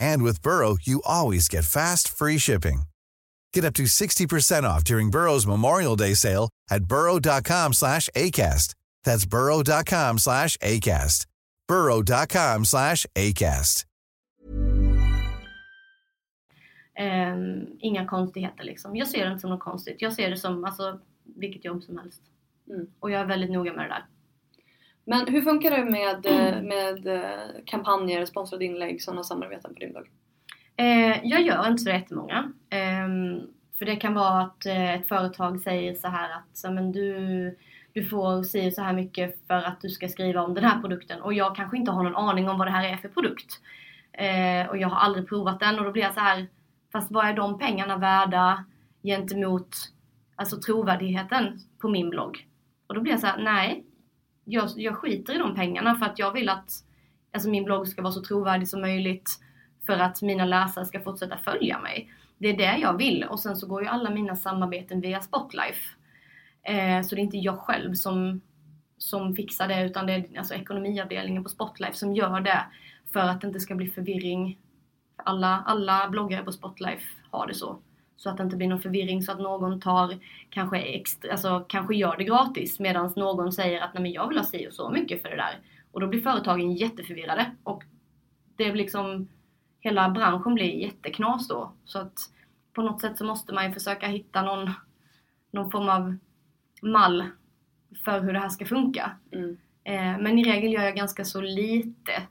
And 0.00 0.22
with 0.22 0.42
Burrow, 0.42 0.76
you 0.80 1.02
always 1.04 1.48
get 1.48 1.64
fast, 1.64 2.08
free 2.08 2.38
shipping. 2.38 2.82
Get 3.52 3.64
up 3.64 3.74
to 3.74 3.84
60% 3.84 4.64
off 4.64 4.84
during 4.84 5.10
Burrow's 5.10 5.46
Memorial 5.46 5.96
Day 5.96 6.14
sale 6.14 6.50
at 6.70 6.84
burrow.com 6.84 7.72
slash 7.72 8.08
ACAST. 8.16 8.74
That's 9.04 9.26
burrow.com 9.26 10.18
slash 10.18 10.56
ACAST. 10.58 11.26
burrow.com 11.68 12.64
slash 12.64 13.06
ACAST. 13.14 13.84
Ehm, 16.96 17.66
inga 17.80 18.06
konstigheter 18.06 18.64
liksom. 18.64 18.96
Jag 18.96 19.08
ser 19.08 19.24
det 19.24 19.30
inte 19.30 19.40
som 19.40 19.50
något 19.50 19.60
konstigt. 19.60 20.02
Jag 20.02 20.12
ser 20.12 20.30
det 20.30 20.36
som 20.36 20.64
alltså, 20.64 21.00
vilket 21.24 21.64
jobb 21.64 21.82
som 21.82 21.98
helst. 21.98 22.22
Mm. 22.68 22.86
Och 23.00 23.10
jag 23.10 23.20
är 23.20 23.26
väldigt 23.26 23.50
noga 23.50 23.72
med 23.72 23.84
det 23.84 23.88
där. 23.88 24.06
Men 25.04 25.26
hur 25.28 25.42
funkar 25.42 25.70
det 25.70 25.84
med, 25.84 26.26
eh, 26.26 26.62
med 26.62 27.06
eh, 27.06 27.64
kampanjer, 27.66 28.26
sponsrade 28.26 28.64
inlägg, 28.64 29.02
sådana 29.02 29.24
samarbeten 29.24 29.74
på 29.74 29.80
din 29.80 29.92
blogg? 29.92 30.10
Eh, 30.76 31.26
jag 31.26 31.42
gör 31.42 31.68
inte 31.68 31.82
så 31.82 31.90
jättemånga. 31.90 32.52
Eh, 32.70 33.08
för 33.78 33.84
det 33.84 33.96
kan 33.96 34.14
vara 34.14 34.42
att 34.42 34.66
ett 34.66 35.08
företag 35.08 35.60
säger 35.60 35.94
så 35.94 36.08
här 36.08 36.30
att 36.30 36.56
så, 36.56 36.70
men 36.70 36.92
du, 36.92 37.58
du 37.92 38.04
får 38.04 38.42
si 38.42 38.70
så 38.70 38.82
här 38.82 38.92
mycket 38.92 39.46
för 39.46 39.54
att 39.54 39.80
du 39.80 39.88
ska 39.88 40.08
skriva 40.08 40.42
om 40.42 40.54
den 40.54 40.64
här 40.64 40.80
produkten. 40.80 41.22
Och 41.22 41.34
jag 41.34 41.56
kanske 41.56 41.76
inte 41.76 41.90
har 41.90 42.02
någon 42.02 42.16
aning 42.16 42.48
om 42.48 42.58
vad 42.58 42.66
det 42.66 42.70
här 42.70 42.92
är 42.92 42.96
för 42.96 43.08
produkt. 43.08 43.60
Och 44.70 44.76
jag 44.76 44.88
har 44.88 44.96
aldrig 44.96 45.28
provat 45.28 45.60
den 45.60 45.78
och 45.78 45.84
då 45.84 45.92
blir 45.92 46.02
jag 46.02 46.14
så 46.14 46.20
här, 46.20 46.46
fast 46.92 47.12
vad 47.12 47.26
är 47.26 47.32
de 47.32 47.58
pengarna 47.58 47.96
värda 47.96 48.64
gentemot 49.02 49.68
alltså 50.36 50.60
trovärdigheten 50.60 51.60
på 51.78 51.88
min 51.88 52.10
blogg? 52.10 52.46
Och 52.86 52.94
då 52.94 53.00
blir 53.00 53.12
jag 53.12 53.20
så 53.20 53.26
här, 53.26 53.42
nej, 53.42 53.84
jag, 54.44 54.70
jag 54.76 54.96
skiter 54.96 55.34
i 55.34 55.38
de 55.38 55.54
pengarna 55.54 55.94
för 55.94 56.06
att 56.06 56.18
jag 56.18 56.32
vill 56.32 56.48
att 56.48 56.84
alltså 57.32 57.48
min 57.48 57.64
blogg 57.64 57.88
ska 57.88 58.02
vara 58.02 58.12
så 58.12 58.22
trovärdig 58.22 58.68
som 58.68 58.80
möjligt 58.80 59.30
för 59.86 59.98
att 59.98 60.22
mina 60.22 60.44
läsare 60.44 60.86
ska 60.86 61.00
fortsätta 61.00 61.38
följa 61.38 61.80
mig. 61.80 62.10
Det 62.38 62.48
är 62.48 62.56
det 62.56 62.78
jag 62.78 62.98
vill 62.98 63.24
och 63.24 63.40
sen 63.40 63.56
så 63.56 63.66
går 63.66 63.82
ju 63.82 63.88
alla 63.88 64.10
mina 64.10 64.36
samarbeten 64.36 65.00
via 65.00 65.20
Spotlife. 65.20 65.96
Eh, 66.62 67.02
så 67.02 67.14
det 67.14 67.20
är 67.20 67.24
inte 67.24 67.38
jag 67.38 67.58
själv 67.58 67.94
som, 67.94 68.40
som 68.98 69.36
fixar 69.36 69.68
det 69.68 69.84
utan 69.84 70.06
det 70.06 70.12
är 70.12 70.38
alltså 70.38 70.54
ekonomiavdelningen 70.54 71.42
på 71.42 71.48
Spotlife 71.48 71.94
som 71.94 72.14
gör 72.14 72.40
det 72.40 72.64
för 73.12 73.20
att 73.20 73.40
det 73.40 73.46
inte 73.46 73.60
ska 73.60 73.74
bli 73.74 73.86
förvirring. 73.86 74.58
Alla, 75.16 75.62
alla 75.66 76.08
bloggare 76.08 76.44
på 76.44 76.52
Spotlife 76.52 77.06
har 77.30 77.46
det 77.46 77.54
så. 77.54 77.78
Så 78.16 78.30
att 78.30 78.36
det 78.36 78.42
inte 78.42 78.56
blir 78.56 78.68
någon 78.68 78.80
förvirring 78.80 79.22
så 79.22 79.32
att 79.32 79.40
någon 79.40 79.80
tar 79.80 80.18
kanske 80.50 80.78
extra, 80.78 81.32
alltså 81.32 81.64
kanske 81.68 81.96
gör 81.96 82.16
det 82.16 82.24
gratis 82.24 82.80
medan 82.80 83.12
någon 83.16 83.52
säger 83.52 83.80
att 83.80 83.94
nej 83.94 84.02
men 84.02 84.12
jag 84.12 84.28
vill 84.28 84.38
ha 84.38 84.44
si 84.44 84.68
och 84.68 84.74
så 84.74 84.90
mycket 84.90 85.22
för 85.22 85.28
det 85.28 85.36
där. 85.36 85.58
Och 85.92 86.00
då 86.00 86.06
blir 86.06 86.20
företagen 86.20 86.72
jätteförvirrade 86.72 87.50
och 87.62 87.84
det 88.56 88.72
blir 88.72 88.82
liksom 88.82 89.28
hela 89.80 90.08
branschen 90.08 90.54
blir 90.54 90.74
jätteknas 90.74 91.48
då. 91.48 91.72
Så 91.84 91.98
att 91.98 92.18
på 92.72 92.82
något 92.82 93.00
sätt 93.00 93.18
så 93.18 93.24
måste 93.24 93.54
man 93.54 93.66
ju 93.66 93.72
försöka 93.72 94.06
hitta 94.06 94.42
någon, 94.42 94.70
någon 95.50 95.70
form 95.70 95.88
av 95.88 96.16
mall 96.82 97.24
för 98.04 98.20
hur 98.20 98.32
det 98.32 98.38
här 98.38 98.48
ska 98.48 98.64
funka. 98.64 99.16
Mm. 99.32 99.56
Eh, 99.84 100.22
men 100.22 100.38
i 100.38 100.44
regel 100.44 100.72
gör 100.72 100.82
jag 100.82 100.96
ganska 100.96 101.24
så 101.24 101.40
lite 101.40 102.22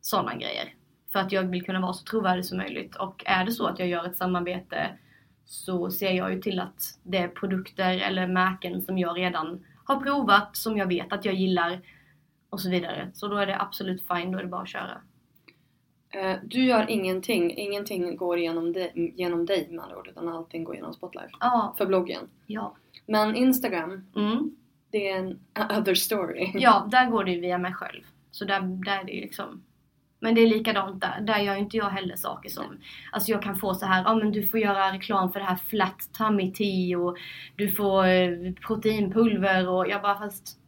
sådana 0.00 0.34
grejer. 0.34 0.74
För 1.12 1.18
att 1.18 1.32
jag 1.32 1.42
vill 1.42 1.64
kunna 1.64 1.80
vara 1.80 1.92
så 1.92 2.04
trovärdig 2.04 2.44
som 2.44 2.58
möjligt. 2.58 2.96
Och 2.96 3.22
är 3.26 3.44
det 3.44 3.52
så 3.52 3.66
att 3.66 3.78
jag 3.78 3.88
gör 3.88 4.06
ett 4.06 4.16
samarbete 4.16 4.98
så 5.46 5.90
ser 5.90 6.12
jag 6.12 6.32
ju 6.34 6.40
till 6.40 6.60
att 6.60 6.98
det 7.02 7.18
är 7.18 7.28
produkter 7.28 7.98
eller 7.98 8.26
märken 8.26 8.82
som 8.82 8.98
jag 8.98 9.18
redan 9.18 9.64
har 9.84 10.00
provat, 10.00 10.56
som 10.56 10.76
jag 10.76 10.86
vet 10.86 11.12
att 11.12 11.24
jag 11.24 11.34
gillar 11.34 11.80
och 12.50 12.60
så 12.60 12.70
vidare. 12.70 13.10
Så 13.14 13.28
då 13.28 13.36
är 13.36 13.46
det 13.46 13.60
absolut 13.60 14.02
fine, 14.08 14.32
då 14.32 14.38
är 14.38 14.42
det 14.42 14.48
bara 14.48 14.62
att 14.62 14.68
köra. 14.68 15.00
Eh, 16.10 16.36
Du 16.44 16.64
gör 16.64 16.90
ingenting, 16.90 17.56
ingenting 17.56 18.16
går 18.16 18.38
genom 18.38 18.72
dig, 18.72 19.12
genom 19.16 19.46
dig 19.46 19.68
med 19.70 19.80
andra 19.84 19.96
ord 19.98 20.08
utan 20.08 20.28
allting 20.28 20.64
går 20.64 20.74
genom 20.74 20.92
Spotlife. 20.94 21.30
Ja, 21.40 21.74
För 21.78 21.86
bloggen. 21.86 22.28
ja. 22.46 22.76
Men 23.06 23.36
Instagram, 23.36 24.06
Mm. 24.16 24.56
det 24.90 25.08
är 25.10 25.18
en 25.18 25.38
other 25.80 25.94
story. 25.94 26.50
Ja, 26.54 26.88
där 26.90 27.10
går 27.10 27.24
det 27.24 27.30
ju 27.30 27.40
via 27.40 27.58
mig 27.58 27.72
själv. 27.74 28.02
Så 28.30 28.44
där, 28.44 28.60
där 28.60 29.00
är 29.00 29.04
det 29.04 29.12
ju 29.12 29.20
liksom 29.20 29.62
men 30.20 30.34
det 30.34 30.40
är 30.40 30.46
likadant 30.46 31.00
där. 31.00 31.20
Där 31.20 31.38
gör 31.38 31.56
inte 31.56 31.76
jag 31.76 31.90
heller 31.90 32.16
saker 32.16 32.48
som... 32.50 32.64
Alltså 33.12 33.30
jag 33.30 33.42
kan 33.42 33.56
få 33.56 33.74
så 33.74 33.86
här, 33.86 34.02
ja 34.04 34.14
men 34.14 34.32
du 34.32 34.48
får 34.48 34.60
göra 34.60 34.92
reklam 34.92 35.32
för 35.32 35.40
det 35.40 35.46
här 35.46 35.56
flat 35.56 36.08
tummy 36.18 36.52
tea 36.52 36.98
och 36.98 37.16
du 37.56 37.70
får 37.70 38.06
eh, 38.06 38.30
proteinpulver 38.66 39.68
och 39.68 39.88
jag 39.88 40.02
bara 40.02 40.18
fast... 40.18 40.58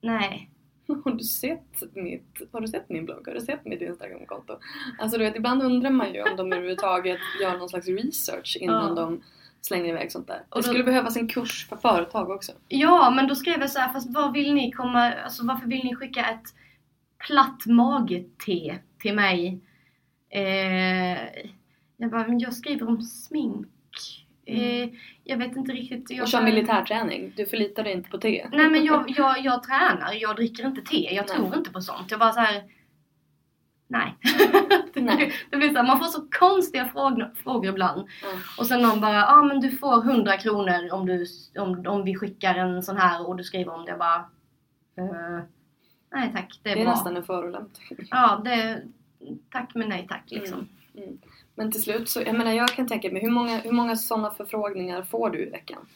Nej. 0.00 0.50
Har 1.04 1.10
du 1.10 1.24
sett 1.24 1.82
mitt, 1.94 2.40
har 2.52 2.60
du 2.60 2.68
sett 2.68 2.88
min 2.88 3.04
blogg? 3.04 3.26
Har 3.26 3.34
du 3.34 3.40
sett 3.40 3.64
mitt 3.64 3.80
Instagramkonto? 3.80 4.58
Alltså 4.98 5.18
du 5.18 5.24
vet, 5.24 5.36
ibland 5.36 5.62
undrar 5.62 5.90
man 5.90 6.14
ju 6.14 6.22
om 6.22 6.36
de 6.36 6.52
överhuvudtaget 6.52 7.18
gör 7.42 7.58
någon 7.58 7.68
slags 7.68 7.86
research 7.88 8.56
innan 8.60 8.88
Ja. 8.96 9.02
de 9.02 9.22
slänger 9.60 9.88
iväg 9.88 10.12
sånt 10.12 10.26
där. 10.26 10.42
Och 10.48 10.56
Det 10.62 10.68
då- 10.68 10.72
skulle 10.72 10.84
behövas 10.84 11.16
en 11.16 11.28
kurs 11.28 11.66
för 11.68 11.76
företag 11.76 12.30
också. 12.30 12.52
Ja, 12.68 13.10
men 13.16 13.28
då 13.28 13.34
skrev 13.34 13.60
jag 13.60 13.70
så 13.70 13.78
här, 13.78 13.92
fast 13.92 14.10
vad 14.14 14.32
vill 14.32 14.54
ni 14.54 14.72
komma... 14.72 15.12
Alltså 15.12 15.46
varför 15.46 15.66
vill 15.66 15.84
ni 15.84 15.94
skicka 15.96 16.20
ett 16.24 16.54
platt 17.18 17.66
mage-te 17.66 18.78
till 18.98 19.14
mig? 19.14 19.60
Eh, 20.30 21.18
jag 21.96 22.10
bara, 22.10 22.28
men 22.28 22.38
jag 22.38 22.54
skriver 22.54 22.88
om 22.88 23.02
smink. 23.02 23.66
Eh, 24.46 24.88
jag 25.24 25.36
vet 25.38 25.56
inte 25.56 25.72
riktigt. 25.72 26.10
Jag 26.10 26.22
Och 26.22 26.28
kör 26.28 26.42
militärträning. 26.42 27.32
Du 27.36 27.46
förlitar 27.46 27.84
dig 27.84 27.92
inte 27.92 28.10
på 28.10 28.18
te. 28.18 28.48
Nej 28.52 28.70
men 28.70 28.84
jag, 28.84 29.04
jag, 29.16 29.44
jag 29.44 29.62
tränar, 29.62 30.12
jag 30.12 30.36
dricker 30.36 30.66
inte 30.66 30.82
te, 30.82 31.14
jag 31.14 31.26
Nej. 31.28 31.36
tror 31.36 31.56
inte 31.56 31.70
på 31.70 31.80
sånt. 31.80 32.10
Jag 32.10 32.20
bara 32.20 32.32
så 32.32 32.40
här. 32.40 32.64
Nej. 33.88 34.14
Nej. 34.94 35.32
Det 35.50 35.56
blir 35.56 35.68
så 35.68 35.76
här, 35.76 35.86
man 35.86 35.98
får 35.98 36.06
så 36.06 36.26
konstiga 36.30 36.88
frågor, 36.88 37.34
frågor 37.42 37.70
ibland. 37.70 37.98
Mm. 37.98 38.38
Och 38.58 38.66
sen 38.66 38.82
någon 38.82 39.00
bara, 39.00 39.14
ja 39.14 39.38
ah, 39.38 39.42
men 39.42 39.60
du 39.60 39.70
får 39.70 40.10
100 40.10 40.36
kronor 40.36 40.92
om, 40.92 41.06
du, 41.06 41.26
om, 41.58 41.86
om 41.86 42.04
vi 42.04 42.14
skickar 42.14 42.54
en 42.54 42.82
sån 42.82 42.96
här 42.96 43.28
och 43.28 43.36
du 43.36 43.44
skriver 43.44 43.74
om 43.74 43.84
det. 43.84 43.90
Jag 43.90 43.98
bara, 43.98 44.24
eh, 44.98 45.44
nej 46.12 46.32
tack, 46.34 46.60
det 46.62 46.70
är, 46.70 46.74
Det 46.74 46.80
är 46.80 46.84
bra. 46.84 46.92
nästan 46.94 47.16
en 47.16 47.24
förolämpning. 47.24 47.98
Ja, 48.10 48.42
det, 48.44 48.82
tack 49.50 49.74
men 49.74 49.88
nej 49.88 50.06
tack 50.08 50.24
liksom. 50.26 50.68
Mm. 50.96 51.18
Men 51.54 51.72
till 51.72 51.82
slut 51.82 52.08
så, 52.08 52.20
jag 52.20 52.34
menar 52.34 52.52
jag 52.52 52.68
kan 52.68 52.88
tänka 52.88 53.10
mig, 53.10 53.22
hur 53.22 53.30
många, 53.30 53.58
hur 53.58 53.72
många 53.72 53.96
sådana 53.96 54.30
förfrågningar 54.30 55.02
får 55.02 55.30
du 55.30 55.46
i 55.46 55.50
veckan? 55.50 55.86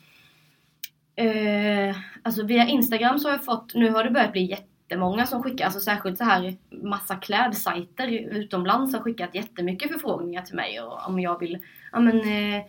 Eh, 1.16 1.96
alltså 2.22 2.44
via 2.46 2.66
Instagram 2.66 3.18
så 3.18 3.28
har 3.28 3.32
jag 3.32 3.44
fått, 3.44 3.74
nu 3.74 3.90
har 3.90 4.04
det 4.04 4.10
börjat 4.10 4.32
bli 4.32 4.44
jättemånga 4.44 5.26
som 5.26 5.42
skickar, 5.42 5.64
alltså 5.64 5.80
särskilt 5.80 6.18
så 6.18 6.24
här 6.24 6.56
massa 6.70 7.16
klädsajter 7.16 8.08
utomlands 8.08 8.94
har 8.94 9.00
skickat 9.00 9.34
jättemycket 9.34 9.92
förfrågningar 9.92 10.42
till 10.42 10.56
mig 10.56 10.80
och 10.80 11.06
om 11.08 11.20
jag 11.20 11.38
vill, 11.40 11.58
ja 11.92 12.00
men 12.00 12.20
eh, 12.20 12.62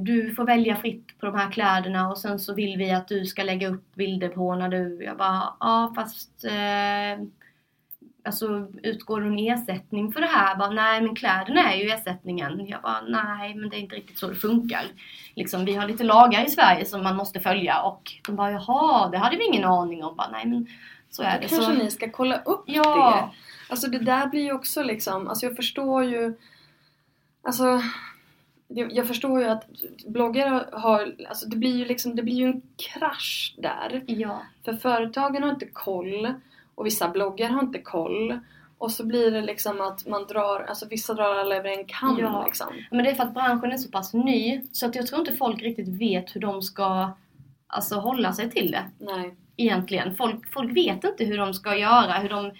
du 0.00 0.34
får 0.34 0.44
välja 0.44 0.76
fritt 0.76 1.18
på 1.20 1.26
de 1.26 1.34
här 1.34 1.50
kläderna 1.50 2.08
och 2.10 2.18
sen 2.18 2.38
så 2.38 2.54
vill 2.54 2.76
vi 2.78 2.90
att 2.90 3.08
du 3.08 3.26
ska 3.26 3.42
lägga 3.42 3.68
upp 3.68 3.94
bilder 3.94 4.28
på 4.28 4.54
när 4.54 4.68
du... 4.68 5.04
Jag 5.04 5.16
bara, 5.16 5.54
ja 5.60 5.92
fast... 5.96 6.44
Eh, 6.44 7.24
alltså 8.24 8.66
utgår 8.82 9.20
det 9.20 9.26
någon 9.26 9.38
ersättning 9.38 10.12
för 10.12 10.20
det 10.20 10.26
här? 10.26 10.48
Jag 10.48 10.58
bara, 10.58 10.70
nej 10.70 11.00
men 11.00 11.14
kläderna 11.14 11.72
är 11.72 11.76
ju 11.76 11.90
ersättningen. 11.90 12.66
Jag 12.68 12.82
bara, 12.82 13.00
nej 13.00 13.54
men 13.54 13.68
det 13.70 13.76
är 13.76 13.80
inte 13.80 13.96
riktigt 13.96 14.18
så 14.18 14.28
det 14.28 14.34
funkar. 14.34 14.82
Liksom, 15.34 15.64
vi 15.64 15.74
har 15.74 15.88
lite 15.88 16.04
lagar 16.04 16.44
i 16.44 16.50
Sverige 16.50 16.84
som 16.84 17.02
man 17.02 17.16
måste 17.16 17.40
följa 17.40 17.82
och 17.82 18.12
de 18.26 18.36
bara, 18.36 18.50
jaha 18.50 19.08
det 19.08 19.18
hade 19.18 19.36
vi 19.36 19.46
ingen 19.46 19.64
aning 19.64 20.04
om. 20.04 20.16
Bara, 20.16 20.30
nej 20.30 20.46
men 20.46 20.66
så 21.10 21.22
är 21.22 21.34
Då 21.34 21.40
det. 21.42 21.48
kanske 21.48 21.66
Så, 21.66 21.72
ni 21.84 21.90
ska 21.90 22.10
kolla 22.10 22.36
upp 22.42 22.62
Ja. 22.66 23.10
det. 23.30 23.36
Alltså 23.72 23.90
det 23.90 23.98
där 23.98 24.26
blir 24.26 24.42
ju 24.42 24.52
också 24.52 24.82
liksom, 24.82 25.28
alltså 25.28 25.46
jag 25.46 25.56
förstår 25.56 26.04
ju 26.04 26.34
Alltså 27.42 27.82
jag 28.74 29.06
förstår 29.06 29.40
ju 29.40 29.46
att 29.46 29.66
bloggare 30.06 30.64
har, 30.72 31.14
alltså 31.28 31.48
det 31.48 31.56
blir 31.56 31.76
ju 31.76 31.84
liksom, 31.84 32.16
det 32.16 32.22
blir 32.22 32.34
ju 32.34 32.46
en 32.46 32.62
krasch 32.76 33.54
där. 33.58 34.04
ja. 34.06 34.42
För 34.64 34.72
företagen 34.72 35.42
har 35.42 35.50
inte 35.50 35.66
koll 35.66 36.34
och 36.74 36.86
vissa 36.86 37.08
bloggare 37.08 37.52
har 37.52 37.60
inte 37.62 37.78
koll. 37.78 38.38
Och 38.78 38.90
så 38.90 39.06
blir 39.06 39.30
det 39.30 39.40
liksom 39.40 39.80
att 39.80 40.06
man 40.06 40.26
drar, 40.26 40.60
alltså 40.68 40.86
vissa 40.88 41.14
drar 41.14 41.34
alla 41.34 41.56
över 41.56 41.68
en 41.78 41.84
kam 41.84 42.18
Ja. 42.20 42.44
liksom. 42.46 42.66
Men 42.90 43.04
det 43.04 43.10
är 43.10 43.14
för 43.14 43.22
att 43.24 43.34
branschen 43.34 43.72
är 43.72 43.76
så 43.76 43.90
pass 43.90 44.14
ny 44.14 44.62
så 44.72 44.86
att 44.86 44.94
jag 44.94 45.06
tror 45.06 45.20
inte 45.20 45.34
folk 45.34 45.62
riktigt 45.62 45.88
vet 45.88 46.36
hur 46.36 46.40
de 46.40 46.62
ska 46.62 47.10
alltså, 47.66 47.94
hålla 47.94 48.32
sig 48.32 48.50
till 48.50 48.70
det 48.70 48.84
Nej. 48.98 49.34
egentligen. 49.56 50.14
Folk, 50.16 50.52
folk 50.52 50.76
vet 50.76 51.04
inte 51.04 51.24
hur 51.24 51.38
de 51.38 51.54
ska 51.54 51.76
göra, 51.76 52.12
hur, 52.12 52.28
de, 52.28 52.50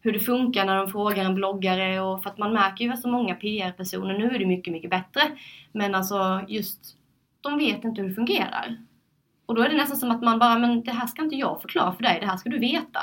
hur 0.00 0.12
det 0.12 0.20
funkar 0.20 0.66
när 0.66 0.76
de 0.76 0.90
frågar 0.90 1.24
en 1.24 1.34
bloggare 1.34 2.00
och 2.00 2.22
för 2.22 2.30
att 2.30 2.38
man 2.38 2.52
märker 2.52 2.84
ju 2.84 2.92
att 2.92 3.00
så 3.00 3.08
många 3.08 3.34
PR-personer, 3.34 4.18
nu 4.18 4.34
är 4.34 4.38
det 4.38 4.46
mycket, 4.46 4.72
mycket 4.72 4.90
bättre. 4.90 5.22
Men 5.72 5.94
alltså 5.94 6.44
just, 6.48 6.96
de 7.40 7.58
vet 7.58 7.84
inte 7.84 8.02
hur 8.02 8.08
det 8.08 8.14
fungerar. 8.14 8.76
Och 9.46 9.54
då 9.54 9.62
är 9.62 9.68
det 9.68 9.76
nästan 9.76 9.96
som 9.96 10.10
att 10.10 10.22
man 10.22 10.38
bara, 10.38 10.58
men 10.58 10.82
det 10.82 10.92
här 10.92 11.06
ska 11.06 11.22
inte 11.22 11.36
jag 11.36 11.62
förklara 11.62 11.92
för 11.92 12.02
dig, 12.02 12.20
det 12.20 12.26
här 12.26 12.36
ska 12.36 12.50
du 12.50 12.58
veta. 12.58 13.00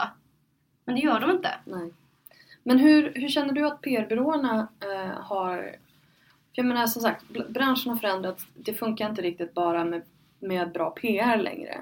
Men 0.85 0.95
det 0.95 1.01
gör 1.01 1.19
de 1.19 1.31
inte. 1.31 1.49
Nej. 1.65 1.93
Men 2.63 2.79
hur, 2.79 3.11
hur 3.15 3.29
känner 3.29 3.53
du 3.53 3.67
att 3.67 3.81
PR-byråerna 3.81 4.67
eh, 4.79 5.21
har... 5.21 5.57
För 6.55 6.61
jag 6.61 6.65
menar 6.65 6.87
som 6.87 7.01
sagt, 7.01 7.25
branschen 7.49 7.91
har 7.91 7.99
förändrats. 7.99 8.47
Det 8.53 8.73
funkar 8.73 9.09
inte 9.09 9.21
riktigt 9.21 9.53
bara 9.53 9.85
med, 9.85 10.01
med 10.39 10.71
bra 10.71 10.89
PR 10.89 11.37
längre. 11.37 11.77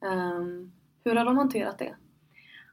Um, 0.00 0.72
hur 1.04 1.14
har 1.14 1.24
de 1.24 1.36
hanterat 1.36 1.78
det? 1.78 1.94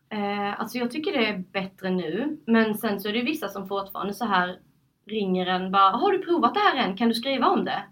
Eh, 0.10 0.60
alltså 0.60 0.78
jag 0.78 0.92
tycker 0.92 1.12
det 1.12 1.26
är 1.28 1.38
bättre 1.38 1.90
nu. 1.90 2.38
Men 2.46 2.78
sen 2.78 3.00
så 3.00 3.10
är 3.10 3.14
det 3.14 3.22
vissa 3.22 3.48
som 3.48 3.68
fortfarande 3.68 4.14
så 4.14 4.26
här 4.26 4.60
ringer 5.06 5.46
en 5.46 5.72
bara 5.72 5.90
Har 5.90 6.12
du 6.12 6.20
provat 6.26 6.54
det 6.54 6.60
här 6.60 6.76
än? 6.76 6.98
Kan 6.98 7.08
du 7.08 7.14
skriva 7.14 7.48
om 7.48 7.66
det? 7.66 7.84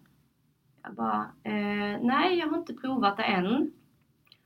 Jag 0.84 0.94
bara 0.94 1.32
eh, 1.44 2.00
Nej, 2.02 2.38
jag 2.40 2.48
har 2.48 2.58
inte 2.58 2.74
provat 2.74 3.18
det 3.18 3.24
än. 3.24 3.72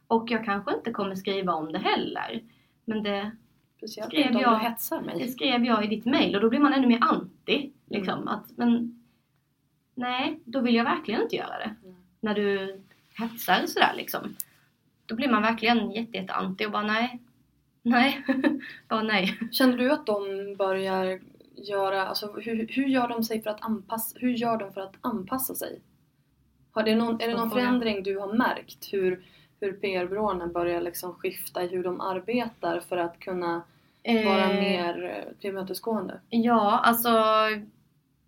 Och 0.08 0.32
jag 0.32 0.46
kanske 0.46 0.74
inte 0.76 0.92
kommer 0.92 1.16
skriva 1.16 1.54
om 1.54 1.72
det 1.72 1.80
heller. 1.80 2.42
Men 2.86 3.04
det, 3.04 3.32
Speciellt 3.78 4.10
Skrev 4.10 4.32
jag- 4.42 4.76
det 5.20 5.28
skrev 5.28 5.66
jag 5.66 5.86
i 5.86 5.88
ditt 5.88 6.06
mail 6.06 6.36
och 6.36 6.42
då 6.42 6.50
blir 6.50 6.60
man 6.60 6.74
ännu 6.74 6.88
mer 6.88 7.00
anti. 7.02 7.72
Liksom. 7.86 8.14
Mm. 8.14 8.28
Att, 8.28 8.58
men 8.58 9.04
nej, 9.96 10.40
då 10.46 10.62
vill 10.62 10.76
jag 10.76 10.84
verkligen 10.84 11.22
inte 11.22 11.36
göra 11.36 11.58
det. 11.58 11.76
Mm. 11.84 11.96
När 12.20 12.34
du 12.36 12.80
hetsar 13.20 13.66
sådär 13.66 13.94
liksom. 13.96 14.36
Då 15.06 15.16
blir 15.16 15.30
man 15.30 15.42
verkligen 15.42 15.92
jätte, 15.92 16.18
jätte 16.18 16.34
anti 16.34 16.66
och 16.66 16.72
bara 16.72 16.84
nej. 16.84 17.20
Nej. 17.84 18.26
bara 18.88 19.02
nej. 19.04 19.40
Känner 19.52 19.78
du 19.78 19.92
att 19.92 20.06
de 20.06 20.56
börjar 20.58 21.20
göra, 21.56 22.08
alltså 22.08 22.34
hur, 22.34 22.68
hur 22.70 22.86
gör 22.86 23.08
de 23.08 23.24
sig 23.24 23.42
för 23.42 23.50
att 23.50 23.62
anpassa, 23.62 24.18
hur 24.20 24.30
gör 24.30 24.58
de 24.58 24.74
för 24.74 24.82
att 24.82 24.96
anpassa 25.02 25.56
sig? 25.56 25.82
Har 26.72 26.84
det 26.84 26.96
någon, 26.96 27.22
är 27.22 27.28
det 27.28 27.34
någon 27.34 27.52
förändring 27.52 28.04
du 28.04 28.20
har 28.20 28.34
märkt? 28.34 28.94
Hur, 28.94 29.26
hur 29.60 29.74
PR-byråerna 29.74 30.48
börjar 30.48 30.82
liksom 30.82 31.14
skifta 31.14 31.64
i 31.64 31.68
hur 31.68 31.84
de 31.84 32.02
arbetar 32.02 32.80
för 32.80 32.98
att 32.98 33.20
kunna 33.20 33.64
vara 34.04 34.52
Eh, 34.52 34.60
mer 34.60 35.04
eh, 35.04 35.34
tillmötesgående? 35.42 36.22
Ja, 36.30 36.80
alltså 36.80 37.10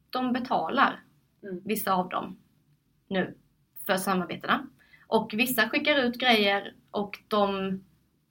de 0.10 0.34
betalar 0.34 1.00
Mm. 1.44 1.62
vissa 1.66 1.94
av 1.94 2.10
dem 2.10 2.38
nu 3.08 3.36
för 3.86 3.98
samarbetena. 3.98 4.68
Och 5.08 5.34
vissa 5.34 5.70
skickar 5.70 5.96
ut 5.98 6.18
grejer 6.18 6.74
och 6.92 7.20
de 7.28 7.80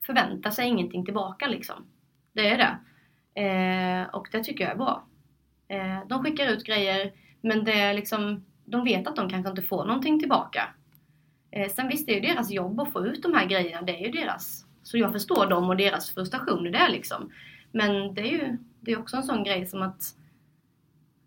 förväntar 0.08 0.50
sig 0.50 0.68
ingenting 0.68 1.04
tillbaka 1.04 1.46
liksom. 1.46 1.86
Det 2.32 2.48
är 2.48 2.58
det. 2.58 2.78
Eh, 3.40 4.14
och 4.14 4.28
det 4.32 4.44
tycker 4.44 4.64
jag 4.64 4.72
är 4.72 4.76
bra. 4.76 5.06
Eh, 5.68 6.08
de 6.08 6.24
skickar 6.24 6.48
ut 6.48 6.64
grejer 6.64 7.12
men 7.40 7.64
det 7.64 7.80
är 7.80 7.94
liksom, 7.94 8.44
de 8.64 8.84
vet 8.84 9.06
att 9.06 9.16
de 9.16 9.30
kanske 9.30 9.50
inte 9.50 9.62
får 9.62 9.84
någonting 9.84 10.20
tillbaka. 10.20 10.68
Eh, 11.50 11.68
sen 11.70 11.88
visst, 11.88 12.06
det 12.06 12.12
är 12.12 12.20
ju 12.20 12.34
deras 12.34 12.50
jobb 12.50 12.80
att 12.80 12.92
få 12.92 13.06
ut 13.06 13.22
de 13.22 13.34
här 13.34 13.46
grejerna. 13.46 13.82
Det 13.82 13.92
är 13.92 14.06
ju 14.06 14.10
deras. 14.10 14.66
Så 14.82 14.98
jag 14.98 15.12
förstår 15.12 15.46
dem 15.46 15.68
och 15.68 15.76
deras 15.76 16.10
frustration 16.10 16.64
det 16.64 16.88
liksom. 16.88 17.32
Men 17.72 18.14
det 18.14 18.20
är 18.20 18.32
ju 18.32 18.58
det 18.80 18.92
är 18.92 18.98
också 18.98 19.16
en 19.16 19.22
sån 19.22 19.44
grej 19.44 19.66
som 19.66 19.82
att 19.82 20.02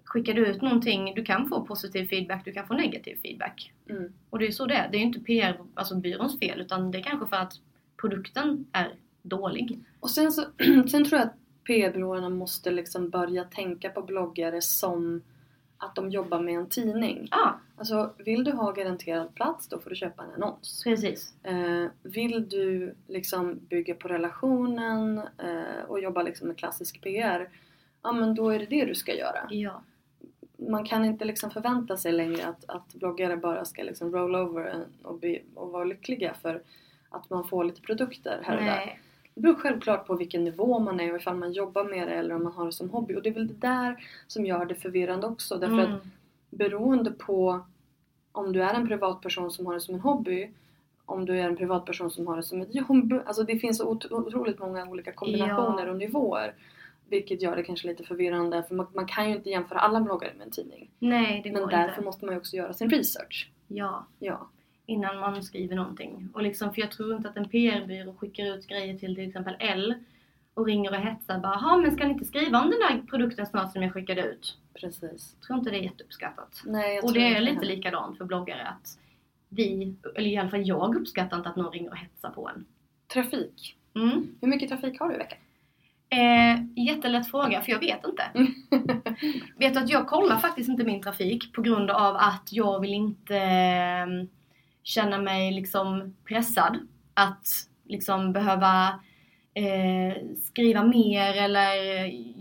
skickar 0.03 0.33
du 0.33 0.47
ut 0.47 0.61
någonting, 0.61 1.13
du 1.15 1.23
kan 1.23 1.49
få 1.49 1.65
positiv 1.65 2.07
feedback, 2.07 2.45
du 2.45 2.53
kan 2.53 2.67
få 2.67 2.73
negativ 2.73 3.15
feedback. 3.21 3.73
Mm. 3.89 4.13
Och 4.29 4.39
det 4.39 4.45
är 4.45 4.47
ju 4.47 4.53
så 4.53 4.65
det 4.65 4.75
är. 4.75 4.89
Det 4.91 4.97
är 4.97 4.99
ju 4.99 5.05
inte 5.05 5.19
PR, 5.19 5.59
alltså 5.73 6.01
fel, 6.41 6.61
utan 6.61 6.91
det 6.91 6.97
är 6.97 7.03
kanske 7.03 7.27
för 7.27 7.35
att 7.35 7.53
produkten 8.01 8.65
är 8.71 8.95
dålig. 9.21 9.79
Och 9.99 10.09
sen, 10.09 10.31
så, 10.31 10.41
sen 10.91 11.05
tror 11.05 11.19
jag 11.19 11.21
att 11.21 11.35
PR-byråerna 11.63 12.29
måste 12.29 12.71
liksom 12.71 13.09
börja 13.09 13.43
tänka 13.43 13.89
på 13.89 14.01
bloggare 14.01 14.61
som 14.61 15.21
att 15.77 15.95
de 15.95 16.09
jobbar 16.09 16.39
med 16.39 16.53
en 16.53 16.69
tidning. 16.69 17.27
Ja, 17.31 17.59
Alltså 17.77 18.13
vill 18.17 18.43
du 18.43 18.51
ha 18.51 18.71
garanterad 18.71 19.35
plats 19.35 19.67
då 19.67 19.79
får 19.79 19.89
du 19.89 19.95
köpa 19.95 20.23
en 20.23 20.31
annons. 20.43 20.83
precis. 20.83 21.33
Eh, 21.43 21.85
vill 22.03 22.49
du 22.49 22.95
liksom 23.07 23.59
bygga 23.69 23.95
på 23.95 24.07
relationen 24.07 25.17
eh, 25.17 25.83
och 25.87 25.99
jobba 25.99 26.21
liksom 26.23 26.47
med 26.47 26.57
klassisk 26.57 27.01
PR, 27.01 27.49
ja 28.01 28.11
men 28.11 28.35
då 28.35 28.49
är 28.49 28.59
det 28.59 28.65
det 28.65 28.85
du 28.85 28.95
ska 28.95 29.15
göra. 29.15 29.47
Ja. 29.49 29.81
Man 30.57 30.85
kan 30.85 31.05
inte 31.05 31.25
liksom 31.25 31.51
förvänta 31.51 31.97
sig 31.97 32.11
längre 32.11 32.45
att, 32.47 32.65
att 32.69 32.93
bloggare 32.93 33.37
bara 33.37 33.65
ska 33.65 33.83
liksom 33.83 34.11
roll 34.11 34.35
over 34.35 34.85
och, 35.03 35.19
be, 35.19 35.39
och 35.55 35.69
vara 35.71 35.83
lyckliga 35.83 36.33
för 36.41 36.61
att 37.11 37.29
man 37.29 37.43
får 37.47 37.63
lite 37.63 37.81
produkter 37.81 38.39
här 38.43 38.57
och 38.57 38.63
där. 38.63 38.75
Nej. 38.75 38.99
Det 39.33 39.41
beror 39.41 39.55
självklart 39.55 40.07
på 40.07 40.15
vilken 40.15 40.43
nivå 40.43 40.79
man 40.79 40.99
är 40.99 41.11
och 41.13 41.17
ifall 41.17 41.35
man 41.35 41.51
jobbar 41.53 41.83
med 41.83 42.07
det 42.07 42.13
eller 42.13 42.35
om 42.35 42.43
man 42.43 42.53
har 42.53 42.65
det 42.65 42.71
som 42.71 42.89
hobby. 42.89 43.15
Och 43.15 43.21
det 43.21 43.29
är 43.29 43.33
väl 43.33 43.47
det 43.47 43.53
där 43.67 44.05
som 44.27 44.45
gör 44.45 44.65
det 44.65 44.75
förvirrande 44.75 45.27
också. 45.27 45.57
Därför 45.57 45.73
Mm. 45.79 45.93
att 45.93 46.01
beroende 46.49 47.11
på 47.11 47.59
om 48.31 48.53
du 48.53 48.63
är 48.63 48.73
en 48.73 48.87
privatperson 48.87 49.51
som 49.51 49.65
har 49.65 49.73
det 49.73 49.79
som 49.81 49.95
en 49.95 50.01
hobby 50.01 50.49
om 51.05 51.25
du 51.25 51.39
är 51.39 51.43
en 51.47 51.57
privatperson 51.57 52.11
som 52.11 52.27
har 52.27 52.37
det 52.37 52.43
som 52.43 52.61
ett 52.61 52.75
jobb. 52.75 53.13
Alltså 53.25 53.43
det 53.43 53.59
finns 53.59 53.81
otroligt 53.81 54.59
många 54.59 54.85
olika 54.89 55.11
kombinationer 55.11 55.85
Ja. 55.85 55.91
och 55.91 55.97
nivåer. 55.97 56.53
Vilket 57.09 57.41
gör 57.41 57.55
det 57.55 57.63
kanske 57.63 57.87
lite 57.87 58.03
förvirrande 58.03 58.63
för 58.67 58.75
man, 58.75 58.87
man 58.93 59.05
kan 59.05 59.29
ju 59.29 59.35
inte 59.35 59.49
jämföra 59.49 59.79
alla 59.79 60.01
bloggare 60.01 60.31
med 60.37 60.45
en 60.45 60.51
tidning. 60.51 60.89
Nej, 60.99 61.41
det 61.43 61.51
Men 61.51 61.61
går 61.61 61.69
därför 61.71 61.89
inte. 61.89 62.01
måste 62.01 62.25
man 62.25 62.33
ju 62.35 62.39
också 62.39 62.55
göra 62.55 62.73
sin 62.73 62.89
research. 62.89 63.51
Ja, 63.67 64.05
Ja. 64.19 64.47
Innan 64.91 65.19
man 65.19 65.43
skriver 65.43 65.75
någonting. 65.75 66.29
Och 66.33 66.43
liksom, 66.43 66.73
för 66.73 66.81
jag 66.81 66.91
tror 66.91 67.15
inte 67.15 67.29
att 67.29 67.37
en 67.37 67.49
PR-byrå 67.49 68.13
skickar 68.13 68.45
ut 68.45 68.67
grejer 68.67 68.97
till 68.97 69.15
till 69.15 69.27
exempel 69.27 69.55
L 69.59 69.93
och 70.53 70.65
ringer 70.65 70.91
och 70.91 70.97
hetsar 70.97 71.39
bara 71.39 71.53
"Jaha, 71.53 71.77
men 71.77 71.91
ska 71.91 72.03
ni 72.05 72.13
inte 72.13 72.25
skriva 72.25 72.61
om 72.61 72.69
den 72.69 72.79
där 72.79 73.01
produkten 73.09 73.45
snart 73.45 73.71
som 73.71 73.83
jag 73.83 73.93
skickade 73.93 74.21
ut? 74.21 74.57
Precis. 74.73 75.35
Jag 75.39 75.47
tror 75.47 75.59
inte 75.59 75.71
det 75.71 75.77
är 75.77 75.83
jätteuppskattat. 75.83 76.61
Nej, 76.65 76.95
jag 76.95 77.03
Och 77.05 77.13
det 77.13 77.35
är 77.35 77.41
lite 77.41 77.53
heller. 77.53 77.75
likadant 77.75 78.17
för 78.17 78.25
bloggare 78.25 78.67
att 78.67 78.97
vi, 79.49 79.95
eller 80.15 80.29
i 80.29 80.37
alla 80.37 80.49
fall 80.49 80.67
jag 80.67 80.95
uppskattar 80.95 81.37
inte 81.37 81.49
att 81.49 81.55
någon 81.55 81.71
ringer 81.71 81.89
och 81.91 81.97
hetsar 81.97 82.29
på 82.29 82.49
en. 82.55 82.65
Trafik. 83.13 83.77
Mm. 83.95 84.27
Hur 84.41 84.47
mycket 84.47 84.69
trafik 84.69 84.99
har 84.99 85.09
du 85.09 85.15
i 85.15 85.17
veckan? 85.17 85.37
Eh, 86.09 86.83
jättelätt 86.83 87.31
fråga 87.31 87.61
för 87.61 87.71
jag 87.71 87.79
vet 87.79 88.05
inte. 88.05 88.23
vet 89.57 89.73
du 89.73 89.79
att 89.79 89.89
jag 89.89 90.07
kollar 90.07 90.37
faktiskt 90.37 90.69
inte 90.69 90.83
min 90.83 91.01
trafik 91.01 91.53
på 91.53 91.61
grund 91.61 91.89
av 91.91 92.15
att 92.15 92.49
jag 92.51 92.79
vill 92.79 92.93
inte 92.93 93.35
eh, 93.37 94.05
känna 94.83 95.17
mig 95.17 95.51
liksom 95.51 96.15
pressad 96.25 96.79
att 97.13 97.47
liksom 97.85 98.33
behöva 98.33 98.99
eh, 99.53 100.23
skriva 100.43 100.83
mer 100.83 101.33
eller 101.33 101.75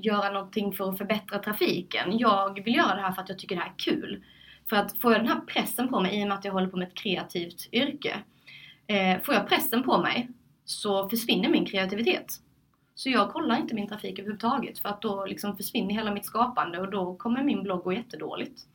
göra 0.05 0.31
någonting 0.31 0.73
för 0.73 0.91
att 0.91 0.99
förbättra 0.99 1.39
trafiken. 1.39 2.19
Jag 2.19 2.65
vill 2.65 2.77
göra 2.77 2.95
det 2.95 3.03
här 3.03 3.13
för 3.13 3.23
att 3.23 3.29
jag 3.29 3.39
tycker 3.39 3.57
det 3.57 3.63
här 3.63 3.69
är 3.69 3.79
kul. 3.79 4.25
För 4.69 4.77
att 4.77 4.99
får 4.99 5.13
jag 5.13 5.21
den 5.21 5.29
här 5.29 5.41
pressen 5.41 5.89
på 5.89 6.01
mig 6.01 6.21
i 6.21 6.25
och 6.25 6.29
med 6.29 6.39
att 6.39 6.45
jag 6.45 6.53
håller 6.53 6.69
på 6.69 6.77
med 6.77 6.89
ett 6.89 6.95
kreativt 6.95 7.69
yrke. 7.73 8.17
Eh, 8.87 9.21
får 9.21 9.35
jag 9.35 9.49
pressen 9.49 9.83
på 9.83 9.99
mig 9.99 10.29
så 10.65 11.09
försvinner 11.09 11.49
min 11.49 11.67
kreativitet. 11.67 12.41
Så 12.95 13.11
jag 13.11 13.33
kollar 13.33 13.57
inte 13.57 13.75
min 13.75 13.89
trafik 13.89 14.19
överhuvudtaget 14.19 14.79
för 14.79 14.89
att 14.89 15.03
då 15.03 15.27
liksom 15.27 15.57
försvinner 15.57 15.95
hela 15.95 16.15
mitt 16.15 16.27
skapande 16.27 16.81
och 16.81 16.91
då 16.91 17.15
kommer 17.15 17.43
min 17.43 17.63
blogg 17.63 17.83
gå 17.83 17.93
jättedåligt. 17.93 18.67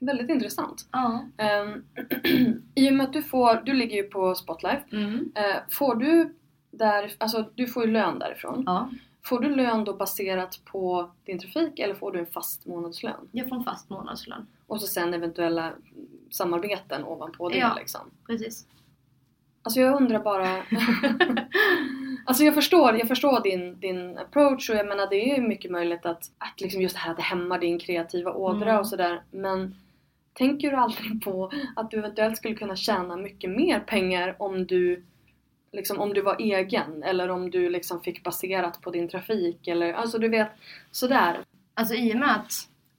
Väldigt 0.00 0.30
intressant. 0.30 0.88
Ja. 0.92 1.24
Ehm, 1.36 1.84
I 2.74 2.90
och 2.90 2.94
med 2.94 3.06
att 3.06 3.12
du 3.12 3.22
får, 3.22 3.62
du 3.64 3.72
ligger 3.72 3.96
ju 3.96 4.02
på 4.02 4.34
Spotlife. 4.34 4.82
Mm. 4.92 5.32
Eh, 5.34 5.56
får 5.70 5.94
du 5.94 6.34
där, 6.70 7.12
alltså 7.18 7.44
du 7.54 7.66
får 7.66 7.84
ju 7.86 7.90
lön 7.92 8.18
därifrån. 8.18 8.62
Ja, 8.66 8.90
Får 9.24 9.40
du 9.40 9.48
lön 9.56 9.84
då 9.84 9.92
baserat 9.94 10.60
på 10.64 11.10
din 11.24 11.38
trafik 11.38 11.78
eller 11.78 11.94
får 11.94 12.12
du 12.12 12.18
en 12.18 12.26
fast 12.26 12.66
månadslön? 12.66 13.28
jag 13.32 13.48
får 13.48 13.56
en 13.56 13.64
fast 13.64 13.90
månadslön. 13.90 14.46
Och 14.66 14.80
så 14.80 14.86
sen 14.86 15.14
eventuella 15.14 15.72
samarbeten 16.30 17.04
ovanpå 17.04 17.48
det 17.48 17.58
Ja. 17.58 17.74
liksom. 17.78 18.00
Precis. 18.26 18.66
Alltså 19.62 19.80
jag 19.80 19.96
undrar 20.02 20.18
bara... 20.18 20.62
alltså 22.24 22.44
jag 22.44 22.54
förstår, 22.54 22.96
jag 22.98 23.08
förstår 23.08 23.40
din, 23.42 23.80
din 23.80 24.18
approach 24.18 24.70
och 24.70 24.76
jag 24.76 24.86
menar 24.86 25.06
det 25.10 25.30
är 25.32 25.36
ju 25.36 25.42
mycket 25.48 25.70
möjligt 25.70 26.06
att, 26.06 26.30
att 26.38 26.60
liksom 26.60 26.82
just 26.82 26.94
det 26.94 27.00
här 27.00 27.10
att 27.10 27.16
det 27.16 27.22
hämmar 27.22 27.58
din 27.58 27.78
kreativa 27.78 28.32
ådra 28.32 28.66
Mm. 28.70 28.78
och 28.80 28.86
sådär 28.86 29.22
men 29.30 29.74
tänker 30.40 30.70
du 30.70 30.76
aldrig 30.76 31.24
på 31.24 31.50
att 31.76 31.90
du 31.90 31.98
eventuellt 31.98 32.36
skulle 32.36 32.54
kunna 32.54 32.76
tjäna 32.76 33.16
mycket 33.16 33.50
mer 33.50 33.80
pengar 33.80 34.36
om 34.38 34.66
du 34.66 35.04
liksom 35.72 35.98
om 35.98 36.14
du 36.14 36.20
var 36.20 36.36
egen 36.38 37.02
eller 37.02 37.28
om 37.28 37.50
du 37.50 37.70
liksom 37.70 38.00
fick 38.00 38.24
baserat 38.24 38.80
på 38.80 38.90
din 38.90 39.08
trafik 39.08 39.68
eller 39.68 39.92
alltså 39.92 40.18
du 40.18 40.28
vet 40.28 40.48
sådär. 40.90 41.40
Alltså 41.74 41.94
i 41.94 42.14
och 42.14 42.18
med 42.18 42.30
att, 42.30 42.52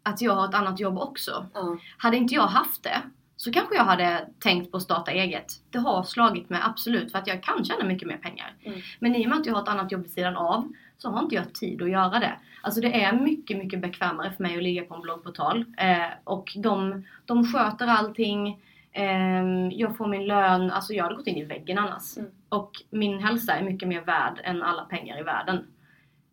att 0.03 0.21
jag 0.21 0.33
har 0.33 0.49
ett 0.49 0.55
annat 0.55 0.79
jobb 0.79 0.97
också. 0.97 1.45
Ja. 1.53 1.77
Hade 1.97 2.17
inte 2.17 2.35
jag 2.35 2.47
haft 2.47 2.83
det 2.83 3.01
så 3.35 3.51
kanske 3.51 3.75
jag 3.75 3.83
hade 3.83 4.27
tänkt 4.39 4.71
på 4.71 4.77
att 4.77 4.83
starta 4.83 5.11
eget. 5.11 5.45
Det 5.69 5.79
har 5.79 6.03
slagit 6.03 6.49
mig 6.49 6.59
absolut 6.63 7.11
för 7.11 7.19
att 7.19 7.27
jag 7.27 7.43
kan 7.43 7.65
tjäna 7.65 7.83
mycket 7.83 8.07
mer 8.07 8.17
pengar. 8.17 8.55
Mm. 8.63 8.79
Men 8.99 9.15
i 9.15 9.25
och 9.25 9.29
med 9.29 9.39
att 9.39 9.45
jag 9.45 9.53
har 9.53 9.61
ett 9.61 9.69
annat 9.69 9.91
jobb 9.91 10.01
vid 10.01 10.11
sidan 10.11 10.37
av 10.37 10.73
så 11.01 11.09
har 11.09 11.23
inte 11.23 11.35
jag 11.35 11.53
tid 11.53 11.81
att 11.81 11.89
göra 11.89 12.19
det. 12.19 12.33
Alltså 12.61 12.81
det 12.81 13.03
är 13.03 13.13
mycket, 13.13 13.57
mycket 13.57 13.81
bekvämare 13.81 14.31
för 14.31 14.43
mig 14.43 14.57
att 14.57 14.63
ligga 14.63 14.83
på 14.83 14.95
en 14.95 15.01
bloggportal. 15.01 15.65
Eh, 15.77 16.07
och 16.23 16.53
de, 16.55 17.05
de 17.25 17.45
sköter 17.45 17.87
allting. 17.87 18.61
Eh, 18.91 19.43
jag 19.71 19.97
får 19.97 20.07
min 20.07 20.27
lön. 20.27 20.71
Alltså 20.71 20.93
jag 20.93 21.03
hade 21.03 21.15
gått 21.15 21.27
in 21.27 21.37
i 21.37 21.45
väggen 21.45 21.77
annars. 21.77 22.17
Mm. 22.17 22.29
Och 22.49 22.71
min 22.89 23.19
hälsa 23.19 23.53
är 23.53 23.63
mycket 23.63 23.87
mer 23.87 24.01
värd 24.01 24.41
än 24.43 24.63
alla 24.63 24.85
pengar 24.85 25.19
i 25.19 25.23
världen. 25.23 25.67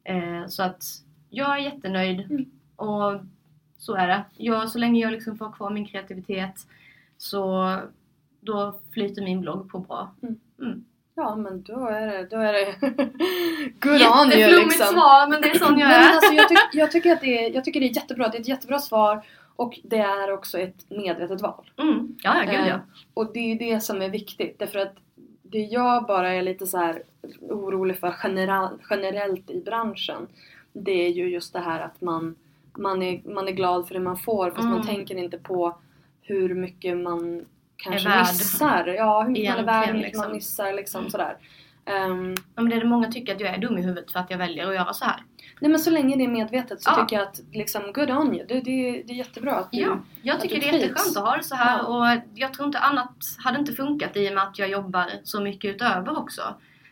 Eh, 0.04 0.46
så 0.46 0.62
att 0.62 0.84
jag 1.30 1.58
är 1.58 1.62
jättenöjd. 1.62 2.20
Mm. 2.20 2.50
Och 2.76 3.20
så 3.78 3.94
är 3.94 4.08
det. 4.08 4.24
Jag, 4.36 4.68
så 4.68 4.78
länge 4.78 5.00
jag 5.00 5.12
liksom 5.12 5.38
får 5.38 5.52
kvar 5.52 5.70
min 5.70 5.86
kreativitet 5.86 6.66
så 7.18 7.76
då 8.40 8.80
flyter 8.90 9.22
min 9.22 9.40
blogg 9.40 9.70
på 9.70 9.78
bra. 9.78 10.14
Ja 11.20 11.36
men 11.36 11.62
då 11.62 11.86
är 11.86 12.06
det, 12.06 12.26
då 12.30 12.36
är 12.36 12.52
det 12.52 12.74
good 13.80 14.02
on 14.02 14.32
you 14.32 14.38
Jätteflummigt 14.38 14.78
liksom. 14.78 14.86
svar 14.86 15.28
men 15.30 15.42
det 15.42 15.50
är 15.50 15.58
sån 15.58 15.78
jag 15.78 15.90
är. 15.92 16.12
alltså, 16.12 16.32
jag, 16.32 16.48
tyck, 16.48 16.58
jag, 16.72 16.90
tycker 16.90 17.12
att 17.12 17.20
det 17.20 17.46
är, 17.46 17.54
jag 17.54 17.64
tycker 17.64 17.80
det 17.80 17.86
är 17.86 17.96
jättebra, 17.96 18.28
det 18.28 18.36
är 18.36 18.40
ett 18.40 18.48
jättebra 18.48 18.78
svar 18.78 19.22
och 19.56 19.78
det 19.82 19.98
är 19.98 20.32
också 20.32 20.58
ett 20.58 20.90
medvetet 20.90 21.40
val. 21.40 21.70
Mm. 21.76 22.16
Ja, 22.22 22.36
ja, 22.44 22.50
gud 22.52 22.60
Eh, 22.60 22.68
ja. 22.68 22.80
Och 23.14 23.32
det 23.32 23.52
är 23.52 23.58
det 23.58 23.80
som 23.80 24.02
är 24.02 24.08
viktigt 24.08 24.58
därför 24.58 24.78
att 24.78 24.94
det 25.42 25.58
jag 25.58 26.06
bara 26.06 26.32
är 26.34 26.42
lite 26.42 26.66
så 26.66 26.78
här 26.78 27.02
orolig 27.40 27.98
för 27.98 28.14
generellt 28.90 29.50
i 29.50 29.60
branschen 29.60 30.26
det 30.72 31.06
är 31.06 31.08
ju 31.08 31.28
just 31.30 31.52
det 31.52 31.60
här 31.60 31.80
att 31.80 32.00
man, 32.00 32.34
man, 32.76 33.02
är, 33.02 33.20
man 33.24 33.48
är 33.48 33.52
glad 33.52 33.86
för 33.88 33.94
det 33.94 34.00
man 34.00 34.16
får 34.16 34.50
fast 34.50 34.64
man 34.64 34.72
Mm. 34.72 34.86
tänker 34.86 35.14
inte 35.16 35.38
på 35.38 35.78
hur 36.22 36.54
mycket 36.54 36.96
man 36.96 37.44
kanske 37.79 38.09
värd. 38.09 38.18
missar. 38.18 38.87
Ja, 38.87 39.22
hur 39.22 39.31
mycket 39.31 39.51
man 39.51 39.59
är 39.59 39.64
värd, 39.64 39.87
hur 39.87 39.95
mycket 39.95 40.16
man 40.18 40.33
liksom. 40.33 40.33
missar 40.33 40.72
liksom 40.72 41.01
Mm. 41.01 41.11
sådär. 41.11 41.37
Ehm, 41.85 42.35
Ja, 42.55 42.62
men 42.62 42.68
det 42.70 42.76
är 42.76 42.81
det 42.81 42.87
många 42.87 43.09
tycker 43.12 43.35
att 43.35 43.41
jag 43.41 43.55
är 43.55 43.59
dum 43.59 43.79
i 43.79 43.83
huvudet 43.83 44.12
för 44.12 44.18
att 44.20 44.31
jag 44.31 44.39
väljer 44.39 44.68
att 44.68 44.74
göra 44.74 44.93
så 44.93 45.05
här. 45.05 45.22
nej 45.61 45.70
men 45.70 45.81
så 45.81 45.91
länge 45.91 46.16
det 46.16 46.24
är 46.24 46.29
medvetet 46.29 46.83
så 46.83 46.91
Ja. 46.91 46.95
tycker 47.03 47.16
jag 47.16 47.29
att 47.29 47.41
liksom 47.53 47.83
good 47.93 48.11
on 48.11 48.35
you. 48.35 48.47
Det, 48.47 48.55
det, 48.55 49.03
det 49.07 49.12
är 49.12 49.16
jättebra 49.16 49.55
att 49.55 49.72
du... 49.72 49.79
Ja, 49.81 49.99
jag 50.22 50.41
tycker 50.41 50.61
det 50.61 50.68
är 50.68 50.72
jätteskönt 50.72 51.16
att 51.16 51.24
ha 51.24 51.37
det 51.37 51.43
så 51.43 51.55
här 51.55 51.79
Ja. 51.79 51.85
och 52.14 52.20
jag 52.35 52.55
tror 52.55 52.66
inte 52.66 52.79
annat 52.79 53.12
hade 53.45 53.59
inte 53.59 53.72
funkat 53.72 54.16
i 54.16 54.29
och 54.31 54.35
med 54.35 54.43
att 54.45 54.59
jag 54.59 54.68
jobbar 54.70 55.11
så 55.24 55.41
mycket 55.41 55.74
utöver 55.74 56.18
också. 56.18 56.43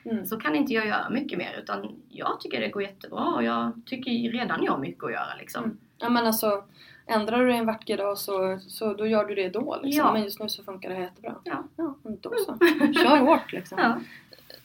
Mm. 0.05 0.27
Så 0.27 0.37
kan 0.41 0.55
inte 0.57 0.73
jag 0.73 0.87
göra 0.87 1.11
mycket 1.11 1.39
mer 1.39 1.57
utan 1.63 1.95
jag 2.09 2.41
tycker 2.41 2.61
det 2.61 2.69
går 2.69 2.83
jättebra 2.83 3.25
och 3.25 3.45
jag 3.45 3.73
tycker 3.87 4.11
redan 4.33 4.63
jag 4.63 4.73
har 4.73 4.79
mycket 4.79 5.05
att 5.05 5.13
göra 5.13 5.35
liksom. 5.39 5.65
Mm. 5.65 5.77
Ja 5.99 6.09
men 6.09 6.27
alltså 6.27 6.65
ändrar 7.07 7.39
du 7.39 7.47
dig 7.47 7.57
en 7.57 7.67
vacker 7.67 7.97
dag 7.97 8.19
så, 8.19 8.59
så 8.69 8.95
då 8.95 9.07
gör 9.07 9.25
du 9.25 9.35
det 9.35 9.49
då 9.49 9.79
liksom. 9.83 10.05
Ja. 10.07 10.13
Men 10.13 10.23
just 10.23 10.41
nu 10.41 10.49
så 10.49 10.63
funkar 10.63 10.91
det 10.91 11.01
jättebra. 11.01 11.35
Ja. 11.45 11.65
Ja, 11.77 11.95
då 12.05 12.33
så. 12.47 12.59
Kör 13.03 13.17
hårt 13.19 13.53
liksom. 13.53 13.79
Ja. 13.79 13.99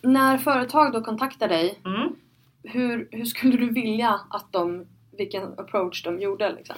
När 0.02 0.38
företag 0.38 0.94
då 0.94 1.02
kontaktar 1.04 1.48
dig, 1.48 1.80
Mm. 1.86 2.16
hur, 2.64 3.08
hur 3.12 3.26
skulle 3.26 3.58
du 3.58 3.70
vilja 3.70 4.20
att 4.30 4.52
de, 4.52 4.86
vilken 5.18 5.44
approach 5.44 6.04
de 6.04 6.20
gjorde 6.20 6.54
liksom? 6.56 6.76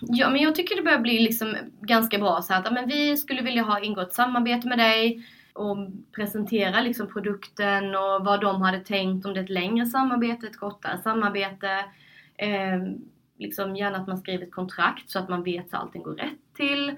Ja 0.00 0.30
men 0.30 0.42
jag 0.42 0.54
tycker 0.54 0.76
det 0.76 0.82
börjar 0.82 0.98
bli 0.98 1.18
liksom 1.18 1.56
ganska 1.80 2.18
bra 2.18 2.42
så 2.42 2.52
här 2.52 2.60
att 2.64 2.72
men 2.72 2.88
vi 2.88 3.16
skulle 3.16 3.42
vilja 3.42 3.62
ha 3.62 3.80
ingått 3.80 4.12
samarbete 4.14 4.68
med 4.68 4.78
dig 4.78 5.26
och 5.52 5.76
presentera 6.16 6.80
liksom 6.80 7.06
produkten 7.12 7.94
och 7.94 8.24
vad 8.24 8.40
de 8.40 8.62
hade 8.62 8.80
tänkt 8.80 9.26
om 9.26 9.34
det 9.34 9.40
är 9.40 9.44
ett 9.44 9.50
längre 9.50 9.86
samarbete, 9.86 10.46
ett 10.46 10.58
kortare 10.58 10.98
samarbete. 11.02 11.70
Eh, 12.36 12.82
liksom 13.38 13.76
gärna 13.76 13.98
att 13.98 14.06
man 14.06 14.18
skriver 14.18 14.46
ett 14.46 14.52
kontrakt 14.52 15.10
så 15.10 15.18
att 15.18 15.28
man 15.28 15.42
vet 15.42 15.70
så 15.70 15.76
allting 15.76 16.02
går 16.02 16.14
rätt 16.14 16.54
till. 16.54 16.96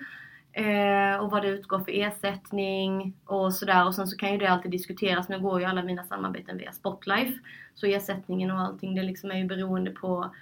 Eh, 0.53 1.17
och 1.21 1.31
vad 1.31 1.43
det 1.43 1.49
utgår 1.49 1.81
för 1.81 1.93
ersättning 1.93 3.17
och 3.25 3.55
sådär. 3.55 3.87
Och 3.87 3.95
sen 3.95 4.07
så 4.07 4.17
kan 4.17 4.33
ju 4.33 4.39
det 4.39 4.47
alltid 4.47 4.71
diskuteras. 4.71 5.29
Nu 5.29 5.41
går 5.41 5.61
ju 5.61 5.67
alla 5.67 5.83
mina 5.83 6.05
samarbeten 6.05 6.59
via 6.59 6.73
Spotlife. 6.73 7.39
Så 7.75 7.87
ersättningen 7.87 8.51
och 8.51 8.61
allting 8.61 8.95
det 8.95 9.03
liksom 9.03 9.31
är 9.31 9.39
ju 9.39 9.45
beroende 9.45 9.91
på 9.91 10.35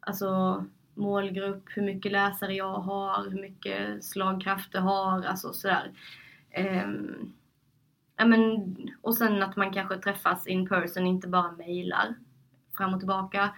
alltså 0.00 0.64
målgrupp, 0.94 1.64
hur 1.66 1.82
mycket 1.82 2.12
läsare 2.12 2.54
jag 2.54 2.74
har, 2.74 3.30
hur 3.30 3.40
mycket 3.40 4.04
slagkraft 4.04 4.72
det 4.72 4.80
har, 4.80 5.22
alltså 5.22 5.52
sådär. 5.52 5.90
Ehm, 6.50 7.32
ja, 8.16 8.24
men, 8.24 8.76
och 9.00 9.14
sen 9.14 9.42
att 9.42 9.56
man 9.56 9.72
kanske 9.72 9.98
träffas 9.98 10.46
in 10.46 10.68
person, 10.68 11.06
inte 11.06 11.28
bara 11.28 11.52
mejlar 11.52 12.14
fram 12.76 12.94
och 12.94 13.00
tillbaka. 13.00 13.50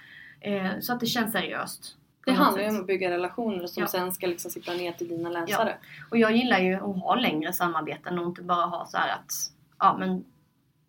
Eh, 0.45 0.71
så 0.81 0.93
att 0.93 1.01
det 1.01 1.07
känns 1.07 1.33
seriöst. 1.33 1.97
Det 2.27 2.33
handlar 2.33 2.63
ju 2.63 2.69
om 2.69 2.81
att 2.81 2.87
bygga 2.87 3.11
relationer 3.11 3.67
som 3.67 3.81
Ja. 3.81 3.87
sen 3.87 4.13
ska 4.13 4.27
liksom 4.27 4.51
sitta 4.51 4.73
ner 4.73 4.93
till 4.93 5.09
dina 5.09 5.31
läsare. 5.31 5.77
Och 6.11 6.19
jag 6.19 6.37
gillar 6.37 6.59
ju 6.59 6.75
att 6.75 6.81
ha 7.03 7.15
längre 7.15 7.53
samarbeten 7.53 8.19
och 8.19 8.27
inte 8.27 8.43
bara 8.43 8.67
ha 8.67 8.87
så 8.87 8.97
att 8.97 9.33
ja 9.79 9.97
men 9.99 10.25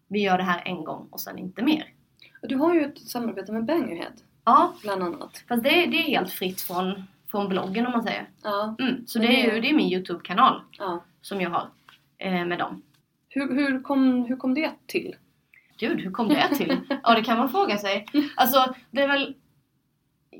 vi 0.07 0.19
gör 0.21 0.37
det 0.37 0.43
här 0.43 0.61
en 0.65 0.83
gång 0.83 1.07
och 1.11 1.19
sen 1.19 1.37
inte 1.37 1.63
mer. 1.63 1.85
Och 2.41 2.47
du 2.47 2.55
har 2.55 2.73
ju 2.73 2.81
ett 2.85 2.99
samarbete 2.99 3.51
med 3.51 3.65
Bangerhead 3.65 4.11
Ja, 4.45 4.73
bland 4.81 5.03
annat. 5.03 5.43
fast 5.47 5.63
det, 5.63 5.69
det 5.69 5.97
är 5.97 6.01
helt 6.03 6.31
fritt 6.31 6.61
från, 6.61 7.03
från 7.31 7.49
bloggen 7.49 7.85
om 7.85 7.91
man 7.91 8.03
säger. 8.03 8.29
Ja, 8.43 8.75
Mm, 8.79 9.07
så 9.07 9.19
det 9.19 9.27
det 9.27 9.41
är 9.45 9.49
är- 9.49 9.55
ju 9.55 9.61
det 9.61 9.69
är 9.69 9.73
min 9.73 9.93
Youtube-kanal 9.93 10.61
ja. 10.79 11.03
som 11.21 11.41
jag 11.41 11.49
har 11.49 11.67
eh, 12.17 12.45
med 12.45 12.59
dem. 12.59 12.81
Hur, 13.29 13.53
hur, 13.55 13.81
kom, 13.81 14.25
hur 14.25 14.35
kom 14.37 14.53
det 14.53 14.71
till? 14.87 15.15
Gud, 15.77 16.01
hur 16.01 16.11
kom 16.11 16.27
det 16.27 16.55
till? 16.55 16.77
Ja, 17.03 17.15
det 17.15 17.23
kan 17.23 17.37
man 17.37 17.49
fråga 17.49 17.77
sig. 17.77 18.05
Alltså, 18.35 18.75
det 18.91 19.01
är 19.01 19.07
väl... 19.07 19.35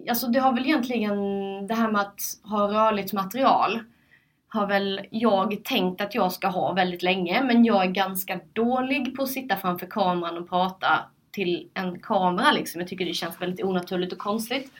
Alltså, 0.10 0.28
det 0.28 0.40
har 0.40 0.54
väl 0.54 0.66
egentligen 0.66 1.18
det 1.68 1.74
här 1.74 1.92
med 1.92 2.02
att 2.02 2.22
ha 2.44 2.68
rörligt 2.68 3.14
material 3.14 3.80
har 4.56 4.68
väl 4.68 5.02
jag 5.10 5.64
tänkt 5.64 6.02
att 6.02 6.16
jag 6.16 6.32
ska 6.32 6.48
ha 6.48 6.74
väldigt 6.74 7.04
länge, 7.04 7.44
men 7.44 7.66
jag 7.66 7.84
är 7.86 7.92
ganska 7.92 8.40
dålig 8.54 9.16
på 9.16 9.24
att 9.24 9.30
sitta 9.30 9.56
framför 9.58 9.86
kameran 9.86 10.38
och 10.38 10.50
prata 10.50 11.00
till 11.32 11.70
en 11.74 12.00
kamera 12.00 12.52
liksom. 12.52 12.82
Jag 12.82 12.88
tycker 12.88 13.06
det 13.06 13.14
känns 13.14 13.42
väldigt 13.42 13.66
onaturligt 13.66 14.14
och 14.14 14.20
konstigt. 14.20 14.72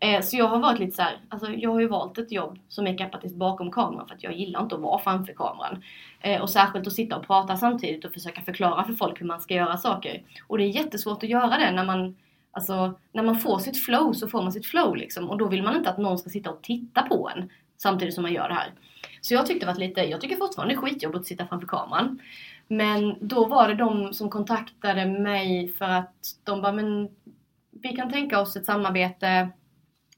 Eh, 0.00 0.20
så 0.20 0.36
jag 0.36 0.48
har 0.48 0.58
varit 0.58 0.78
lite 0.78 0.96
så 0.96 1.02
här, 1.02 1.16
alltså 1.28 1.50
jag 1.50 1.70
har 1.70 1.80
ju 1.80 1.88
valt 1.88 2.18
ett 2.18 2.32
jobb 2.32 2.58
som 2.68 2.86
är 2.86 2.98
kapacitet 2.98 3.36
bakom 3.36 3.70
kameran 3.70 4.08
för 4.08 4.14
att 4.14 4.22
jag 4.22 4.34
gillar 4.34 4.62
inte 4.62 4.74
att 4.74 4.80
vara 4.80 4.98
framför 4.98 5.32
kameran. 5.32 5.82
Eh, 6.20 6.42
och 6.42 6.50
särskilt 6.50 6.86
att 6.86 6.92
sitta 6.92 7.16
och 7.16 7.26
prata 7.26 7.56
samtidigt 7.56 8.04
och 8.04 8.12
försöka 8.12 8.40
förklara 8.40 8.84
för 8.84 8.92
folk 8.92 9.20
hur 9.20 9.26
man 9.26 9.40
ska 9.40 9.54
göra 9.54 9.76
saker. 9.76 10.22
Och 10.46 10.58
det 10.58 10.64
är 10.64 10.68
jättesvårt 10.68 11.22
att 11.22 11.28
göra 11.28 11.58
det 11.58 11.70
när 11.70 11.84
man 11.84 12.16
Alltså 12.54 12.98
när 13.12 13.22
man 13.22 13.38
får 13.38 13.58
sitt 13.58 13.84
flow 13.84 14.12
så 14.12 14.28
får 14.28 14.42
man 14.42 14.52
sitt 14.52 14.66
flow 14.66 14.96
liksom 14.96 15.30
och 15.30 15.38
då 15.38 15.48
vill 15.48 15.62
man 15.62 15.76
inte 15.76 15.90
att 15.90 15.98
någon 15.98 16.18
ska 16.18 16.30
sitta 16.30 16.50
och 16.50 16.62
titta 16.62 17.02
på 17.02 17.30
en 17.36 17.50
samtidigt 17.76 18.14
som 18.14 18.22
man 18.22 18.32
gör 18.32 18.48
det 18.48 18.54
här. 18.54 18.72
Så 19.20 19.34
jag 19.34 19.46
tyckte 19.46 19.66
det 19.66 19.72
var 19.72 19.78
lite, 19.78 20.00
jag 20.00 20.20
tycker 20.20 20.36
fortfarande 20.36 20.74
det 20.74 20.78
är 20.78 20.80
skitjobbigt 20.80 21.20
att 21.20 21.26
sitta 21.26 21.46
framför 21.46 21.66
kameran. 21.66 22.20
Men 22.68 23.16
då 23.20 23.44
var 23.46 23.68
det 23.68 23.74
de 23.74 24.14
som 24.14 24.30
kontaktade 24.30 25.06
mig 25.06 25.68
för 25.68 25.84
att 25.84 26.14
de 26.44 26.62
bara 26.62 26.72
men 26.72 27.08
vi 27.70 27.88
kan 27.88 28.12
tänka 28.12 28.40
oss 28.40 28.56
ett 28.56 28.66
samarbete 28.66 29.48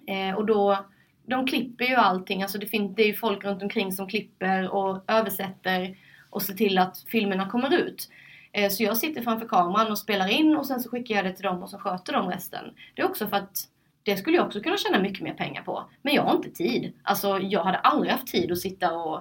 eh, 0.07 0.37
och 0.37 0.47
då 0.47 0.87
de 1.27 1.47
klipper 1.47 1.85
ju 1.85 1.95
allting, 1.95 2.43
alltså 2.43 2.59
det, 2.59 2.67
finns, 2.67 2.97
det 2.97 3.03
är 3.03 3.07
ju 3.07 3.15
folk 3.15 3.45
runt 3.45 3.63
omkring 3.63 3.93
som 3.93 4.09
klipper 4.09 4.69
och 4.69 5.05
översätter 5.07 5.97
och 6.31 6.43
ser 6.43 6.55
till 6.55 6.79
att 6.79 7.05
filmerna 7.09 7.51
kommer 7.51 7.75
ut. 7.75 8.09
Eh, 8.57 8.71
Så 8.71 8.83
jag 8.83 8.97
sitter 8.97 9.23
framför 9.23 9.49
kameran 9.49 9.91
och 9.91 9.99
spelar 9.99 10.29
in 10.29 10.57
och 10.57 10.67
sen 10.67 10.81
så 10.81 10.91
skickar 10.91 11.15
jag 11.15 11.25
det 11.25 11.33
till 11.33 11.45
dem 11.45 11.63
och 11.63 11.71
så 11.71 11.79
sköter 11.79 12.13
de 12.13 12.29
resten. 12.29 12.65
Det 12.95 13.03
är 13.03 13.07
också 13.07 13.27
för 13.27 13.37
att 13.37 13.57
det 14.03 14.17
skulle 14.17 14.37
jag 14.37 14.47
också 14.47 14.61
kunna 14.61 14.77
tjäna 14.77 14.99
mycket 14.99 15.23
mer 15.23 15.35
pengar 15.35 15.63
på. 15.63 15.85
Men 16.03 16.15
jag 16.15 16.23
har 16.23 16.37
inte 16.37 16.51
tid. 16.51 16.93
Alltså 17.03 17.39
jag 17.39 17.65
hade 17.65 17.79
aldrig 17.79 18.13
haft 18.13 18.27
tid 18.27 18.53
att 18.53 18.59
sitta 18.59 18.93
och 18.97 19.21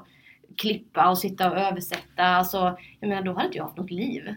klippa 0.58 1.10
och 1.10 1.18
sitta 1.18 1.52
och 1.52 1.58
översätta. 1.58 2.24
Alltså, 2.24 2.78
jag 3.00 3.08
menar 3.10 3.22
då 3.22 3.34
hade 3.34 3.46
inte 3.46 3.58
jag 3.58 3.64
haft 3.66 3.78
något 3.78 3.92
liv. 3.92 4.36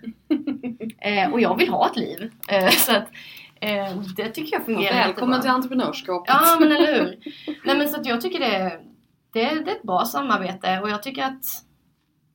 eh, 0.99 1.33
och 1.33 1.41
jag 1.41 1.57
vill 1.59 1.69
ha 1.69 1.87
ett 1.91 1.97
liv. 1.97 2.31
Eh, 2.49 2.69
så 2.69 2.97
att 2.97 3.09
eh, 3.61 3.97
det 4.17 4.29
tycker 4.29 4.57
jag 4.57 4.65
fungerar 4.65 4.95
Välkommen 4.95 5.15
jättebra. 5.37 5.41
till 5.41 5.51
entreprenörskapet. 5.51 6.35
Ja 6.41 6.57
men 6.61 6.73
eller 6.73 6.95
hur. 6.95 7.19
Nej 7.65 7.79
men 7.79 7.89
så 7.89 8.01
att 8.01 8.07
jag 8.07 8.21
tycker 8.21 8.39
det, 8.41 8.81
det, 9.33 9.41
det 9.65 9.71
är 9.71 9.77
ett 9.77 9.83
bra 9.83 10.05
samarbete 10.05 10.81
och 10.81 10.91
jag 10.91 11.03
tycker 11.03 11.23
att 11.25 11.45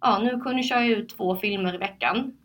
ja 0.02 0.20
nu 0.20 0.30
kunde 0.30 0.58
jag 0.58 0.66
köra 0.66 0.86
ut 0.86 1.10
två 1.18 1.36
filmer 1.36 1.76
i 1.76 1.78
veckan. 1.78 2.38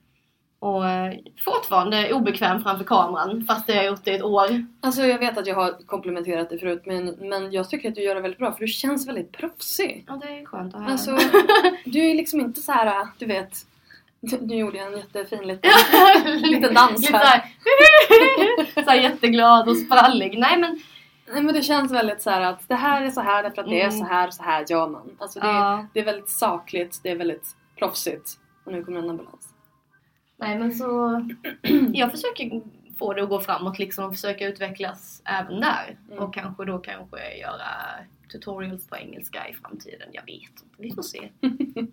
Och 0.61 0.89
eh, 0.89 1.15
fortfarande 1.45 2.13
obekväm 2.13 2.63
framför 2.63 2.85
kameran 2.85 3.45
fast 3.49 3.69
jag 3.69 3.77
har 3.77 3.83
gjort 3.83 4.05
det 4.05 4.11
i 4.11 4.15
ett 4.15 4.23
år. 4.23 4.65
Alltså 4.81 5.03
jag 5.03 5.19
vet 5.19 5.39
att 5.39 5.47
jag 5.47 5.55
har 5.55 5.87
komplimenterat 5.87 6.49
dig 6.51 6.59
förut 6.61 6.83
men, 6.87 7.07
men 7.07 7.53
jag 7.53 7.69
tycker 7.71 7.89
att 7.89 7.95
du 7.95 8.03
gör 8.03 8.15
det 8.15 8.21
väldigt 8.21 8.39
bra 8.39 8.53
för 8.53 8.61
du 8.61 8.67
känns 8.69 9.09
väldigt 9.09 9.33
proffsig. 9.33 10.05
Ja 10.09 10.19
det 10.23 10.29
är 10.41 10.45
skönt 10.47 10.75
att 10.75 10.81
höra. 10.81 10.93
Alltså, 10.93 11.19
du 11.85 12.11
är 12.11 12.15
liksom 12.15 12.41
inte 12.41 12.61
så 12.61 12.73
här, 12.73 13.07
du 13.19 13.27
vet. 13.27 13.53
Nu 14.41 14.55
gjorde 14.57 14.79
jag 14.79 14.87
en 14.93 14.99
jättefin 14.99 15.43
liten, 15.43 15.71
liten 16.43 16.75
dans 16.75 17.01
Lite 17.01 17.17
här. 17.17 17.25
såhär, 17.25 17.45
såhär 18.85 18.97
jätteglad 19.01 19.69
och 19.69 19.77
sprallig. 19.77 20.39
Nej 20.39 20.59
men 20.59 20.81
Nej 21.33 21.43
men 21.43 21.55
det 21.55 21.63
känns 21.63 21.93
väldigt 21.93 22.23
så 22.23 22.31
här 22.31 22.41
att 22.41 22.69
det 22.69 22.75
här 22.75 23.03
är 23.03 23.11
så 23.11 23.21
här 23.21 23.43
därför 23.43 23.63
att 23.63 23.69
det 23.69 23.81
är 23.83 23.89
Mm. 23.89 23.99
så 23.99 24.05
här 24.05 24.27
och 24.27 24.35
så 24.35 24.43
här 24.43 24.65
gör 24.69 24.89
man. 24.89 25.11
Alltså 25.19 25.41
det, 25.41 25.47
Ja. 25.47 25.87
det 25.93 26.01
är 26.01 26.05
väldigt 26.05 26.31
sakligt, 26.31 27.01
det 27.03 27.11
är 27.11 27.17
väldigt 27.17 27.47
proffsigt. 27.79 28.31
Och 28.65 28.73
nu 28.73 28.85
kommer 28.85 28.99
en 28.99 29.11
ambulans. 29.11 29.48
Nej 30.41 30.59
men 30.59 30.75
så 30.75 31.23
jag 31.93 32.11
försöker 32.11 32.61
få 32.99 33.15
det 33.15 33.23
att 33.23 33.29
gå 33.29 33.41
framåt 33.41 33.79
liksom 33.79 34.05
och 34.05 34.15
försöka 34.15 34.49
utvecklas 34.49 35.23
även 35.25 35.61
där. 35.61 35.97
Mm. 36.09 36.19
Och 36.25 36.35
kanske 36.35 36.65
då 36.65 36.79
kanske 36.79 37.39
göra 37.39 37.69
tutorials 38.33 38.87
på 38.87 38.97
engelska 38.97 39.49
i 39.49 39.55
framtiden. 39.55 40.09
Jag 40.13 40.23
vet 40.23 40.33
inte, 40.33 40.63
vi 40.79 40.95
får 40.95 41.03
se. 41.03 41.29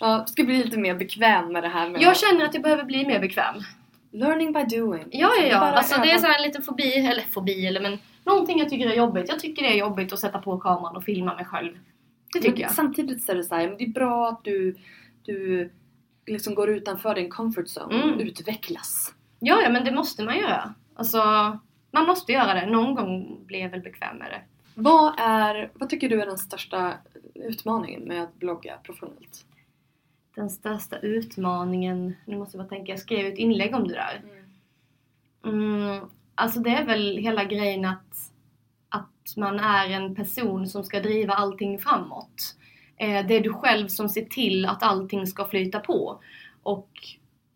Ja, 0.00 0.24
du 0.26 0.32
ska 0.32 0.44
bli 0.44 0.64
lite 0.64 0.78
mer 0.78 0.94
bekväm 0.94 1.52
med 1.52 1.62
det 1.62 1.68
här 1.68 1.90
med 1.90 2.02
Jag 2.02 2.16
känner 2.16 2.44
att 2.44 2.54
jag 2.54 2.62
behöver 2.62 2.84
bli 2.84 3.06
mer 3.06 3.20
bekväm. 3.20 3.54
learning 4.12 4.52
by 4.52 4.76
doing. 4.76 5.04
Ja, 5.10 5.30
ja, 5.40 5.46
ja. 5.46 5.56
Alltså, 5.58 6.00
det 6.00 6.08
är 6.10 6.12
öva. 6.12 6.20
så 6.20 6.26
här 6.26 6.36
en 6.38 6.42
liten 6.42 6.62
fobi, 6.62 6.92
eller 6.94 7.22
fobi, 7.22 7.66
eller 7.66 7.80
men 7.80 7.98
någonting 8.24 8.58
jag 8.58 8.68
tycker 8.68 8.90
är 8.90 8.94
jobbigt. 8.94 9.28
Jag 9.28 9.38
tycker 9.38 9.62
det 9.62 9.68
är 9.68 9.78
jobbigt 9.78 10.12
att 10.12 10.18
sätta 10.18 10.38
på 10.38 10.58
kameran 10.58 10.96
och 10.96 11.04
filma 11.04 11.34
mig 11.34 11.44
själv. 11.44 11.78
Det 12.32 12.38
tycker 12.38 12.52
Men 12.52 12.60
jag. 12.60 12.70
Samtidigt 12.70 13.24
så 13.24 13.32
är 13.32 13.36
det 13.36 13.44
så 13.44 13.54
här, 13.54 13.68
men 13.68 13.76
det 13.78 13.84
är 13.84 13.88
bra 13.88 14.28
att 14.28 14.44
du, 14.44 14.76
du 15.22 15.70
liksom 16.26 16.54
går 16.54 16.68
utanför 16.70 17.14
din 17.14 17.30
comfort 17.30 17.66
zone 17.78 18.02
Mm. 18.02 18.20
utvecklas. 18.20 19.14
Ja, 19.38 19.62
ja, 19.62 19.70
men 19.70 19.84
det 19.84 19.92
måste 19.92 20.24
man 20.24 20.38
göra. 20.38 20.74
Alltså, 20.94 21.18
man 21.90 22.06
måste 22.06 22.32
göra 22.32 22.54
det. 22.54 22.66
Någon 22.66 22.94
gång 22.94 23.40
blir 23.46 23.58
jag 23.58 23.68
väl 23.70 23.80
bekväm 23.80 24.16
med 24.16 24.30
det. 24.30 24.40
Vad, 24.74 25.14
är, 25.18 25.70
vad 25.74 25.88
tycker 25.90 26.08
du 26.08 26.22
är 26.22 26.26
den 26.26 26.38
största 26.38 26.94
utmaningen 27.34 28.02
med 28.02 28.22
att 28.22 28.34
blogga 28.34 28.76
professionellt? 28.82 29.44
Den 30.34 30.50
största 30.50 30.98
utmaningen, 30.98 32.14
nu 32.24 32.36
måste 32.38 32.56
jag 32.56 32.66
bara 32.66 32.76
tänka, 32.76 32.92
jag 32.92 32.98
skrev 33.00 33.26
ett 33.26 33.38
inlägg 33.38 33.74
om 33.74 33.88
det 33.88 33.94
där. 33.94 34.22
Mm, 35.44 36.04
alltså 36.34 36.60
det 36.60 36.70
är 36.70 36.84
väl 36.86 37.16
hela 37.16 37.44
grejen 37.44 37.84
att, 37.84 38.32
att 38.88 39.36
man 39.36 39.60
är 39.60 39.90
en 39.90 40.14
person 40.14 40.66
som 40.68 40.84
ska 40.84 41.00
driva 41.00 41.34
allting 41.34 41.78
framåt. 41.78 42.56
Eh, 43.00 43.26
det 43.26 43.36
är 43.36 43.40
du 43.40 43.52
själv 43.52 43.88
som 43.88 44.08
ser 44.08 44.24
till 44.24 44.66
att 44.66 44.82
allting 44.82 45.26
ska 45.26 45.44
flyta 45.44 45.80
på. 45.80 46.20
Och 46.62 46.90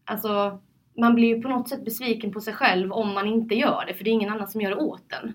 alltså, 0.05 0.61
man 0.97 1.15
blir 1.15 1.37
ju 1.37 1.43
på 1.43 1.49
något 1.49 1.69
sätt 1.69 1.85
besviken 1.85 2.33
på 2.33 2.41
sig 2.41 2.55
själv 2.55 2.93
om 2.93 3.15
man 3.15 3.27
inte 3.27 3.55
gör 3.55 3.85
det, 3.87 3.95
för 3.95 4.05
det 4.05 4.11
är 4.11 4.13
ingen 4.13 4.33
annan 4.33 4.49
som 4.49 4.61
gör 4.61 4.71
det 4.71 4.77
åt 4.77 5.13
en. 5.13 5.33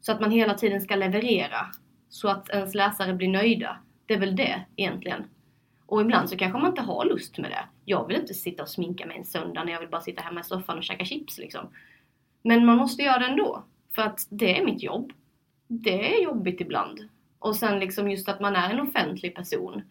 Så 0.00 0.12
att 0.12 0.20
man 0.20 0.30
hela 0.30 0.54
tiden 0.54 0.80
ska 0.80 0.96
leverera 0.96 1.66
så 2.08 2.28
att 2.28 2.48
ens 2.48 2.74
läsare 2.74 3.14
blir 3.14 3.28
nöjda. 3.28 3.76
Det 4.06 4.14
är 4.14 4.18
väl 4.18 4.36
det 4.36 4.64
egentligen. 4.76 5.24
Och 5.86 6.00
ibland 6.00 6.30
så 6.30 6.36
kanske 6.36 6.58
man 6.58 6.70
inte 6.70 6.82
har 6.82 7.04
lust 7.04 7.38
med 7.38 7.50
det. 7.50 7.64
Jag 7.84 8.06
vill 8.06 8.16
inte 8.16 8.34
sitta 8.34 8.62
och 8.62 8.68
sminka 8.68 9.06
mig 9.06 9.18
en 9.18 9.24
söndag 9.24 9.64
när 9.64 9.72
jag 9.72 9.80
vill 9.80 9.88
bara 9.88 10.00
sitta 10.00 10.22
hemma 10.22 10.40
i 10.40 10.44
soffan 10.44 10.78
och 10.78 10.84
käka 10.84 11.04
chips 11.04 11.38
liksom. 11.38 11.68
Men 12.42 12.66
man 12.66 12.76
måste 12.76 13.02
göra 13.02 13.18
det 13.18 13.26
ändå. 13.26 13.64
För 13.94 14.02
att 14.02 14.26
det 14.30 14.58
är 14.58 14.64
mitt 14.64 14.82
jobb. 14.82 15.12
Det 15.66 16.16
är 16.16 16.24
jobbigt 16.24 16.60
ibland. 16.60 17.08
Och 17.40 17.56
sen 17.56 17.78
liksom 17.78 18.10
just 18.10 18.28
att 18.28 18.40
man 18.40 18.56
är 18.56 18.70
en 18.70 18.80
offentlig 18.80 19.34
person. 19.34 19.82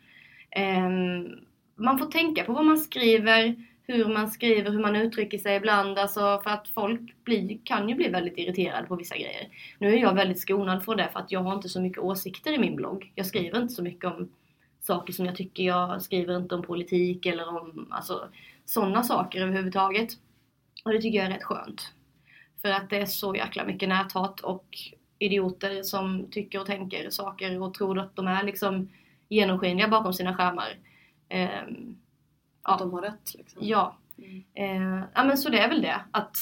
Ehm, 0.52 1.28
man 1.76 2.00
får 2.00 2.06
tänka 2.06 2.44
på 2.44 2.54
vad 2.54 2.66
man 2.66 2.78
skriver, 2.78 3.56
hur 3.84 4.06
man 4.06 4.30
skriver, 4.30 4.72
hur 4.72 4.80
man 4.80 4.96
uttrycker 4.96 5.38
sig 5.38 5.56
ibland. 5.56 6.00
Alltså 6.00 6.42
för 6.44 6.50
att 6.50 6.68
folk 6.68 7.24
blir, 7.24 7.60
kan 7.64 7.90
ju 7.90 7.96
bli 7.96 8.08
väldigt 8.08 8.38
irriterade 8.38 8.88
på 8.88 8.96
vissa 8.96 9.16
grejer. 9.16 9.50
Nu 9.78 9.94
är 9.94 9.98
jag 9.98 10.14
väldigt 10.14 10.40
skonad 10.40 10.86
från 10.86 10.98
det 10.98 11.10
för 11.14 11.20
att 11.20 11.32
jag 11.32 11.40
har 11.40 11.56
inte 11.56 11.70
så 11.70 11.82
mycket 11.82 12.04
åsikter 12.04 12.54
i 12.54 12.60
min 12.60 12.76
blogg. 12.76 13.12
Jag 13.16 13.26
skriver 13.26 13.62
inte 13.62 13.74
så 13.74 13.84
mycket 13.84 14.06
om 14.06 14.30
saker 14.82 15.14
som 15.14 15.26
jag 15.26 15.36
tycker. 15.36 15.64
Jag 15.64 16.02
skriver 16.02 16.38
inte 16.38 16.56
om 16.56 16.62
politik 16.62 17.26
eller 17.26 17.50
om 17.50 17.88
alltså, 17.92 18.30
sådana 18.66 19.04
saker 19.04 19.42
överhuvudtaget. 19.42 20.10
Och 20.86 20.92
det 20.92 21.02
tycker 21.02 21.18
jag 21.18 21.28
är 21.28 21.34
rätt 21.34 21.44
skönt. 21.44 21.94
För 22.62 22.70
att 22.70 22.90
det 22.90 22.98
är 22.98 23.06
så 23.06 23.36
jäkla 23.36 23.66
mycket 23.66 23.90
näthat 23.90 24.40
och 24.40 24.78
idioter 25.20 25.84
som 25.84 26.28
tycker 26.32 26.60
och 26.60 26.66
tänker 26.66 27.10
saker 27.10 27.62
och 27.62 27.74
tror 27.74 28.00
att 28.00 28.16
de 28.16 28.28
är 28.28 28.44
liksom 28.44 28.90
genomskinliga 29.30 29.88
bakom 29.88 30.14
sina 30.14 30.36
skärmar. 30.36 30.78
Ja. 31.28 31.50
Att 32.62 32.80
de 32.80 32.94
har 32.94 33.02
rätt 33.02 33.36
liksom. 33.36 33.62
ja. 33.62 33.98
Mm. 34.18 34.44
Eh, 34.54 35.04
ja 35.14 35.24
men 35.24 35.38
så 35.38 35.50
det 35.50 35.60
är 35.60 35.70
väl 35.70 35.82
det. 35.82 36.02
Att, 36.12 36.38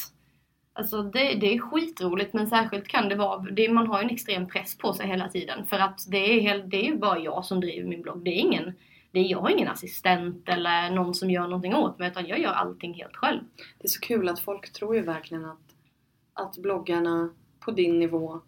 alltså 0.74 1.02
det, 1.02 1.34
det 1.34 1.54
är 1.54 1.60
skitroligt 1.60 2.34
men 2.34 2.48
särskilt 2.48 2.88
kan 2.88 3.10
det 3.10 3.16
vara, 3.16 3.40
det, 3.40 3.70
man 3.70 3.88
har 3.88 4.00
ju 4.00 4.04
en 4.04 4.14
extrem 4.14 4.48
press 4.48 4.78
på 4.78 4.94
sig 4.94 5.08
hela 5.08 5.30
tiden. 5.30 5.68
För 5.68 5.80
att 5.80 6.06
det 6.08 6.18
är, 6.18 6.42
helt, 6.42 6.72
det 6.72 6.78
är 6.78 6.86
ju 6.86 6.98
bara 6.98 7.20
jag 7.20 7.46
som 7.46 7.62
driver 7.62 7.90
min 7.90 8.02
blogg. 8.02 8.24
Det 8.24 8.30
är 8.30 8.40
ingen, 8.40 8.74
det 9.12 9.20
är, 9.20 9.24
jag 9.24 9.40
har 9.40 9.50
ingen 9.50 9.68
assistent 9.68 10.50
eller 10.50 10.90
någon 10.90 11.16
som 11.16 11.32
gör 11.32 11.44
någonting 11.44 11.76
åt 11.76 12.00
mig 12.00 12.12
utan 12.12 12.28
jag 12.28 12.40
gör 12.40 12.54
allting 12.54 12.94
helt 12.94 13.16
själv. 13.16 13.40
Det 13.56 13.84
är 13.84 13.90
så 13.90 14.00
kul 14.00 14.30
att 14.30 14.40
folk 14.40 14.74
tror 14.74 14.96
ju 14.96 15.02
verkligen 15.02 15.46
att, 15.46 15.76
att 16.34 16.58
bloggarna 16.58 17.30
på 17.60 17.72
din 17.72 18.00
nivå 18.00 18.42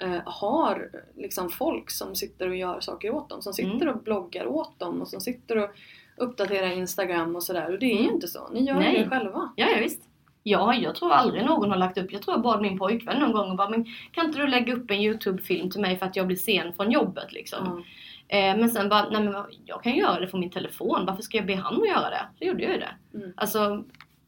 eh, 0.00 0.20
har 0.24 0.90
liksom 1.16 1.50
folk 1.50 1.90
som 1.90 2.14
sitter 2.14 2.48
och 2.48 2.56
gör 2.56 2.80
saker 2.80 3.10
åt 3.14 3.28
dem. 3.28 3.42
Som 3.42 3.52
sitter 3.52 3.82
Mm. 3.82 3.88
och 3.88 4.02
bloggar 4.02 4.46
åt 4.46 4.78
dem 4.78 5.00
och 5.02 5.08
som 5.08 5.20
sitter 5.20 5.56
och 5.64 5.70
uppdaterar 6.16 6.66
Instagram 6.70 7.36
och 7.36 7.42
sådär. 7.42 7.72
Och 7.72 7.78
det 7.78 7.86
är 7.86 7.94
ju 7.94 7.98
Mm. 8.02 8.14
inte 8.14 8.28
så. 8.28 8.48
Ni 8.48 8.64
gör 8.64 8.74
Nej. 8.74 8.98
det 9.02 9.08
själva. 9.10 9.52
Ja, 9.56 9.66
ja 9.70 9.78
visst. 9.80 10.02
Ja, 10.42 10.74
jag 10.74 10.94
tror 10.94 11.12
aldrig 11.12 11.44
någon 11.44 11.70
har 11.70 11.76
lagt 11.76 11.98
upp. 11.98 12.12
Jag 12.12 12.22
tror 12.22 12.34
jag 12.36 12.42
bad 12.42 12.62
min 12.62 12.78
pojkvän 12.78 13.18
någon 13.20 13.32
gång 13.32 13.50
och 13.50 13.56
bara, 13.56 13.68
men 13.68 13.84
kan 14.12 14.26
inte 14.26 14.38
du 14.38 14.46
lägga 14.46 14.74
upp 14.74 14.90
en 14.90 15.00
YouTube-film 15.00 15.70
till 15.70 15.80
mig 15.80 15.96
för 15.96 16.06
att 16.06 16.16
jag 16.16 16.26
blir 16.26 16.36
sen 16.36 16.72
från 16.72 16.90
jobbet 16.90 17.32
liksom. 17.32 17.84
Ja. 18.28 18.36
Eh, 18.36 18.56
men 18.56 18.70
sen 18.70 18.88
bara, 18.88 19.08
nej 19.10 19.22
men 19.22 19.44
jag 19.64 19.82
kan 19.82 19.94
göra 19.96 20.20
det 20.20 20.28
från 20.28 20.40
min 20.40 20.50
telefon. 20.50 21.06
Varför 21.06 21.22
ska 21.22 21.36
jag 21.36 21.46
be 21.46 21.54
han 21.56 21.82
att 21.82 21.88
göra 21.88 22.10
det? 22.10 22.26
Så 22.38 22.44
gjorde 22.44 22.62
jag 22.62 22.72
ju 22.72 22.78
det. 22.78 22.94
Mm. 23.14 23.32
Alltså, 23.36 23.84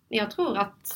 jag 0.09 0.31
tror 0.31 0.59
att... 0.59 0.93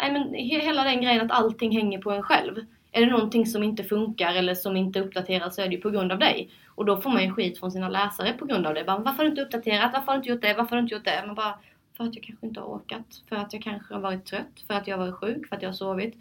Nej 0.00 0.12
men 0.12 0.22
he- 0.34 0.60
hela 0.60 0.84
den 0.84 1.00
grejen 1.02 1.26
att 1.30 1.30
allting 1.38 1.72
hänger 1.76 1.98
på 1.98 2.10
en 2.10 2.22
själv. 2.22 2.54
Är 2.96 3.00
det 3.00 3.12
någonting 3.12 3.46
som 3.46 3.62
inte 3.62 3.84
funkar 3.84 4.34
eller 4.34 4.54
som 4.54 4.76
inte 4.76 5.00
uppdateras 5.00 5.54
så 5.54 5.62
är 5.62 5.68
det 5.68 5.74
ju 5.74 5.80
på 5.80 5.90
grund 5.90 6.12
av 6.12 6.18
dig. 6.18 6.50
Och 6.66 6.84
då 6.84 7.00
får 7.00 7.10
man 7.10 7.24
ju 7.24 7.30
skit 7.30 7.58
från 7.58 7.72
sina 7.72 7.88
läsare 7.88 8.32
på 8.32 8.44
grund 8.44 8.66
av 8.66 8.74
det. 8.74 8.84
Bara, 8.84 8.98
varför 8.98 9.16
har 9.16 9.24
du 9.24 9.30
inte 9.30 9.42
uppdaterat? 9.42 9.90
Varför 9.92 10.06
har 10.06 10.12
du 10.12 10.18
inte 10.18 10.28
gjort 10.30 10.42
det? 10.42 10.54
Varför 10.54 10.70
har 10.70 10.76
du 10.76 10.82
inte 10.82 10.94
gjort 10.94 11.04
det? 11.04 11.22
Men 11.26 11.34
bara, 11.34 11.58
för 11.96 12.04
att 12.04 12.14
jag 12.14 12.24
kanske 12.24 12.46
inte 12.46 12.60
har 12.60 12.66
orkat. 12.66 13.22
För 13.28 13.36
att 13.36 13.52
jag 13.52 13.62
kanske 13.62 13.94
har 13.94 14.00
varit 14.00 14.24
trött. 14.24 14.64
För 14.66 14.74
att 14.74 14.88
jag 14.88 14.98
har 14.98 15.06
varit 15.06 15.14
sjuk. 15.14 15.48
För 15.48 15.56
att 15.56 15.62
jag 15.62 15.68
har 15.68 15.74
sovit. 15.74 16.14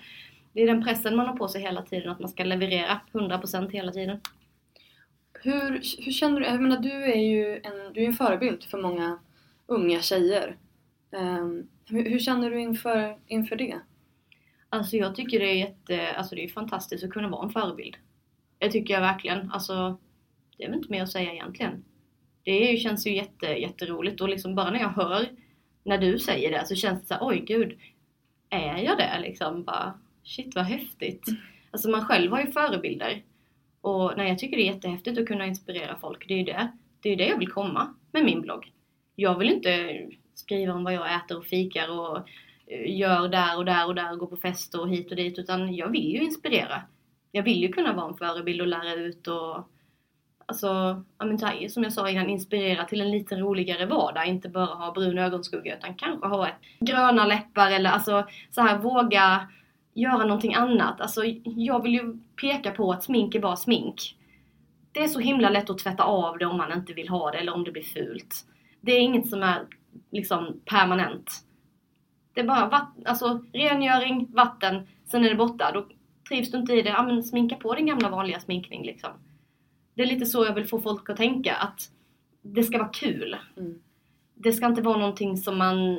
Det 0.53 0.61
är 0.61 0.67
den 0.67 0.83
pressen 0.83 1.15
man 1.15 1.27
har 1.27 1.35
på 1.35 1.47
sig 1.47 1.61
hela 1.61 1.81
tiden. 1.81 2.11
Att 2.11 2.19
man 2.19 2.29
ska 2.29 2.43
leverera 2.43 3.01
100% 3.11 3.71
hela 3.71 3.91
tiden. 3.91 4.19
Hur, 5.41 5.81
hur 6.05 6.11
känner 6.11 6.39
du? 6.39 6.45
Jag 6.45 6.61
menar, 6.61 6.77
du 6.77 7.03
är 7.03 7.21
ju 7.21 7.55
en, 7.55 7.93
du 7.93 8.03
är 8.03 8.07
en 8.07 8.13
förebild 8.13 8.63
för 8.63 8.81
många 8.81 9.19
unga 9.67 10.01
tjejer. 10.01 10.57
Um, 11.11 11.67
hur, 11.89 12.09
hur 12.09 12.19
känner 12.19 12.49
du 12.49 12.59
inför, 12.59 13.17
inför 13.27 13.55
det? 13.55 13.79
Alltså 14.73 14.97
jag 14.97 15.15
tycker 15.15 15.39
det 15.39 15.45
är 15.45 15.55
jätte, 15.55 16.13
alltså 16.13 16.35
det 16.35 16.43
är 16.43 16.47
fantastiskt 16.47 17.03
att 17.03 17.09
kunna 17.09 17.27
vara 17.27 17.45
en 17.45 17.49
förebild. 17.49 17.97
Det 18.57 18.71
tycker 18.71 18.93
jag 18.93 19.01
verkligen. 19.01 19.51
Alltså, 19.51 19.97
det 20.57 20.63
är 20.63 20.69
väl 20.69 20.77
inte 20.77 20.91
mer 20.91 21.03
att 21.03 21.11
säga 21.11 21.33
egentligen. 21.33 21.83
Det 22.43 22.77
känns 22.77 23.07
ju 23.07 23.15
jätte, 23.15 23.45
jätteroligt 23.45 24.21
och 24.21 24.29
liksom 24.29 24.55
bara 24.55 24.71
när 24.71 24.79
jag 24.79 24.89
hör 24.89 25.27
när 25.83 25.97
du 25.97 26.19
säger 26.19 26.51
det 26.51 26.67
så 26.67 26.75
känns 26.75 27.01
det 27.01 27.07
så 27.07 27.13
här, 27.13 27.27
oj 27.27 27.43
gud, 27.47 27.79
är 28.49 28.77
jag 28.77 28.97
det 28.97 29.19
liksom? 29.21 29.63
Bara, 29.63 29.93
shit 30.23 30.55
vad 30.55 30.65
häftigt. 30.65 31.25
Alltså 31.71 31.89
man 31.89 32.05
själv 32.05 32.31
har 32.31 32.41
ju 32.41 32.51
förebilder. 32.51 33.23
Och 33.81 34.13
nej, 34.17 34.29
jag 34.29 34.39
tycker 34.39 34.57
det 34.57 34.63
är 34.63 34.73
jättehäftigt 34.73 35.19
att 35.19 35.27
kunna 35.27 35.45
inspirera 35.45 35.95
folk. 36.01 36.27
Det 36.27 36.33
är 36.33 36.37
ju 36.37 36.43
det. 36.43 36.71
Det 37.01 37.09
är 37.09 37.15
det 37.15 37.27
jag 37.27 37.39
vill 37.39 37.51
komma 37.51 37.95
med 38.11 38.25
min 38.25 38.41
blogg. 38.41 38.71
Jag 39.15 39.39
vill 39.39 39.49
inte 39.49 40.01
skriva 40.33 40.73
om 40.73 40.83
vad 40.83 40.93
jag 40.93 41.15
äter 41.15 41.37
och 41.37 41.45
fikar 41.45 41.99
och 41.99 42.27
Eh, 42.67 42.97
gör 42.97 43.27
där 43.27 43.57
och 43.57 43.65
där 43.65 43.87
och 43.87 43.95
där 43.95 44.11
och 44.11 44.19
går 44.19 44.27
på 44.27 44.37
fester 44.37 44.81
och 44.81 44.89
hit 44.89 45.11
och 45.11 45.17
dit 45.17 45.39
utan 45.39 45.75
jag 45.75 45.89
vill 45.89 46.11
ju 46.11 46.23
inspirera. 46.23 46.81
Jag 47.31 47.43
vill 47.43 47.61
ju 47.61 47.67
kunna 47.67 47.93
vara 47.93 48.07
en 48.07 48.17
förebild 48.17 48.61
och 48.61 48.67
lära 48.67 48.93
ut 48.93 49.27
och 49.27 49.69
alltså, 50.45 50.67
ja, 51.17 51.25
men 51.25 51.39
här, 51.39 51.67
som 51.67 51.83
jag 51.83 51.93
sa 51.93 52.09
innan, 52.09 52.29
inspirera 52.29 52.85
till 52.85 53.01
en 53.01 53.11
lite 53.11 53.35
roligare 53.35 53.85
vardag. 53.85 54.27
Inte 54.27 54.49
bara 54.49 54.65
ha 54.65 54.91
brun 54.91 55.17
ögonskugga 55.17 55.77
utan 55.77 55.95
kanske 55.95 56.27
ha 56.27 56.47
ett 56.47 56.55
gröna 56.79 57.25
läppar 57.25 57.71
eller 57.71 57.89
alltså 57.89 58.27
så 58.51 58.61
här 58.61 58.77
våga 58.77 59.47
göra 59.93 60.25
någonting 60.25 60.53
annat. 60.53 61.01
Alltså 61.01 61.23
jag 61.43 61.83
vill 61.83 61.93
ju 61.93 62.17
peka 62.41 62.71
på 62.71 62.91
att 62.91 63.03
smink 63.03 63.35
är 63.35 63.39
bara 63.39 63.55
smink. 63.55 64.17
Det 64.91 65.03
är 65.03 65.07
så 65.07 65.19
himla 65.19 65.49
lätt 65.49 65.69
att 65.69 65.79
tvätta 65.79 66.03
av 66.03 66.37
det 66.37 66.45
om 66.45 66.57
man 66.57 66.73
inte 66.73 66.93
vill 66.93 67.09
ha 67.09 67.31
det 67.31 67.37
eller 67.37 67.53
om 67.53 67.63
det 67.63 67.71
blir 67.71 67.83
fult. 67.83 68.35
Det 68.81 68.91
är 68.91 68.99
inget 68.99 69.29
som 69.29 69.43
är 69.43 69.61
liksom 70.11 70.61
permanent. 70.65 71.31
Det 72.33 72.39
är 72.41 72.45
bara 72.47 72.67
vatt- 72.69 73.05
alltså, 73.05 73.43
rengöring, 73.53 74.27
vatten, 74.33 74.87
sen 75.05 75.25
är 75.25 75.29
det 75.29 75.35
borta. 75.35 75.71
Då 75.73 75.87
trivs 76.29 76.51
du 76.51 76.57
inte 76.57 76.73
i 76.73 76.81
det, 76.81 76.89
ja 76.89 77.03
men 77.03 77.23
sminka 77.23 77.55
på 77.55 77.73
din 77.75 77.85
gamla 77.85 78.09
vanliga 78.09 78.39
sminkning 78.39 78.85
liksom. 78.85 79.09
Det 79.93 80.01
är 80.01 80.07
lite 80.07 80.25
så 80.25 80.45
jag 80.45 80.53
vill 80.53 80.67
få 80.67 80.81
folk 80.81 81.09
att 81.09 81.17
tänka 81.17 81.55
att 81.55 81.89
det 82.41 82.63
ska 82.63 82.77
vara 82.77 82.89
kul. 82.89 83.37
Mm. 83.57 83.79
det 84.35 84.53
ska 84.53 84.65
inte 84.65 84.81
vara 84.81 84.97
någonting 84.97 85.37
som 85.37 85.57
man... 85.57 85.97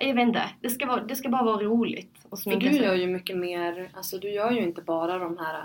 Jag 0.00 0.14
vet 0.14 0.22
inte. 0.28 0.42
Det 0.60 0.70
ska, 0.70 0.86
vara, 0.86 1.04
det 1.04 1.16
ska 1.16 1.28
bara 1.28 1.42
vara 1.42 1.62
roligt. 1.62 2.14
att 2.30 2.42
För 2.42 2.56
du 2.56 2.68
sig. 2.72 2.82
gör 2.82 2.94
ju 2.94 3.06
mycket 3.06 3.36
mer, 3.36 3.90
alltså 3.94 4.18
du 4.18 4.30
gör 4.30 4.50
ju 4.50 4.60
inte 4.62 4.82
bara 4.82 5.18
de 5.18 5.38
här 5.38 5.64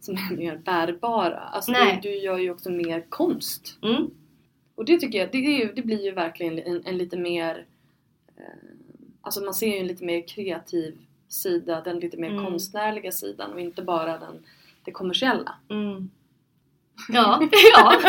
som 0.00 0.14
är 0.14 0.36
mer 0.36 0.56
bärbara. 0.56 1.38
Alltså 1.40 1.72
Nej. 1.72 2.00
du, 2.02 2.08
du 2.08 2.16
gör 2.16 2.38
ju 2.38 2.50
också 2.50 2.70
mer 2.70 3.04
konst. 3.08 3.78
Mm. 3.82 4.10
Och 4.74 4.84
det 4.84 4.98
tycker 5.00 5.18
jag, 5.18 5.28
det, 5.32 5.72
det 5.76 5.82
blir 5.82 6.04
ju 6.04 6.10
verkligen 6.12 6.58
en, 6.58 6.82
en 6.86 6.98
lite 6.98 7.16
mer, 7.18 7.66
eh, 8.36 8.42
alltså 9.24 9.40
man 9.40 9.54
ser 9.54 9.66
ju 9.66 9.78
en 9.78 9.86
lite 9.86 10.04
mer 10.04 10.28
kreativ 10.28 10.98
sida, 11.28 11.80
den 11.80 11.98
lite 11.98 12.16
mer 12.16 12.30
Mm. 12.30 12.44
konstnärliga 12.44 13.12
sidan 13.12 13.52
och 13.52 13.60
inte 13.60 13.82
bara 13.82 14.18
den, 14.18 14.44
det 14.84 14.90
kommersiella. 14.90 15.54
Mm. 15.70 16.10
Ja, 17.08 17.48
ja. 17.76 18.00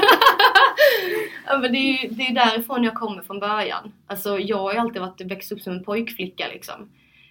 ja 1.45 1.57
men 1.57 1.71
det 1.71 1.77
är 1.77 2.03
ju 2.03 2.09
det 2.09 2.23
är 2.23 2.33
därifrån 2.33 2.83
jag 2.83 2.93
kommer 2.93 3.21
från 3.21 3.39
början. 3.39 3.93
Alltså 4.07 4.39
jag 4.39 4.57
har 4.57 4.73
ju 4.73 4.79
alltid 4.79 5.01
varit, 5.01 5.21
växt 5.21 5.51
upp 5.51 5.61
som 5.61 5.73
en 5.73 5.83
pojkflicka 5.83 6.47
liksom. 6.47 6.89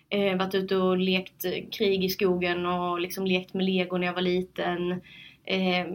Eh, 0.09 0.37
varit 0.37 0.55
ute 0.55 0.77
och 0.77 0.97
lekt 0.97 1.45
eh, 1.45 1.53
krig 1.73 2.05
i 2.05 2.09
skogen 2.09 2.67
och 2.67 3.01
liksom 3.01 3.27
lekt 3.27 3.55
med 3.55 3.65
lego 3.65 3.97
när 3.97 4.07
jag 4.07 4.15
var 4.15 4.23
liten. 4.23 4.93
Eh, 5.45 5.87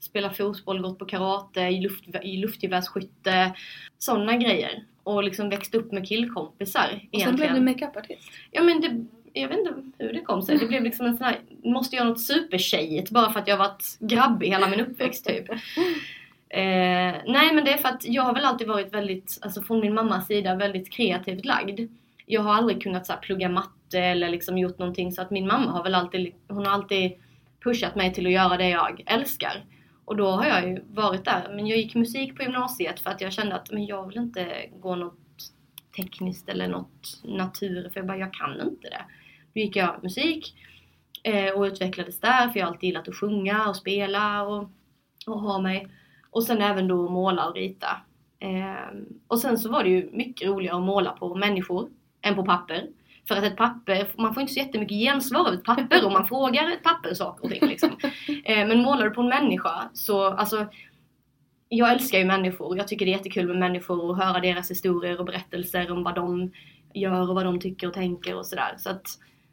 spelat 0.00 0.36
fotboll, 0.36 0.82
gått 0.82 0.98
på 0.98 1.04
karate, 1.06 1.70
luft, 1.70 2.04
luftgevärsskytte. 2.24 3.54
Sådana 3.98 4.36
grejer. 4.36 4.84
Och 5.06 5.24
liksom 5.24 5.48
växt 5.48 5.74
upp 5.74 5.92
med 5.92 6.08
killkompisar 6.08 6.82
Och 6.82 6.90
sen 6.90 7.10
blev 7.10 7.20
egentligen. 7.20 7.54
du 7.54 7.60
makeupartist. 7.60 8.30
Ja 8.50 8.62
men 8.62 8.80
det, 8.80 9.04
jag 9.40 9.48
vet 9.48 9.58
inte 9.58 9.74
hur 9.98 10.12
det 10.12 10.20
kom 10.20 10.42
sig. 10.42 10.58
Det 10.58 10.66
blev 10.66 10.82
liksom 10.82 11.06
en 11.06 11.16
sån 11.16 11.26
här, 11.26 11.40
måste 11.64 11.96
göra 11.96 12.08
något 12.08 12.20
supertjejigt 12.20 13.10
bara 13.10 13.32
för 13.32 13.40
att 13.40 13.48
jag 13.48 13.56
varit 13.56 13.96
grabbig 14.00 14.48
hela 14.48 14.68
min 14.68 14.80
uppväxt 14.80 15.26
typ. 15.26 15.44
Eh, 16.48 17.14
nej 17.26 17.54
men 17.54 17.64
det 17.64 17.72
är 17.72 17.76
för 17.76 17.88
att 17.88 18.04
jag 18.04 18.22
har 18.22 18.34
väl 18.34 18.44
alltid 18.44 18.68
varit 18.68 18.94
väldigt, 18.94 19.38
alltså 19.42 19.62
från 19.62 19.80
min 19.80 19.94
mammas 19.94 20.26
sida, 20.26 20.54
väldigt 20.54 20.92
kreativt 20.92 21.44
lagd. 21.44 21.80
Jag 22.26 22.40
har 22.40 22.54
aldrig 22.54 22.82
kunnat 22.82 23.06
så 23.06 23.12
här, 23.12 23.20
plugga 23.20 23.48
matte 23.48 23.98
eller 23.98 24.28
liksom 24.28 24.58
gjort 24.58 24.78
någonting 24.78 25.12
så 25.12 25.22
att 25.22 25.30
min 25.30 25.46
mamma 25.46 25.70
har 25.70 25.82
väl 25.82 25.94
alltid, 25.94 26.32
hon 26.48 26.66
har 26.66 26.72
alltid 26.72 27.12
pushat 27.64 27.94
mig 27.94 28.14
till 28.14 28.26
att 28.26 28.32
göra 28.32 28.56
det 28.56 28.68
jag 28.68 29.02
älskar. 29.06 29.64
Och 30.06 30.16
då 30.16 30.30
har 30.30 30.46
jag 30.46 30.68
ju 30.68 30.84
varit 30.94 31.24
där. 31.24 31.52
Men 31.54 31.66
jag 31.66 31.78
gick 31.78 31.94
musik 31.94 32.36
på 32.36 32.42
gymnasiet 32.42 33.00
för 33.00 33.10
att 33.10 33.20
jag 33.20 33.32
kände 33.32 33.54
att 33.54 33.72
men 33.72 33.86
jag 33.86 34.06
vill 34.06 34.16
inte 34.16 34.66
gå 34.80 34.96
något 34.96 35.18
tekniskt 35.96 36.48
eller 36.48 36.68
något 36.68 37.20
natur 37.24 37.88
för 37.88 38.00
jag 38.00 38.06
bara, 38.06 38.18
jag 38.18 38.34
kan 38.34 38.60
inte 38.60 38.88
det. 38.88 39.04
Då 39.54 39.60
gick 39.60 39.76
jag 39.76 40.02
musik 40.02 40.54
eh, 41.22 41.52
och 41.54 41.62
utvecklades 41.62 42.20
där 42.20 42.48
för 42.48 42.58
jag 42.58 42.66
har 42.66 42.72
alltid 42.72 42.86
gillat 42.86 43.08
att 43.08 43.14
sjunga 43.14 43.68
och 43.68 43.76
spela 43.76 44.42
och, 44.42 44.70
och 45.26 45.40
ha 45.40 45.58
mig. 45.58 45.88
Och 46.30 46.42
sen 46.42 46.62
även 46.62 46.88
då 46.88 47.08
måla 47.08 47.48
och 47.48 47.54
rita. 47.54 48.00
Eh, 48.38 48.98
och 49.26 49.38
sen 49.38 49.58
så 49.58 49.70
var 49.70 49.84
det 49.84 49.90
ju 49.90 50.10
mycket 50.12 50.48
roligare 50.48 50.76
att 50.76 50.82
måla 50.82 51.10
på 51.10 51.34
människor 51.34 51.90
än 52.22 52.34
på 52.34 52.44
papper. 52.44 52.86
För 53.28 53.36
att 53.36 53.44
ett 53.44 53.56
papper, 53.56 54.08
man 54.18 54.34
får 54.34 54.40
inte 54.40 54.52
så 54.52 54.60
jättemycket 54.60 54.98
gensvar 54.98 55.40
av 55.40 55.54
ett 55.54 55.64
papper 55.64 56.06
om 56.06 56.12
man 56.12 56.26
frågar 56.28 56.72
ett 56.72 56.82
papper 56.82 57.14
saker 57.14 57.44
och 57.44 57.50
ting 57.50 57.68
liksom. 57.68 57.90
Eh, 58.44 58.66
men 58.66 58.82
målar 58.82 59.04
du 59.04 59.10
på 59.10 59.20
en 59.20 59.28
människa 59.28 59.90
så, 59.92 60.24
alltså 60.24 60.66
jag 61.68 61.92
älskar 61.92 62.18
ju 62.18 62.24
människor. 62.24 62.76
Jag 62.76 62.88
tycker 62.88 63.06
det 63.06 63.10
är 63.10 63.16
jättekul 63.16 63.46
med 63.46 63.56
människor 63.56 64.04
och 64.04 64.16
höra 64.16 64.40
deras 64.40 64.70
historier 64.70 65.18
och 65.18 65.26
berättelser 65.26 65.92
om 65.92 66.02
vad 66.02 66.14
de 66.14 66.52
gör 66.94 67.28
och 67.28 67.34
vad 67.34 67.44
de 67.44 67.60
tycker 67.60 67.88
och 67.88 67.94
tänker 67.94 68.36
och 68.36 68.46
sådär. 68.46 68.74
Så 68.78 68.90
att, 68.90 69.06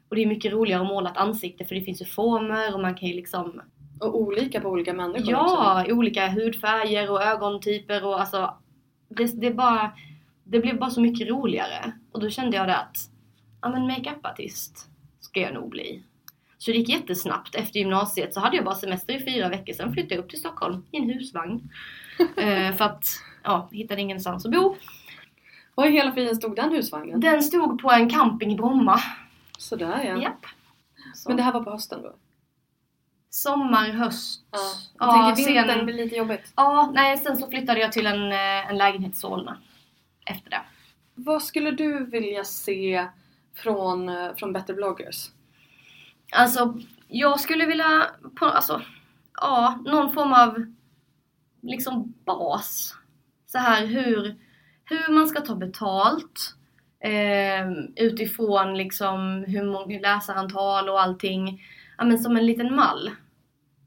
och 0.08 0.16
det 0.16 0.22
är 0.22 0.26
mycket 0.26 0.52
roligare 0.52 0.82
att 0.82 0.88
måla 0.88 1.10
ett 1.10 1.16
ansikte 1.16 1.64
för 1.64 1.74
det 1.74 1.80
finns 1.80 2.02
ju 2.02 2.04
former 2.04 2.74
och 2.74 2.80
man 2.80 2.94
kan 2.94 3.08
ju 3.08 3.14
liksom 3.14 3.62
Och 4.00 4.20
olika 4.20 4.60
på 4.60 4.68
olika 4.68 4.92
människor 4.92 5.34
också. 5.34 5.54
Ja, 5.54 5.86
i 5.86 5.92
olika 5.92 6.28
hudfärger 6.28 7.10
och 7.10 7.22
ögontyper 7.22 8.04
och 8.04 8.20
alltså 8.20 8.54
det, 9.08 9.40
det 9.40 9.50
bara 9.50 9.92
det 10.44 10.60
blev 10.60 10.78
bara 10.78 10.90
så 10.90 11.00
mycket 11.00 11.28
roligare 11.28 11.92
och 12.12 12.20
då 12.20 12.30
kände 12.30 12.56
jag 12.56 12.68
det 12.68 12.76
att 12.76 12.96
ja 13.64 13.70
men 13.70 13.86
makeupartist 13.86 14.88
ska 15.20 15.40
jag 15.40 15.54
nog 15.54 15.68
bli. 15.70 16.02
Så 16.58 16.70
det 16.70 16.76
gick 16.76 16.88
jättesnabbt. 16.88 17.54
Efter 17.54 17.78
gymnasiet 17.78 18.34
så 18.34 18.40
hade 18.40 18.56
jag 18.56 18.64
bara 18.64 18.74
semester 18.74 19.14
i 19.14 19.24
fyra 19.24 19.48
veckor. 19.48 19.72
Sen 19.72 19.92
flyttade 19.92 20.14
jag 20.14 20.24
upp 20.24 20.30
till 20.30 20.38
Stockholm 20.40 20.84
i 20.90 20.96
en 20.96 21.10
husvagn. 21.10 21.68
eh, 22.36 22.74
för 22.74 22.84
att, 22.84 23.06
ja, 23.42 23.68
hittade 23.72 24.00
ingenstans 24.00 24.46
att 24.46 24.52
bo. 24.52 24.76
Var 25.74 25.86
i 25.86 25.90
hela 25.90 26.12
friden 26.12 26.36
stod 26.36 26.56
den 26.56 26.72
husvagnen? 26.72 27.20
Den 27.20 27.42
stod 27.42 27.82
på 27.82 27.90
en 27.90 28.10
camping 28.10 28.52
i 28.52 28.56
Bromma. 28.56 29.00
Sådär 29.58 30.04
ja. 30.04 30.22
Japp. 30.22 30.46
Så. 31.14 31.28
Men 31.28 31.36
det 31.36 31.42
här 31.42 31.52
var 31.52 31.64
på 31.64 31.70
hösten 31.70 32.02
då? 32.02 32.14
Sommar, 33.30 33.88
höst. 33.88 34.42
Ja. 34.50 34.58
Jag 34.98 35.08
Ja, 35.08 35.12
tänker 35.34 35.52
vintern 35.52 35.76
sen- 35.76 35.84
blir 35.86 35.94
lite 35.94 36.16
jobbigt. 36.16 36.52
Ja, 36.56 36.90
nej 36.94 37.18
sen 37.18 37.36
så 37.36 37.50
flyttade 37.50 37.80
jag 37.80 37.92
till 37.92 38.06
en, 38.06 38.32
eh, 38.32 38.70
en 38.70 38.78
lägenhet 38.78 39.12
i 39.12 39.16
Solna. 39.16 39.58
Efter 40.26 40.50
det. 40.50 40.60
Vad 41.14 41.42
skulle 41.42 41.70
du 41.70 42.04
vilja 42.06 42.44
se 42.44 43.06
från, 43.54 44.08
eh, 44.08 44.34
från 44.36 44.52
Better 44.52 44.74
bloggers? 44.74 45.30
Alltså, 46.32 46.78
jag 47.08 47.40
skulle 47.40 47.66
vilja, 47.66 48.06
på, 48.34 48.44
alltså, 48.44 48.82
ja, 49.40 49.82
någon 49.84 50.12
form 50.12 50.32
av 50.32 50.66
liksom 51.62 52.14
bas. 52.24 52.96
Så 53.46 53.58
här 53.58 53.86
hur, 53.86 54.36
hur 54.84 55.12
man 55.14 55.28
ska 55.28 55.40
ta 55.40 55.54
betalt. 55.54 56.54
Eh, 57.00 57.70
utifrån 57.96 58.76
liksom 58.76 59.44
hur 59.48 59.64
många 59.64 60.00
läsarantal 60.00 60.88
och 60.88 61.02
allting. 61.02 61.62
Ja 61.98 62.04
men 62.04 62.18
som 62.18 62.36
en 62.36 62.46
liten 62.46 62.74
mall. 62.74 63.10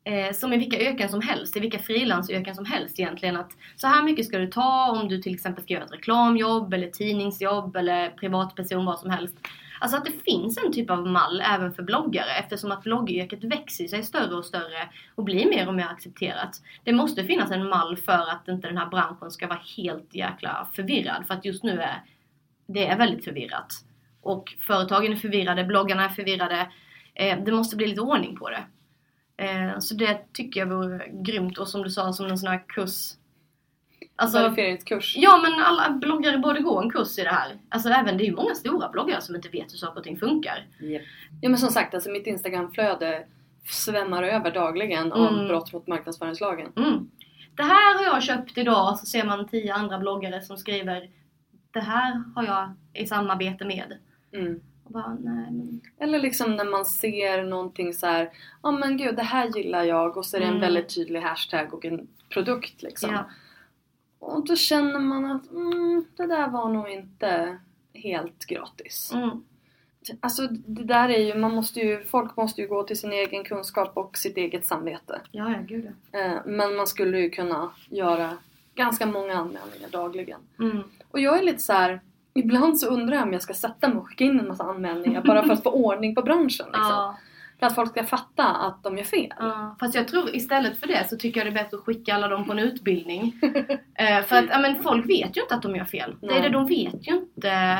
Eh, 0.07 0.33
som 0.33 0.53
i 0.53 0.57
vilka 0.57 0.79
yrken 0.79 1.09
som 1.09 1.21
helst, 1.21 1.57
i 1.57 1.59
vilka 1.59 1.79
frilansyrken 1.79 2.55
som 2.55 2.65
helst 2.65 2.99
egentligen. 2.99 3.37
Att 3.37 3.51
så 3.75 3.87
här 3.87 4.03
mycket 4.03 4.25
ska 4.25 4.37
du 4.37 4.47
ta 4.47 4.91
om 4.91 5.07
du 5.07 5.21
till 5.21 5.33
exempel 5.33 5.63
ska 5.63 5.73
göra 5.73 5.85
ett 5.85 5.93
reklamjobb 5.93 6.73
eller 6.73 6.87
tidningsjobb 6.87 7.75
eller 7.75 8.09
privatperson, 8.09 8.85
vad 8.85 8.99
som 8.99 9.09
helst. 9.09 9.37
Alltså 9.79 9.97
att 9.97 10.05
det 10.05 10.23
finns 10.25 10.57
en 10.57 10.73
typ 10.73 10.89
av 10.89 11.07
mall 11.07 11.41
även 11.53 11.73
för 11.73 11.83
bloggare 11.83 12.31
eftersom 12.39 12.71
att 12.71 12.83
bloggyrket 12.83 13.43
växer 13.43 13.87
sig 13.87 14.03
större 14.03 14.35
och 14.35 14.45
större 14.45 14.89
och 15.15 15.23
blir 15.23 15.49
mer 15.49 15.67
och 15.67 15.73
mer 15.73 15.87
accepterat. 15.87 16.61
Det 16.83 16.93
måste 16.93 17.23
finnas 17.23 17.51
en 17.51 17.69
mall 17.69 17.97
för 17.97 18.31
att 18.31 18.47
inte 18.47 18.67
den 18.67 18.77
här 18.77 18.89
branschen 18.89 19.31
ska 19.31 19.47
vara 19.47 19.61
helt 19.77 20.15
jäkla 20.15 20.67
förvirrad 20.73 21.27
för 21.27 21.33
att 21.33 21.45
just 21.45 21.63
nu 21.63 21.81
är 21.81 22.03
det 22.67 22.87
är 22.87 22.97
väldigt 22.97 23.25
förvirrat. 23.25 23.73
Och 24.21 24.55
företagen 24.59 25.11
är 25.11 25.17
förvirrade, 25.17 25.63
bloggarna 25.63 26.05
är 26.05 26.09
förvirrade. 26.09 26.71
Eh, 27.13 27.43
det 27.43 27.51
måste 27.51 27.75
bli 27.75 27.87
lite 27.87 28.01
ordning 28.01 28.35
på 28.35 28.49
det. 28.49 28.63
Eh, 29.37 29.79
så 29.79 29.95
det 29.95 30.33
tycker 30.33 30.59
jag 30.59 30.67
vore 30.67 31.07
grymt 31.11 31.57
och 31.57 31.67
som 31.67 31.83
du 31.83 31.89
sa 31.89 32.13
som 32.13 32.25
en 32.25 32.37
sån 32.37 32.49
här 32.49 32.63
kurs. 32.67 33.11
Alltså, 34.15 34.37
Verifieringskurs. 34.39 35.15
Ja 35.17 35.39
men 35.43 35.63
alla 35.63 35.89
bloggare 35.99 36.37
borde 36.37 36.59
gå 36.59 36.81
en 36.81 36.91
kurs 36.91 37.19
i 37.19 37.23
det 37.23 37.29
här. 37.29 37.57
Alltså 37.69 37.89
även, 37.89 38.17
det 38.17 38.23
är 38.23 38.25
ju 38.25 38.35
många 38.35 38.55
stora 38.55 38.89
bloggare 38.89 39.21
som 39.21 39.35
inte 39.35 39.49
vet 39.49 39.73
hur 39.73 39.77
saker 39.77 39.97
och 39.97 40.03
ting 40.03 40.17
funkar. 40.19 40.67
Japp. 40.79 41.01
Ja 41.41 41.49
men 41.49 41.57
som 41.57 41.69
sagt, 41.69 41.93
alltså 41.93 42.09
mitt 42.09 42.27
instagramflöde 42.27 43.25
svämmar 43.69 44.23
över 44.23 44.51
dagligen 44.51 45.11
om 45.11 45.27
Mm. 45.35 45.47
brott 45.47 45.73
mot 45.73 45.87
marknadsföringslagen. 45.87 46.71
Mm. 46.75 47.09
Det 47.55 47.63
här 47.63 47.97
har 47.97 48.03
jag 48.03 48.23
köpt 48.23 48.57
idag, 48.57 48.99
så 48.99 49.05
ser 49.05 49.23
man 49.25 49.47
tio 49.47 49.73
andra 49.73 49.99
bloggare 49.99 50.41
som 50.41 50.57
skriver 50.57 51.09
Det 51.71 51.79
här 51.79 52.23
har 52.35 52.43
jag 52.45 52.73
i 52.93 53.07
samarbete 53.07 53.65
med. 53.65 53.97
Mm. 54.33 54.61
Bara, 54.87 55.17
nej 55.19 55.51
men... 55.51 55.81
Eller 55.99 56.19
liksom 56.19 56.55
när 56.55 56.65
man 56.65 56.85
ser 56.85 57.43
någonting 57.43 57.93
så 57.93 58.05
här, 58.07 58.29
ja 58.63 58.71
men 58.71 58.97
gud 58.97 59.15
det 59.15 59.23
här 59.23 59.57
gillar 59.57 59.83
jag 59.83 60.17
och 60.17 60.25
så 60.25 60.37
är 60.37 60.41
det 60.41 60.45
en 60.47 60.51
Mm. 60.51 60.61
väldigt 60.61 60.95
tydlig 60.95 61.19
hashtag 61.21 61.73
och 61.73 61.85
en 61.85 62.07
produkt 62.29 62.81
liksom. 62.83 63.13
Ja. 63.13 63.25
Och 64.19 64.45
då 64.45 64.55
känner 64.55 64.99
man 64.99 65.25
att 65.25 65.51
mm, 65.51 66.05
det 66.17 66.27
där 66.27 66.47
var 66.47 66.69
nog 66.69 66.89
inte 66.89 67.57
helt 67.93 68.45
gratis. 68.45 69.11
Mm. 69.13 69.43
Alltså 70.19 70.47
det 70.47 70.83
där 70.83 71.09
är 71.09 71.19
ju, 71.19 71.35
man 71.35 71.55
måste 71.55 71.79
ju, 71.79 72.03
folk 72.03 72.35
måste 72.37 72.61
ju 72.61 72.67
gå 72.67 72.83
till 72.83 72.99
sin 72.99 73.11
egen 73.13 73.43
kunskap 73.43 73.97
och 73.97 74.17
sitt 74.17 74.37
eget 74.37 74.65
samvete. 74.65 75.21
Ja, 75.31 75.51
ja, 75.51 75.57
gud 75.67 75.91
ja. 76.11 76.19
Eh, 76.19 76.37
men 76.45 76.75
man 76.75 76.87
skulle 76.87 77.19
ju 77.19 77.29
kunna 77.29 77.71
göra 77.89 78.37
ganska 78.75 79.05
många 79.05 79.33
anmälningar 79.33 79.89
dagligen. 79.91 80.39
Mm. 80.59 80.83
Och 81.11 81.19
jag 81.19 81.39
är 81.39 81.43
lite 81.43 81.59
så 81.59 81.73
här. 81.73 82.01
Ibland 82.37 82.79
så 82.79 82.87
undrar 82.87 83.15
jag 83.15 83.23
om 83.23 83.33
jag 83.33 83.41
ska 83.41 83.53
sätta 83.53 83.87
mig 83.87 83.97
och 83.97 84.07
skicka 84.07 84.23
in 84.23 84.39
en 84.39 84.47
massa 84.47 84.63
anmälningar 84.63 85.21
bara 85.21 85.43
för 85.43 85.53
att 85.53 85.63
få 85.63 85.69
ordning 85.69 86.15
på 86.15 86.21
branschen. 86.21 86.65
Liksom. 86.65 86.71
Ja, 86.73 87.17
För 87.59 87.65
att 87.67 87.75
folk 87.75 87.91
ska 87.91 88.03
fatta 88.03 88.43
att 88.45 88.83
de 88.83 88.97
gör 88.97 89.05
fel. 89.05 89.33
ja. 89.39 89.75
Fast 89.79 89.95
jag 89.95 90.07
tror 90.07 90.35
istället 90.35 90.79
för 90.79 90.87
det 90.87 91.09
så 91.09 91.17
tycker 91.17 91.39
jag 91.39 91.47
det 91.47 91.59
är 91.59 91.63
bättre 91.63 91.77
att 91.77 91.83
skicka 91.83 92.15
alla 92.15 92.27
dem 92.27 92.45
på 92.45 92.51
en 92.51 92.59
utbildning. 92.59 93.33
Eh, 93.99 94.23
för 94.23 94.35
att 94.35 94.45
ja, 94.49 94.59
men 94.59 94.83
folk 94.83 95.09
vet 95.09 95.37
ju 95.37 95.41
inte 95.41 95.55
att 95.55 95.61
de 95.61 95.75
gör 95.75 95.85
fel. 95.85 96.15
Det 96.21 96.27
är 96.27 96.31
Nej. 96.31 96.41
det, 96.41 96.49
de 96.49 96.67
vet 96.67 97.07
ju 97.07 97.13
inte 97.15 97.79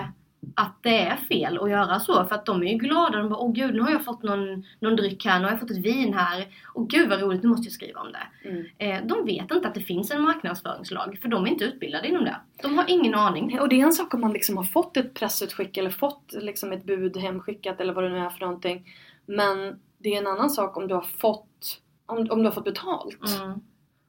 att 0.56 0.84
det 0.84 1.00
är 1.00 1.16
fel 1.16 1.58
att 1.62 1.70
göra 1.70 2.00
så. 2.00 2.26
För 2.26 2.36
att 2.36 2.46
de 2.46 2.64
är 2.64 2.72
ju 2.72 2.78
glada. 2.78 3.18
De 3.18 3.30
bara, 3.30 3.40
åh 3.40 3.54
gud 3.54 3.76
nu 3.76 3.82
har 3.82 3.92
jag 3.92 4.06
fått 4.06 4.24
någon, 4.24 4.66
någon 4.80 4.96
dryck 4.96 5.26
här, 5.26 5.40
nu 5.40 5.46
har 5.46 5.52
jag 5.52 5.60
fått 5.60 5.72
ett 5.72 5.86
vin 5.86 6.14
här. 6.14 6.48
Och 6.74 6.90
gud 6.90 7.10
vad 7.10 7.22
roligt, 7.22 7.44
nu 7.44 7.50
måste 7.50 7.66
jag 7.66 7.74
skriva 7.74 8.02
om 8.02 8.12
det. 8.12 8.50
Mm. 8.50 8.66
Eh, 8.78 9.08
de 9.08 9.26
vet 9.26 9.52
inte 9.52 9.68
att 9.68 9.74
det 9.74 9.82
finns 9.82 10.12
en 10.12 10.22
marknadsföringslag. 10.22 11.20
För 11.22 11.30
de 11.30 11.46
är 11.46 11.50
inte 11.50 11.66
utbildade 11.66 12.08
inom 12.08 12.24
det. 12.26 12.36
De 12.62 12.78
har 12.78 12.86
ingen 12.88 13.16
aning. 13.16 13.60
Och 13.60 13.70
det 13.70 13.82
är 13.82 13.86
en 13.86 13.94
sak 13.94 14.14
om 14.14 14.22
man 14.22 14.34
liksom 14.34 14.58
har 14.58 14.64
fått 14.64 14.98
ett 14.98 15.14
pressutskick 15.14 15.78
eller 15.78 15.90
fått 15.90 16.34
liksom 16.34 16.72
ett 16.72 16.84
bud 16.84 17.18
hemskickat 17.18 17.82
eller 17.82 17.94
vad 17.94 18.04
det 18.04 18.10
nu 18.10 18.18
är 18.20 18.30
för 18.30 18.40
någonting. 18.40 18.94
Men 19.26 19.80
det 19.98 20.14
är 20.14 20.18
en 20.18 20.28
annan 20.28 20.50
sak 20.50 20.78
om 20.78 20.88
du 20.88 20.94
har 20.94 21.02
fått, 21.02 21.80
om, 22.06 22.18
om 22.18 22.40
du 22.40 22.44
har 22.44 22.52
fått 22.52 22.64
betalt. 22.64 23.42
Mm. 23.42 23.60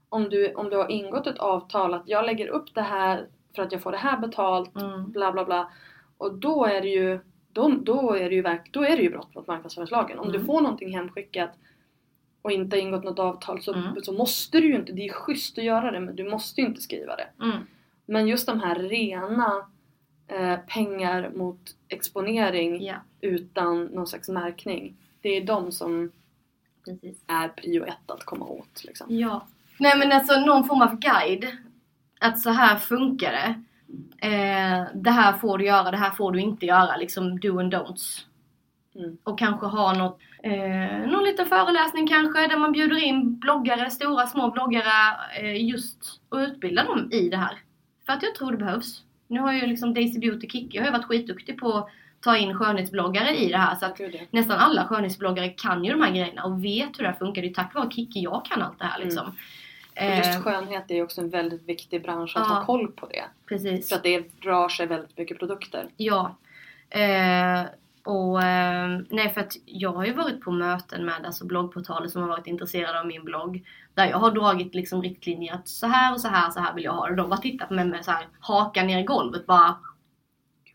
Om, 0.08 0.28
du, 0.28 0.54
om 0.54 0.70
du 0.70 0.76
har 0.76 0.90
ingått 0.90 1.26
ett 1.26 1.38
avtal 1.38 1.94
att 1.94 2.02
jag 2.06 2.26
lägger 2.26 2.48
upp 2.48 2.74
det 2.74 2.82
här 2.82 3.26
för 3.56 3.62
att 3.62 3.72
jag 3.72 3.82
får 3.82 3.92
det 3.92 3.98
här 3.98 4.18
betalt, 4.18 4.76
Mm. 4.76 5.10
bla 5.10 5.32
bla 5.32 5.44
bla. 5.44 5.70
Och 6.18 6.34
då 6.38 6.64
är 6.64 6.80
det 6.80 6.88
ju, 6.88 7.20
då, 7.52 7.68
då 7.68 8.14
är 8.14 8.28
det 8.28 8.34
ju, 8.34 8.42
verk, 8.42 8.68
då 8.72 8.84
är 8.84 8.96
det 8.96 9.02
ju 9.02 9.10
brott 9.10 9.34
mot 9.34 9.46
marknadsföringslagen. 9.46 10.18
Om 10.18 10.28
du 10.28 10.34
Mm. 10.34 10.46
får 10.46 10.60
någonting 10.60 10.92
hemskickat 10.94 11.50
och 12.42 12.50
inte 12.52 12.78
ingått 12.78 13.04
något 13.04 13.18
avtal 13.18 13.62
så, 13.62 13.74
Mm. 13.74 14.02
så 14.02 14.12
måste 14.12 14.60
du 14.60 14.66
ju 14.68 14.76
inte, 14.76 14.92
det 14.92 15.06
är 15.08 15.12
schysst 15.12 15.58
att 15.58 15.64
göra 15.64 15.90
det 15.90 16.00
men 16.00 16.16
du 16.16 16.30
måste 16.30 16.60
ju 16.60 16.66
inte 16.66 16.80
skriva 16.80 17.16
det. 17.16 17.28
Mm. 17.44 17.56
Men 18.06 18.28
just 18.28 18.46
de 18.46 18.60
här 18.60 18.74
rena 18.78 19.52
eh, 20.28 20.56
pengar 20.68 21.30
mot 21.34 21.60
exponering 21.88 22.84
Ja, 22.84 22.94
utan 23.20 23.84
någon 23.84 24.06
slags 24.06 24.28
märkning. 24.28 24.96
Det 25.20 25.28
är 25.28 25.44
de 25.44 25.72
som 25.72 26.12
precis. 26.84 27.18
är 27.26 27.48
prio 27.48 27.84
ett 27.84 28.10
att 28.10 28.24
komma 28.24 28.46
åt. 28.46 28.84
Liksom. 28.84 29.06
Ja. 29.18 29.46
Nej 29.78 29.98
men 29.98 30.12
alltså 30.12 30.40
någon 30.40 30.64
form 30.64 30.82
av 30.82 30.98
guide. 30.98 31.46
Att 32.20 32.40
så 32.40 32.50
här 32.50 32.76
funkar 32.78 33.32
det. 33.32 33.62
Eh, 34.18 34.84
det 34.94 35.10
här 35.10 35.32
får 35.32 35.58
du 35.58 35.66
göra, 35.66 35.90
det 35.90 35.96
här 35.96 36.10
får 36.10 36.32
du 36.32 36.40
inte 36.40 36.66
göra. 36.66 36.96
Liksom 36.96 37.40
do 37.40 37.60
and 37.60 37.74
don'ts. 37.74 38.24
Mm. 38.94 39.18
Och 39.24 39.38
kanske 39.38 39.66
ha 39.66 39.92
något, 39.92 40.18
eh, 40.42 41.10
någon 41.10 41.24
liten 41.24 41.46
föreläsning 41.46 42.06
kanske 42.06 42.46
där 42.46 42.58
man 42.58 42.72
bjuder 42.72 43.04
in 43.04 43.38
bloggare, 43.38 43.90
stora 43.90 44.26
små 44.26 44.50
bloggare 44.50 45.16
eh, 45.40 45.66
just 45.66 46.20
och 46.28 46.38
utbildar 46.38 46.84
dem 46.84 47.12
i 47.12 47.28
det 47.28 47.36
här. 47.36 47.58
För 48.06 48.12
att 48.12 48.22
jag 48.22 48.34
tror 48.34 48.50
det 48.50 48.58
behövs. 48.58 49.02
Nu 49.26 49.40
har 49.40 49.52
ju 49.52 49.66
liksom 49.66 49.94
Daisy 49.94 50.18
Beauty 50.18 50.48
Kikki 50.48 50.78
har 50.78 50.86
ju 50.86 50.92
varit 50.92 51.04
skitduktig 51.04 51.58
på 51.58 51.72
att 51.72 51.88
ta 52.20 52.36
in 52.36 52.54
skönhetsbloggare 52.54 53.36
i 53.36 53.48
det 53.48 53.58
här. 53.58 53.74
Så 53.74 53.86
att 53.86 54.00
ja. 54.00 54.08
nästan 54.30 54.58
alla 54.58 54.84
skönhetsbloggare 54.84 55.48
kan 55.48 55.84
ju 55.84 55.92
de 55.92 56.02
här 56.02 56.10
grejerna 56.10 56.44
och 56.44 56.64
vet 56.64 56.98
hur 56.98 57.04
det 57.04 57.10
här 57.10 57.18
funkar. 57.18 57.42
Det 57.42 57.48
är 57.48 57.54
tack 57.54 57.74
vare 57.74 57.90
Kikki 57.90 58.20
jag 58.20 58.44
kan 58.44 58.62
allt 58.62 58.78
det 58.78 58.84
här 58.84 59.04
liksom. 59.04 59.36
Och 60.00 60.16
just 60.16 60.34
Eh, 60.34 60.40
skönhet 60.42 60.90
är 60.90 60.94
ju 60.94 61.02
också 61.02 61.20
en 61.20 61.30
väldigt 61.30 61.62
viktig 61.68 62.02
bransch 62.02 62.36
att 62.36 62.46
Ja. 62.48 62.54
ha 62.54 62.64
koll 62.64 62.88
på 62.92 63.06
det. 63.06 63.24
precis. 63.48 63.88
För 63.88 63.96
att 63.96 64.02
det 64.02 64.24
rör 64.40 64.68
sig 64.68 64.86
väldigt 64.86 65.18
mycket 65.18 65.38
produkter. 65.38 65.88
Ja. 65.96 66.36
Eh, 66.90 67.62
och 68.04 68.42
eh, 68.42 69.00
nej 69.10 69.30
för 69.34 69.40
att 69.40 69.52
jag 69.64 69.92
har 69.92 70.04
ju 70.06 70.12
varit 70.12 70.40
på 70.40 70.50
möten 70.50 71.04
med 71.04 71.26
alltså 71.26 71.46
bloggportaler 71.46 72.08
som 72.08 72.22
har 72.22 72.28
varit 72.28 72.46
intresserade 72.46 73.00
av 73.00 73.06
min 73.06 73.24
blogg. 73.24 73.64
Där 73.94 74.06
jag 74.06 74.18
har 74.18 74.30
dragit 74.30 74.74
liksom 74.74 75.02
riktlinjer 75.02 75.54
att 75.54 75.68
så 75.68 75.86
här 75.86 76.12
och 76.14 76.20
så 76.20 76.28
här 76.28 76.50
så 76.50 76.60
här 76.60 76.74
vill 76.74 76.84
jag 76.84 76.92
ha 76.92 77.06
det. 77.08 77.14
De 77.14 77.20
har 77.22 77.28
bara 77.28 77.40
tittat 77.40 77.68
på 77.68 77.74
mig 77.74 77.84
med 77.84 78.04
så 78.04 78.10
här 78.10 78.26
hakan 78.40 78.86
ner 78.86 78.98
i 78.98 79.02
golvet 79.02 79.46
bara. 79.46 79.76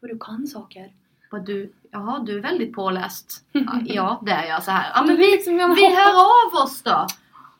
Gud 0.01 0.09
du 0.09 0.19
kan 0.19 0.47
saker. 0.47 0.91
bara 1.31 1.41
du, 1.41 1.73
jaha 1.91 2.19
du 2.19 2.37
är 2.37 2.41
väldigt 2.41 2.73
påläst. 2.73 3.45
Ja, 3.85 4.21
det 4.25 4.31
är 4.31 4.47
jag 4.47 4.63
så 4.63 4.71
här. 4.71 4.91
Ja 4.95 5.03
men 5.03 5.15
vi, 5.17 5.31
liksom, 5.31 5.53
vi 5.75 5.95
hör 5.95 6.13
av 6.13 6.63
oss 6.63 6.81
då. 6.81 7.07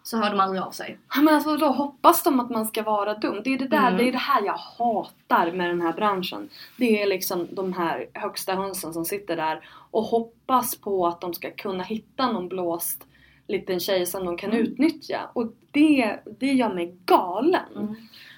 Så 0.05 0.17
hör 0.17 0.29
de 0.29 0.39
aldrig 0.39 0.61
av 0.61 0.71
sig. 0.71 0.97
Men 1.17 1.35
alltså 1.35 1.57
då 1.57 1.65
hoppas 1.65 2.23
de 2.23 2.39
att 2.39 2.49
man 2.49 2.65
ska 2.65 2.83
vara 2.83 3.13
dum. 3.13 3.41
Det 3.43 3.53
är 3.53 3.57
det 3.57 3.67
där, 3.67 3.87
Mm. 3.87 3.97
det 3.97 4.07
är 4.07 4.11
det 4.11 4.17
här 4.17 4.41
jag 4.45 4.53
hatar 4.57 5.51
med 5.51 5.69
den 5.69 5.81
här 5.81 5.93
branschen. 5.93 6.49
Det 6.77 7.01
är 7.01 7.07
liksom 7.07 7.47
de 7.51 7.73
här 7.73 8.05
högsta 8.13 8.55
hönsen 8.55 8.93
som 8.93 9.05
sitter 9.05 9.35
där 9.35 9.65
och 9.91 10.03
hoppas 10.03 10.75
på 10.75 11.07
att 11.07 11.21
de 11.21 11.33
ska 11.33 11.51
kunna 11.51 11.83
hitta 11.83 12.31
någon 12.31 12.47
blåst 12.47 13.07
liten 13.47 13.79
tjej 13.79 14.05
som 14.05 14.25
de 14.25 14.37
kan 14.37 14.49
Mm. 14.51 14.61
utnyttja. 14.63 15.19
Och 15.33 15.53
det, 15.71 16.19
det 16.39 16.47
gör 16.53 16.73
mig 16.73 16.95
galen. 17.05 17.61
Mm. 17.75 17.95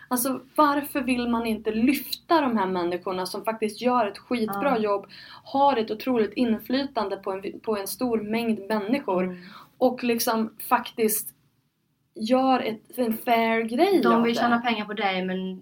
Alltså 0.07 0.39
varför 0.55 1.01
vill 1.01 1.27
man 1.27 1.45
inte 1.47 1.71
lyfta 1.71 2.41
de 2.41 2.57
här 2.57 2.65
människorna 2.67 3.25
som 3.25 3.43
faktiskt 3.43 3.81
gör 3.81 4.05
ett 4.07 4.17
skitbra 4.17 4.69
Ja. 4.69 4.77
jobb, 4.77 5.05
har 5.43 5.77
ett 5.77 5.91
otroligt 5.91 6.33
inflytande 6.33 7.17
på 7.17 7.31
en, 7.31 7.59
på 7.59 7.77
en 7.77 7.87
stor 7.87 8.21
mängd 8.21 8.59
människor 8.69 9.23
Mm. 9.23 9.37
och 9.77 10.03
liksom 10.03 10.49
faktiskt 10.69 11.34
gör 12.15 12.59
ett, 12.59 12.97
en 12.97 13.17
fair 13.17 13.61
grej 13.61 14.01
De 14.03 14.23
vill 14.23 14.35
tjäna 14.37 14.59
pengar 14.59 14.85
på 14.85 14.93
dig 14.93 15.25
men 15.25 15.37
hon 15.39 15.61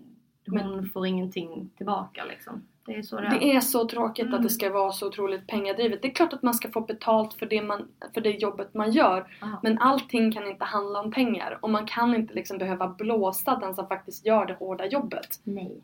Men- 0.77 0.89
får 0.89 1.07
ingenting 1.07 1.69
tillbaka 1.77 2.25
liksom. 2.25 2.63
Det 2.85 2.95
är 2.95 3.01
så 3.01 3.19
det 3.19 3.27
är. 3.27 3.39
Det 3.39 3.55
är 3.55 3.59
så 3.59 3.87
tråkigt 3.87 4.25
Mm. 4.25 4.35
att 4.35 4.43
det 4.43 4.49
ska 4.49 4.69
vara 4.69 4.91
så 4.91 5.07
otroligt 5.07 5.47
pengadrivet. 5.47 6.01
Det 6.01 6.07
är 6.07 6.13
klart 6.13 6.33
att 6.33 6.43
man 6.43 6.53
ska 6.53 6.69
få 6.71 6.81
betalt 6.81 7.33
för 7.33 7.45
det, 7.45 7.61
man, 7.61 7.87
för 8.13 8.21
det 8.21 8.29
jobbet 8.29 8.73
man 8.73 8.91
gör. 8.91 9.27
Aha. 9.41 9.59
Men 9.63 9.77
allting 9.79 10.31
kan 10.31 10.47
inte 10.47 10.65
handla 10.65 10.99
om 11.01 11.11
pengar. 11.11 11.57
Och 11.61 11.69
man 11.69 11.85
kan 11.85 12.15
inte 12.15 12.33
liksom 12.33 12.57
behöva 12.57 12.87
blåsa 12.87 13.55
den 13.55 13.75
som 13.75 13.87
faktiskt 13.87 14.25
gör 14.25 14.45
det 14.45 14.53
hårda 14.53 14.85
jobbet. 14.85 15.39
Nej. 15.43 15.81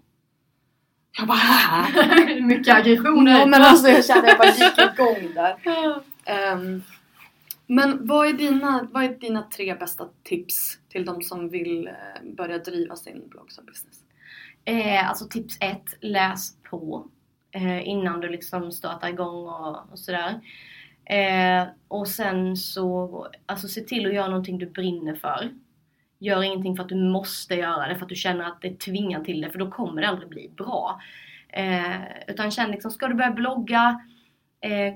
Jag 1.18 1.28
bara 1.28 2.42
Mycket 2.42 2.76
aggressioner. 2.76 3.40
Ja 3.40 3.46
men 3.46 3.62
alltså 3.62 3.88
jag 3.88 4.06
kände 4.06 4.28
jag 4.28 4.38
bara 4.38 4.48
gick 4.48 4.78
igång 4.78 5.34
där. 5.36 5.56
Ehm, 6.26 6.82
men 7.72 8.08
vad 8.08 8.28
är, 8.28 8.34
dina, 8.34 8.88
vad 8.92 9.04
är 9.04 9.10
dina 9.10 9.42
tre 9.42 9.76
bästa 9.76 10.10
tips 10.24 10.80
till 10.90 11.06
de 11.06 11.22
som 11.22 11.50
vill 11.50 11.88
eh, 11.88 12.34
börja 12.38 12.58
driva 12.58 12.96
sin 12.96 13.30
blogg 13.30 13.52
som 13.52 13.66
business? 13.66 14.04
Eh, 14.66 15.10
alltså 15.10 15.28
tips 15.28 15.58
ett, 15.62 15.98
läs 16.02 16.62
på 16.64 17.08
eh, 17.52 17.88
innan 17.88 18.20
du 18.20 18.30
liksom 18.30 18.72
startar 18.72 19.10
igång 19.10 19.48
och, 19.48 19.92
och 19.92 20.00
sådär. 20.00 20.40
Eh, 21.06 21.68
och 21.88 22.08
sen 22.08 22.58
så, 22.58 23.28
alltså 23.46 23.68
se 23.68 23.82
till 23.82 24.06
att 24.06 24.14
göra 24.14 24.28
någonting 24.28 24.58
du 24.58 24.66
brinner 24.66 25.16
för. 25.16 25.54
Gör 26.20 26.44
ingenting 26.44 26.76
för 26.76 26.84
att 26.84 26.90
du 26.90 27.12
måste 27.12 27.56
göra 27.56 27.88
det, 27.88 27.96
för 27.96 28.04
att 28.04 28.10
du 28.10 28.16
känner 28.16 28.46
att 28.46 28.62
det 28.62 28.80
tvingar 28.80 29.24
till 29.24 29.42
det, 29.42 29.52
för 29.52 29.60
då 29.60 29.72
kommer 29.72 30.02
det 30.02 30.08
aldrig 30.08 30.30
bli 30.30 30.52
bra. 30.58 31.02
Eh, 31.50 32.02
utan 32.28 32.52
känn 32.52 32.72
liksom, 32.72 32.92
ska 32.92 33.08
du 33.08 33.14
börja 33.14 33.32
blogga? 33.32 34.02
Eh, 34.62 34.96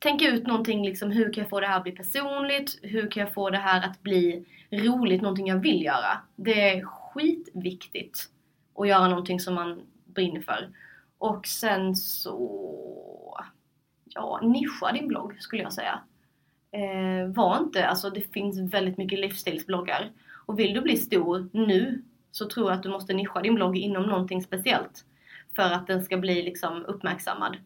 Tänka 0.00 0.28
ut 0.28 0.46
någonting 0.46 0.84
liksom, 0.84 1.10
hur 1.10 1.32
kan 1.32 1.42
jag 1.42 1.50
få 1.50 1.60
det 1.60 1.66
här 1.66 1.76
att 1.76 1.82
bli 1.82 1.92
personligt? 1.92 2.78
Hur 2.82 3.10
kan 3.10 3.20
jag 3.20 3.34
få 3.34 3.50
det 3.50 3.58
här 3.58 3.86
att 3.86 4.02
bli 4.02 4.44
roligt, 4.70 5.22
någonting 5.22 5.46
jag 5.46 5.56
vill 5.56 5.84
göra? 5.84 6.20
Det 6.36 6.70
är 6.70 6.84
skitviktigt 6.84 8.28
Att 8.74 8.88
göra 8.88 9.08
någonting 9.08 9.40
som 9.40 9.54
man 9.54 9.82
brinner 10.04 10.40
för. 10.40 10.68
Och 11.18 11.46
sen 11.46 11.96
så, 11.96 13.40
ja, 14.04 14.40
nischa 14.42 14.92
din 14.92 15.08
blogg 15.08 15.42
skulle 15.42 15.62
jag 15.62 15.72
säga. 15.72 16.00
Eh, 16.72 17.32
var 17.32 17.58
inte, 17.58 17.86
alltså 17.86 18.10
det 18.10 18.32
finns 18.32 18.74
väldigt 18.74 18.98
mycket 18.98 19.18
livsstilsbloggar. 19.18 20.10
Och 20.46 20.58
vill 20.58 20.74
du 20.74 20.80
bli 20.80 20.96
stor 20.96 21.48
nu 21.52 22.02
så 22.30 22.48
tror 22.48 22.70
jag 22.70 22.76
att 22.76 22.82
du 22.82 22.88
måste 22.88 23.12
nischa 23.12 23.40
din 23.40 23.54
blogg 23.54 23.76
inom 23.76 24.02
någonting 24.02 24.42
speciellt. 24.42 25.04
För 25.56 25.72
att 25.72 25.86
den 25.86 26.04
ska 26.04 26.16
bli 26.16 26.42
liksom 26.42 26.84
uppmärksammad. 26.84 27.56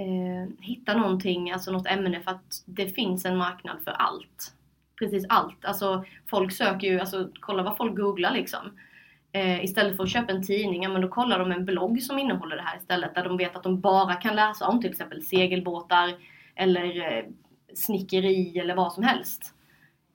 Eh, 0.00 0.48
hitta 0.60 0.96
någonting, 0.96 1.52
alltså 1.52 1.72
något 1.72 1.86
ämne 1.86 2.20
för 2.20 2.30
att 2.30 2.62
det 2.66 2.88
finns 2.88 3.24
en 3.24 3.36
marknad 3.36 3.76
för 3.84 3.90
allt. 3.90 4.54
Precis 4.98 5.26
allt. 5.28 5.64
Alltså 5.64 6.04
folk 6.26 6.52
söker 6.52 6.86
ju, 6.86 7.00
alltså 7.00 7.30
kolla 7.40 7.62
vad 7.62 7.76
folk 7.76 7.96
googlar 7.96 8.30
liksom. 8.30 8.78
Eh, 9.32 9.64
istället 9.64 9.96
för 9.96 10.04
att 10.04 10.10
köpa 10.10 10.32
en 10.32 10.46
tidning, 10.46 10.82
ja, 10.82 10.88
men 10.88 11.00
då 11.00 11.08
kollar 11.08 11.38
de 11.38 11.52
en 11.52 11.64
blogg 11.64 12.02
som 12.02 12.18
innehåller 12.18 12.56
det 12.56 12.62
här 12.62 12.76
istället. 12.76 13.14
Där 13.14 13.24
de 13.24 13.36
vet 13.36 13.56
att 13.56 13.62
de 13.62 13.80
bara 13.80 14.14
kan 14.14 14.36
läsa 14.36 14.68
om 14.68 14.80
till 14.80 14.90
exempel 14.90 15.22
segelbåtar 15.22 16.14
eller 16.54 17.12
eh, 17.12 17.24
snickeri 17.74 18.58
eller 18.58 18.74
vad 18.74 18.92
som 18.92 19.02
helst. 19.02 19.54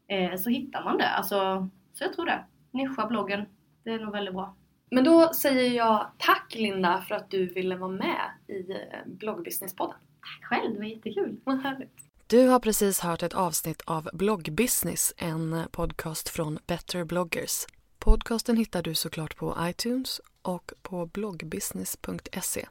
Eh, 0.07 0.35
så 0.35 0.49
hittar 0.49 0.83
man 0.83 0.97
det. 0.97 1.09
Alltså, 1.09 1.69
så 1.93 2.03
jag 2.03 2.13
tror 2.13 2.25
det. 2.25 2.43
Nischa 2.71 3.07
bloggen. 3.07 3.45
Det 3.83 3.89
är 3.89 3.99
nog 3.99 4.11
väldigt 4.11 4.33
bra. 4.33 4.55
Men 4.95 5.03
då 5.03 5.33
säger 5.33 5.71
jag 5.71 6.11
tack 6.17 6.55
Linda 6.55 7.05
för 7.07 7.15
att 7.15 7.31
du 7.31 7.45
ville 7.45 7.75
vara 7.75 7.91
med 7.91 8.31
i 8.47 8.71
eh, 8.71 8.77
bloggbusinesspodden. 9.05 9.95
Tack 10.21 10.49
själv, 10.49 10.73
det 10.73 10.79
var 10.79 10.85
jättekul. 10.85 11.39
Vad 11.43 11.61
härligt. 11.61 11.97
Du 12.27 12.47
har 12.47 12.59
precis 12.59 12.99
hört 12.99 13.23
ett 13.23 13.33
avsnitt 13.33 13.81
av 13.85 14.09
Bloggbusiness, 14.13 15.13
en 15.17 15.63
podcast 15.71 16.29
från 16.29 16.59
Better 16.67 17.03
bloggers. 17.03 17.65
Podcasten 17.99 18.57
hittar 18.57 18.83
du 18.83 18.95
såklart 18.95 19.35
på 19.35 19.57
iTunes 19.61 20.21
och 20.41 20.71
på 20.81 21.05
bloggbusiness.se. 21.05 22.65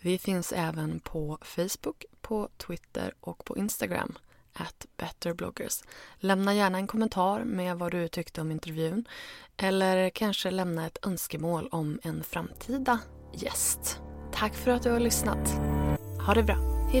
Vi 0.00 0.18
finns 0.18 0.52
även 0.52 1.00
på 1.00 1.38
Facebook, 1.42 2.04
på 2.20 2.48
Twitter 2.56 3.14
och 3.20 3.44
på 3.44 3.56
Instagram, 3.56 4.18
at 4.54 4.86
betterbloggers. 4.96 5.82
Lämna 6.18 6.54
gärna 6.54 6.78
en 6.78 6.86
kommentar 6.86 7.44
med 7.44 7.76
vad 7.76 7.92
du 7.92 8.08
tyckte 8.08 8.40
om 8.40 8.50
intervjun 8.50 9.08
eller 9.56 10.10
kanske 10.10 10.50
lämna 10.50 10.86
ett 10.86 11.06
önskemål 11.06 11.68
om 11.70 12.00
en 12.02 12.24
framtida 12.24 12.98
gäst. 13.32 14.00
Tack 14.32 14.54
för 14.54 14.70
att 14.70 14.82
du 14.82 14.90
har 14.90 15.00
lyssnat. 15.00 15.50
Ha 16.26 16.34
det 16.34 16.42
bra. 16.42 16.56
Hej 16.92 17.00